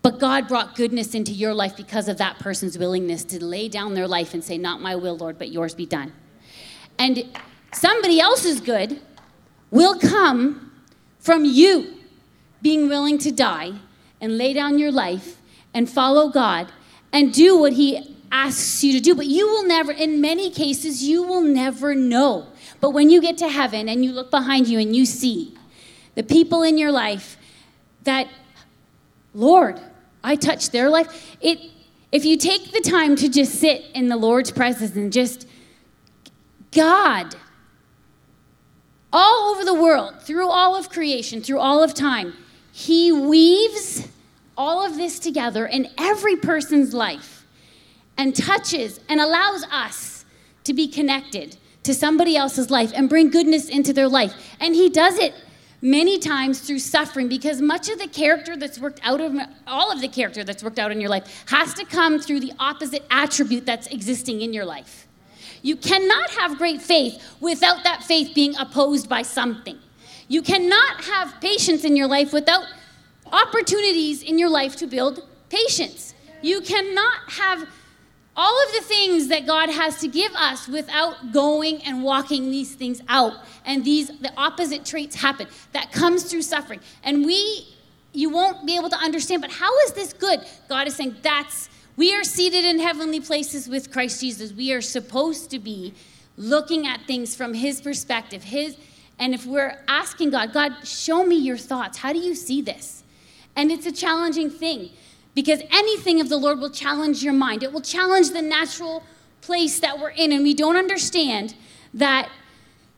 But 0.00 0.20
God 0.20 0.46
brought 0.46 0.76
goodness 0.76 1.12
into 1.12 1.32
your 1.32 1.52
life 1.52 1.76
because 1.76 2.06
of 2.06 2.18
that 2.18 2.38
person's 2.38 2.78
willingness 2.78 3.24
to 3.24 3.44
lay 3.44 3.68
down 3.68 3.94
their 3.94 4.06
life 4.06 4.32
and 4.32 4.44
say, 4.44 4.58
Not 4.58 4.80
my 4.80 4.94
will, 4.94 5.16
Lord, 5.16 5.38
but 5.38 5.50
yours 5.50 5.74
be 5.74 5.86
done. 5.86 6.12
And 7.00 7.24
somebody 7.72 8.20
else's 8.20 8.60
good 8.60 9.00
will 9.72 9.98
come 9.98 10.70
from 11.18 11.44
you 11.44 11.94
being 12.62 12.88
willing 12.88 13.18
to 13.18 13.32
die 13.32 13.72
and 14.20 14.38
lay 14.38 14.52
down 14.52 14.78
your 14.78 14.92
life 14.92 15.40
and 15.74 15.90
follow 15.90 16.28
God 16.28 16.70
and 17.12 17.34
do 17.34 17.58
what 17.58 17.72
He 17.72 18.16
asks 18.30 18.84
you 18.84 18.92
to 18.92 19.00
do. 19.00 19.16
But 19.16 19.26
you 19.26 19.48
will 19.48 19.66
never, 19.66 19.90
in 19.90 20.20
many 20.20 20.48
cases, 20.48 21.02
you 21.02 21.24
will 21.24 21.40
never 21.40 21.92
know. 21.92 22.51
But 22.82 22.90
when 22.90 23.10
you 23.10 23.22
get 23.22 23.38
to 23.38 23.48
heaven 23.48 23.88
and 23.88 24.04
you 24.04 24.10
look 24.10 24.32
behind 24.32 24.66
you 24.66 24.80
and 24.80 24.94
you 24.94 25.06
see 25.06 25.54
the 26.16 26.24
people 26.24 26.64
in 26.64 26.76
your 26.76 26.90
life 26.90 27.36
that, 28.02 28.26
Lord, 29.34 29.80
I 30.24 30.34
touch 30.34 30.70
their 30.70 30.90
life. 30.90 31.36
It, 31.40 31.60
if 32.10 32.24
you 32.24 32.36
take 32.36 32.72
the 32.72 32.80
time 32.80 33.14
to 33.16 33.28
just 33.28 33.54
sit 33.54 33.84
in 33.94 34.08
the 34.08 34.16
Lord's 34.16 34.50
presence 34.50 34.96
and 34.96 35.12
just, 35.12 35.46
God, 36.72 37.36
all 39.12 39.54
over 39.54 39.64
the 39.64 39.74
world, 39.74 40.20
through 40.20 40.48
all 40.48 40.74
of 40.74 40.90
creation, 40.90 41.40
through 41.40 41.60
all 41.60 41.84
of 41.84 41.94
time, 41.94 42.34
He 42.72 43.12
weaves 43.12 44.08
all 44.58 44.84
of 44.84 44.96
this 44.96 45.20
together 45.20 45.66
in 45.66 45.88
every 45.98 46.34
person's 46.34 46.92
life 46.92 47.46
and 48.18 48.34
touches 48.34 48.98
and 49.08 49.20
allows 49.20 49.62
us 49.70 50.24
to 50.64 50.74
be 50.74 50.88
connected 50.88 51.56
to 51.82 51.94
somebody 51.94 52.36
else's 52.36 52.70
life 52.70 52.92
and 52.94 53.08
bring 53.08 53.30
goodness 53.30 53.68
into 53.68 53.92
their 53.92 54.08
life. 54.08 54.34
And 54.60 54.74
He 54.74 54.88
does 54.88 55.18
it 55.18 55.34
many 55.80 56.18
times 56.18 56.60
through 56.60 56.78
suffering 56.78 57.28
because 57.28 57.60
much 57.60 57.88
of 57.88 57.98
the 57.98 58.06
character 58.06 58.56
that's 58.56 58.78
worked 58.78 59.00
out 59.02 59.20
of 59.20 59.36
all 59.66 59.90
of 59.90 60.00
the 60.00 60.08
character 60.08 60.44
that's 60.44 60.62
worked 60.62 60.78
out 60.78 60.92
in 60.92 61.00
your 61.00 61.10
life 61.10 61.44
has 61.48 61.74
to 61.74 61.84
come 61.84 62.20
through 62.20 62.40
the 62.40 62.52
opposite 62.58 63.04
attribute 63.10 63.66
that's 63.66 63.88
existing 63.88 64.40
in 64.42 64.52
your 64.52 64.64
life. 64.64 65.08
You 65.62 65.76
cannot 65.76 66.30
have 66.30 66.58
great 66.58 66.80
faith 66.80 67.22
without 67.40 67.84
that 67.84 68.02
faith 68.04 68.34
being 68.34 68.56
opposed 68.56 69.08
by 69.08 69.22
something. 69.22 69.78
You 70.28 70.42
cannot 70.42 71.04
have 71.04 71.40
patience 71.40 71.84
in 71.84 71.96
your 71.96 72.06
life 72.06 72.32
without 72.32 72.64
opportunities 73.32 74.22
in 74.22 74.38
your 74.38 74.48
life 74.48 74.76
to 74.76 74.86
build 74.86 75.26
patience. 75.48 76.14
You 76.42 76.60
cannot 76.60 77.30
have 77.32 77.68
all 78.34 78.62
of 78.66 78.72
the 78.72 78.80
things 78.82 79.28
that 79.28 79.46
God 79.46 79.68
has 79.68 79.98
to 80.00 80.08
give 80.08 80.32
us 80.32 80.66
without 80.66 81.32
going 81.32 81.82
and 81.82 82.02
walking 82.02 82.50
these 82.50 82.74
things 82.74 83.02
out. 83.08 83.34
And 83.64 83.84
these 83.84 84.08
the 84.08 84.32
opposite 84.36 84.84
traits 84.84 85.16
happen. 85.16 85.48
That 85.72 85.92
comes 85.92 86.24
through 86.24 86.42
suffering. 86.42 86.80
And 87.04 87.26
we 87.26 87.68
you 88.14 88.30
won't 88.30 88.66
be 88.66 88.76
able 88.76 88.90
to 88.90 88.96
understand, 88.96 89.40
but 89.40 89.50
how 89.50 89.76
is 89.80 89.92
this 89.92 90.12
good? 90.12 90.40
God 90.68 90.86
is 90.86 90.96
saying 90.96 91.16
that's 91.22 91.68
we 91.96 92.14
are 92.14 92.24
seated 92.24 92.64
in 92.64 92.78
heavenly 92.78 93.20
places 93.20 93.68
with 93.68 93.92
Christ 93.92 94.20
Jesus. 94.20 94.52
We 94.52 94.72
are 94.72 94.80
supposed 94.80 95.50
to 95.50 95.58
be 95.58 95.92
looking 96.38 96.86
at 96.86 97.02
things 97.06 97.36
from 97.36 97.52
his 97.52 97.80
perspective. 97.82 98.44
His 98.44 98.76
and 99.18 99.34
if 99.34 99.44
we're 99.44 99.78
asking 99.88 100.30
God, 100.30 100.52
God, 100.54 100.72
show 100.86 101.24
me 101.24 101.36
your 101.36 101.58
thoughts. 101.58 101.98
How 101.98 102.12
do 102.14 102.18
you 102.18 102.34
see 102.34 102.62
this? 102.62 103.04
And 103.54 103.70
it's 103.70 103.84
a 103.84 103.92
challenging 103.92 104.48
thing 104.48 104.90
because 105.34 105.62
anything 105.70 106.20
of 106.20 106.28
the 106.28 106.36
Lord 106.36 106.58
will 106.58 106.70
challenge 106.70 107.22
your 107.22 107.32
mind. 107.32 107.62
It 107.62 107.72
will 107.72 107.80
challenge 107.80 108.30
the 108.30 108.42
natural 108.42 109.02
place 109.40 109.80
that 109.80 109.98
we're 109.98 110.10
in. 110.10 110.32
And 110.32 110.42
we 110.42 110.54
don't 110.54 110.76
understand 110.76 111.54
that, 111.94 112.30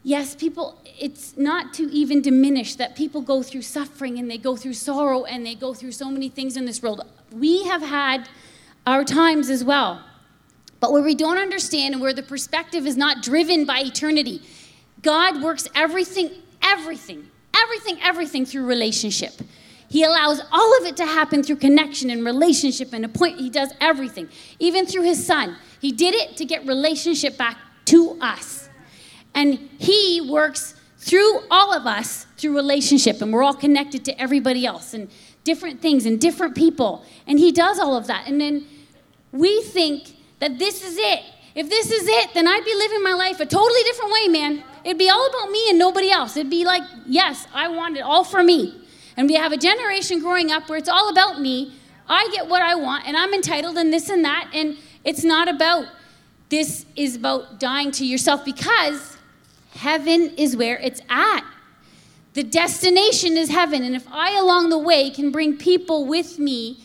yes, 0.03 0.35
people, 0.35 0.81
it's 0.99 1.37
not 1.37 1.73
to 1.75 1.85
even 1.91 2.23
diminish 2.23 2.75
that 2.77 2.97
people 2.97 3.21
go 3.21 3.43
through 3.43 3.63
suffering 3.63 4.19
and 4.19 4.31
they 4.31 4.39
go 4.39 4.57
through 4.57 4.75
sorrow 4.75 5.25
and 5.25 5.47
they 5.47 5.55
go 5.55 5.75
through 5.75 5.93
so 5.93 6.11
many 6.11 6.29
things 6.29 6.57
in 6.57 6.65
this 6.65 6.83
world. 6.83 7.03
We 7.33 7.65
have 7.65 7.83
had 7.83 8.29
our 8.87 9.05
times 9.05 9.49
as 9.49 9.65
well. 9.65 10.05
But 10.81 10.93
where 10.93 11.03
we 11.03 11.15
don't 11.15 11.39
understand 11.39 11.95
and 11.95 12.03
where 12.03 12.13
the 12.13 12.23
perspective 12.23 12.87
is 12.87 12.97
not 12.97 13.23
driven 13.23 13.65
by 13.65 13.81
eternity, 13.81 14.43
God 15.01 15.43
works 15.43 15.67
everything, 15.75 16.31
everything, 16.63 17.31
everything, 17.57 17.99
everything 18.03 18.45
through 18.45 18.67
relationship. 18.67 19.33
He 19.89 20.03
allows 20.03 20.41
all 20.51 20.79
of 20.79 20.87
it 20.87 20.97
to 20.97 21.07
happen 21.07 21.43
through 21.43 21.57
connection 21.57 22.11
and 22.11 22.25
relationship 22.25 22.93
and 22.93 23.05
a 23.05 23.09
point. 23.09 23.39
He 23.39 23.51
does 23.51 23.73
everything, 23.81 24.29
even 24.59 24.87
through 24.87 25.03
his 25.03 25.25
son. 25.25 25.57
He 25.81 25.93
did 25.93 26.15
it 26.15 26.37
to 26.39 26.45
get 26.45 26.67
relationship 26.67 27.37
back 27.37 27.59
to 27.87 28.19
us. 28.21 28.69
And 29.35 29.69
he 29.79 30.21
works 30.21 30.75
through 30.99 31.41
all 31.51 31.73
of 31.73 31.87
us 31.87 32.27
through 32.39 32.57
relationship, 32.57 33.21
and 33.21 33.33
we're 33.33 33.43
all 33.43 33.55
connected 33.55 34.05
to 34.07 34.21
everybody 34.21 34.65
else 34.65 34.95
and 34.95 35.11
different 35.45 35.83
things 35.83 36.07
and 36.07 36.21
different 36.21 36.55
people. 36.55 37.05
And 37.27 37.39
he 37.39 37.53
does 37.53 37.79
all 37.79 37.97
of 37.97 38.07
that. 38.07 38.27
And 38.27 38.41
then 38.41 38.67
we 39.33 39.63
think 39.63 40.17
that 40.39 40.59
this 40.59 40.83
is 40.83 40.97
it. 40.99 41.23
If 41.55 41.69
this 41.69 41.91
is 41.91 42.09
it, 42.09 42.35
then 42.35 42.49
I'd 42.49 42.65
be 42.65 42.75
living 42.75 43.03
my 43.03 43.13
life 43.13 43.39
a 43.39 43.47
totally 43.47 43.83
different 43.85 44.13
way, 44.13 44.29
man. 44.29 44.65
It'd 44.85 44.99
be 44.99 45.09
all 45.09 45.29
about 45.29 45.51
me 45.51 45.71
and 45.71 45.79
nobody 45.79 46.11
else. 46.11 46.37
It'd 46.37 46.51
be 46.51 46.65
like, 46.65 46.83
yes, 47.07 47.47
I 47.55 47.69
want 47.69 47.97
it 47.97 48.01
all 48.01 48.25
for 48.25 48.43
me. 48.43 48.84
And 49.17 49.29
we 49.29 49.35
have 49.35 49.53
a 49.53 49.57
generation 49.57 50.21
growing 50.21 50.51
up 50.51 50.69
where 50.69 50.79
it's 50.79 50.89
all 50.89 51.09
about 51.09 51.41
me. 51.41 51.75
I 52.09 52.29
get 52.33 52.49
what 52.49 52.63
I 52.63 52.75
want, 52.75 53.07
and 53.07 53.17
I'm 53.17 53.33
entitled, 53.33 53.79
and 53.79 53.93
this 53.93 54.09
and 54.09 54.25
that. 54.25 54.51
And 54.53 54.77
it's 55.05 55.25
not 55.25 55.49
about 55.49 55.87
this, 56.49 56.85
is 56.97 57.17
about 57.17 57.59
dying 57.59 57.91
to 57.93 58.07
yourself 58.07 58.45
because 58.45 59.17
heaven 59.75 60.33
is 60.37 60.57
where 60.57 60.79
it's 60.79 61.01
at. 61.09 61.45
The 62.35 62.43
destination 62.43 63.37
is 63.37 63.49
heaven. 63.49 63.85
And 63.85 63.95
if 63.95 64.07
I, 64.11 64.37
along 64.39 64.71
the 64.71 64.79
way, 64.79 65.11
can 65.11 65.31
bring 65.31 65.57
people 65.57 66.07
with 66.07 66.39
me 66.39 66.85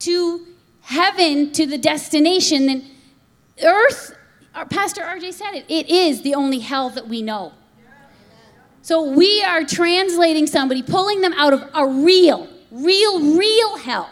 to 0.00 0.46
heaven, 0.82 1.52
to 1.52 1.66
the 1.66 1.78
destination, 1.78 2.66
then 2.66 2.84
earth, 3.62 4.14
uh, 4.54 4.64
Pastor 4.66 5.02
RJ 5.02 5.32
said 5.32 5.52
it, 5.54 5.64
it 5.68 5.88
is 5.88 6.22
the 6.22 6.34
only 6.34 6.58
hell 6.58 6.90
that 6.90 7.08
we 7.08 7.22
know. 7.22 7.52
So 8.82 9.02
we 9.10 9.42
are 9.42 9.64
translating 9.64 10.46
somebody, 10.46 10.82
pulling 10.82 11.20
them 11.20 11.32
out 11.34 11.52
of 11.52 11.68
a 11.74 11.86
real, 11.86 12.48
real, 12.70 13.36
real 13.36 13.76
hell, 13.76 14.10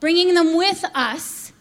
bringing 0.00 0.34
them 0.34 0.56
with 0.56 0.84
us 0.94 1.52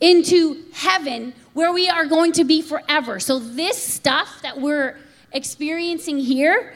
into 0.00 0.64
heaven 0.72 1.34
where 1.52 1.72
we 1.72 1.88
are 1.88 2.06
going 2.06 2.32
to 2.32 2.44
be 2.44 2.62
forever. 2.62 3.20
So 3.20 3.38
this 3.38 3.82
stuff 3.82 4.40
that 4.42 4.60
we're 4.60 4.98
experiencing 5.32 6.18
here, 6.18 6.74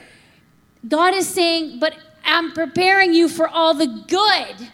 God 0.86 1.14
is 1.14 1.28
saying, 1.28 1.78
but 1.80 1.94
I'm 2.24 2.52
preparing 2.52 3.12
you 3.14 3.28
for 3.28 3.48
all 3.48 3.74
the 3.74 3.86
good 3.86 4.68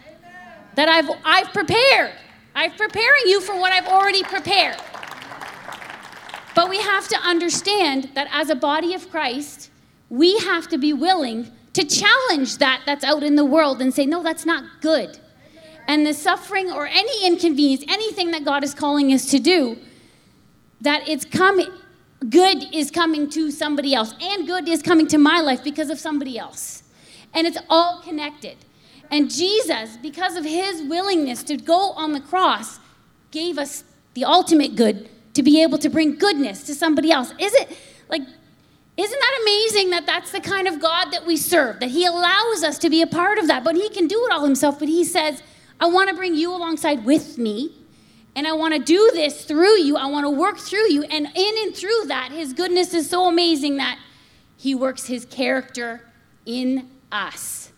that 0.75 0.89
I've, 0.89 1.09
I've 1.25 1.53
prepared. 1.53 2.13
I'm 2.55 2.73
preparing 2.73 3.23
you 3.27 3.41
for 3.41 3.59
what 3.59 3.73
I've 3.73 3.87
already 3.87 4.23
prepared. 4.23 4.77
But 6.55 6.69
we 6.69 6.79
have 6.81 7.07
to 7.09 7.17
understand 7.17 8.11
that 8.15 8.29
as 8.33 8.51
a 8.51 8.55
body 8.55 8.95
of 8.95 9.11
Christ, 9.11 9.71
we 10.09 10.39
have 10.39 10.69
to 10.69 10.79
be 10.79 10.93
willing 10.93 11.51
to 11.73 11.85
challenge 11.85 12.59
that 12.59 12.83
that's 12.87 13.05
out 13.05 13.23
in 13.23 13.37
the 13.37 13.45
world 13.45 13.83
and 13.83 13.93
say, 13.93 14.07
no, 14.07 14.23
that's 14.23 14.47
not 14.47 14.65
good. 14.81 15.19
And 15.89 16.07
the 16.07 16.15
suffering 16.15 16.71
or 16.73 16.87
any 16.87 17.27
inconvenience, 17.27 17.85
anything 17.89 18.31
that 18.31 18.45
God 18.45 18.65
is 18.65 18.75
calling 18.75 19.13
us 19.13 19.31
to 19.31 19.39
do, 19.39 19.79
that 20.81 21.09
it's 21.09 21.25
coming, 21.25 21.69
good 22.29 22.75
is 22.75 22.91
coming 22.91 23.29
to 23.31 23.51
somebody 23.51 23.95
else, 23.95 24.15
and 24.21 24.47
good 24.47 24.69
is 24.69 24.83
coming 24.83 25.07
to 25.09 25.19
my 25.19 25.41
life 25.41 25.63
because 25.63 25.91
of 25.91 25.99
somebody 25.99 26.39
else. 26.39 26.83
And 27.35 27.47
it's 27.47 27.59
all 27.69 28.01
connected. 28.03 28.57
And 29.11 29.31
Jesus, 29.31 29.97
because 29.99 30.37
of 30.37 30.45
his 30.45 30.83
willingness 30.83 31.43
to 31.45 31.57
go 31.57 31.93
on 31.93 32.13
the 32.13 32.21
cross, 32.21 32.81
gave 33.31 33.59
us 33.59 33.85
the 34.15 34.25
ultimate 34.25 34.75
good 34.75 35.09
to 35.35 35.43
be 35.43 35.63
able 35.63 35.79
to 35.79 35.91
bring 35.91 36.17
goodness 36.17 36.65
to 36.65 36.75
somebody 36.75 37.13
else. 37.13 37.33
Is 37.39 37.53
it 37.55 37.77
like 38.09 38.23
isn't 38.97 39.21
that 39.21 39.39
amazing 39.43 39.91
that 39.91 40.07
that's 40.07 40.33
the 40.33 40.41
kind 40.41 40.67
of 40.67 40.81
God 40.81 41.11
that 41.11 41.27
we 41.27 41.37
serve? 41.37 41.81
That 41.81 41.91
He 41.91 42.07
allows 42.07 42.63
us 42.63 42.79
to 42.79 42.89
be 42.89 43.03
a 43.03 43.07
part 43.07 43.39
of 43.39 43.47
that. 43.49 43.63
But 43.63 43.77
He 43.77 43.91
can 43.91 44.07
do 44.07 44.25
it 44.25 44.33
all 44.33 44.45
Himself. 44.45 44.79
But 44.79 44.89
He 44.89 45.05
says, 45.05 45.43
I 45.79 45.87
want 45.87 46.09
to 46.09 46.17
bring 46.17 46.35
you 46.35 46.55
alongside 46.55 47.05
with 47.05 47.37
me. 47.37 47.75
And 48.35 48.47
I 48.47 48.53
want 48.53 48.75
to 48.75 48.81
do 48.81 49.11
this 49.13 49.45
through 49.45 49.79
you. 49.79 49.97
I 49.97 50.07
want 50.07 50.25
to 50.25 50.31
work 50.31 50.59
through 50.59 50.91
you. 50.91 51.03
And 51.05 51.27
in 51.35 51.55
and 51.65 51.77
through 51.77 52.05
that, 52.07 52.33
His 52.33 52.55
goodness 52.55 52.95
is 52.95 53.09
so 53.09 53.27
amazing 53.27 53.77
that 53.77 53.99
He 54.57 54.75
works 54.75 55.07
His 55.07 55.27
character 55.27 56.01
in 56.47 56.89
us. 57.13 57.73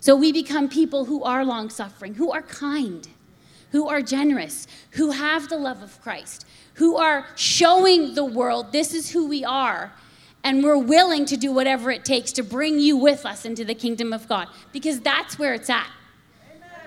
So 0.00 0.16
we 0.16 0.32
become 0.32 0.68
people 0.68 1.04
who 1.04 1.22
are 1.22 1.44
long 1.44 1.70
suffering, 1.70 2.14
who 2.14 2.32
are 2.32 2.42
kind, 2.42 3.06
who 3.70 3.88
are 3.88 4.02
generous, 4.02 4.66
who 4.92 5.12
have 5.12 5.48
the 5.48 5.56
love 5.56 5.82
of 5.82 6.00
Christ, 6.00 6.46
who 6.74 6.96
are 6.96 7.26
showing 7.36 8.14
the 8.14 8.24
world 8.24 8.72
this 8.72 8.94
is 8.94 9.10
who 9.10 9.28
we 9.28 9.44
are 9.44 9.92
and 10.44 10.62
we're 10.62 10.78
willing 10.78 11.24
to 11.26 11.36
do 11.36 11.52
whatever 11.52 11.90
it 11.90 12.04
takes 12.04 12.32
to 12.32 12.42
bring 12.42 12.78
you 12.78 12.96
with 12.96 13.26
us 13.26 13.44
into 13.44 13.64
the 13.64 13.74
kingdom 13.74 14.12
of 14.12 14.28
God 14.28 14.48
because 14.72 15.00
that's 15.00 15.38
where 15.38 15.54
it's 15.54 15.68
at. 15.68 15.90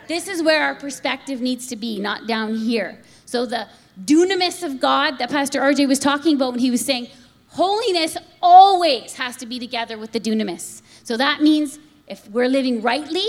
This 0.08 0.28
is 0.28 0.42
where 0.42 0.64
our 0.64 0.76
perspective 0.76 1.42
needs 1.42 1.68
to 1.68 1.76
be, 1.76 2.00
not 2.00 2.28
down 2.28 2.56
here. 2.56 3.00
So, 3.26 3.46
the 3.46 3.68
dunamis 4.04 4.64
of 4.64 4.80
God 4.80 5.18
that 5.20 5.30
Pastor 5.30 5.62
RJ 5.62 5.88
was 5.88 6.00
talking 6.00 6.36
about 6.36 6.52
when 6.52 6.60
he 6.60 6.72
was 6.72 6.84
saying, 6.84 7.08
holiness 7.48 8.18
always 8.42 9.14
has 9.14 9.38
to 9.38 9.46
be 9.46 9.60
together 9.60 9.98
with 9.98 10.12
the 10.12 10.20
dunamis. 10.20 10.82
So, 11.04 11.16
that 11.18 11.42
means 11.42 11.80
if 12.08 12.28
we're 12.30 12.50
living 12.50 12.82
rightly 12.82 13.26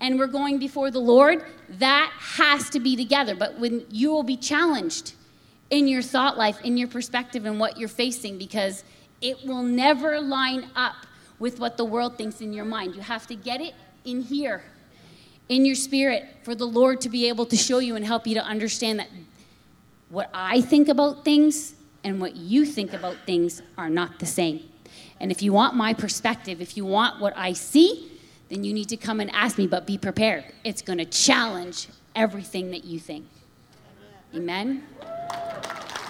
and 0.00 0.18
we're 0.18 0.26
going 0.26 0.58
before 0.58 0.90
the 0.90 0.98
Lord, 0.98 1.44
that 1.68 2.12
has 2.18 2.68
to 2.70 2.80
be 2.80 2.96
together. 2.96 3.36
But 3.36 3.58
when 3.60 3.86
you 3.90 4.10
will 4.10 4.24
be 4.24 4.36
challenged 4.36 5.14
in 5.70 5.86
your 5.88 6.02
thought 6.02 6.36
life, 6.36 6.60
in 6.62 6.76
your 6.76 6.88
perspective, 6.88 7.46
and 7.46 7.60
what 7.60 7.78
you're 7.78 7.88
facing, 7.88 8.38
because 8.38 8.82
it 9.24 9.42
will 9.46 9.62
never 9.62 10.20
line 10.20 10.68
up 10.76 11.06
with 11.38 11.58
what 11.58 11.78
the 11.78 11.84
world 11.84 12.18
thinks 12.18 12.42
in 12.42 12.52
your 12.52 12.66
mind. 12.66 12.94
You 12.94 13.00
have 13.00 13.26
to 13.28 13.34
get 13.34 13.60
it 13.62 13.74
in 14.04 14.20
here, 14.20 14.62
in 15.48 15.64
your 15.64 15.74
spirit, 15.74 16.26
for 16.42 16.54
the 16.54 16.66
Lord 16.66 17.00
to 17.00 17.08
be 17.08 17.26
able 17.28 17.46
to 17.46 17.56
show 17.56 17.78
you 17.78 17.96
and 17.96 18.04
help 18.04 18.26
you 18.26 18.34
to 18.34 18.44
understand 18.44 18.98
that 18.98 19.08
what 20.10 20.28
I 20.34 20.60
think 20.60 20.88
about 20.88 21.24
things 21.24 21.74
and 22.04 22.20
what 22.20 22.36
you 22.36 22.66
think 22.66 22.92
about 22.92 23.16
things 23.24 23.62
are 23.78 23.88
not 23.88 24.18
the 24.18 24.26
same. 24.26 24.60
And 25.18 25.32
if 25.32 25.42
you 25.42 25.54
want 25.54 25.74
my 25.74 25.94
perspective, 25.94 26.60
if 26.60 26.76
you 26.76 26.84
want 26.84 27.18
what 27.18 27.32
I 27.34 27.54
see, 27.54 28.12
then 28.50 28.62
you 28.62 28.74
need 28.74 28.90
to 28.90 28.98
come 28.98 29.20
and 29.20 29.30
ask 29.30 29.56
me, 29.56 29.66
but 29.66 29.86
be 29.86 29.96
prepared. 29.96 30.44
It's 30.64 30.82
going 30.82 30.98
to 30.98 31.06
challenge 31.06 31.88
everything 32.14 32.72
that 32.72 32.84
you 32.84 33.00
think. 33.00 33.24
Amen? 34.34 34.84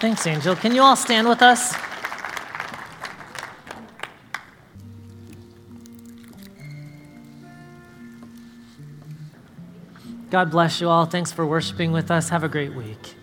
Thanks, 0.01 0.27
Angel. 0.27 0.53
Can 0.53 0.75
you 0.75 0.81
all 0.81 0.97
stand 0.97 1.29
with 1.29 1.41
us? 1.41 1.94
God 10.29 10.51
bless 10.51 10.81
you 10.81 10.89
all. 10.89 11.05
Thanks 11.05 11.31
for 11.31 11.45
worshiping 11.45 11.91
with 11.91 12.09
us. 12.11 12.29
Have 12.29 12.43
a 12.43 12.49
great 12.49 12.73
week. 12.73 13.14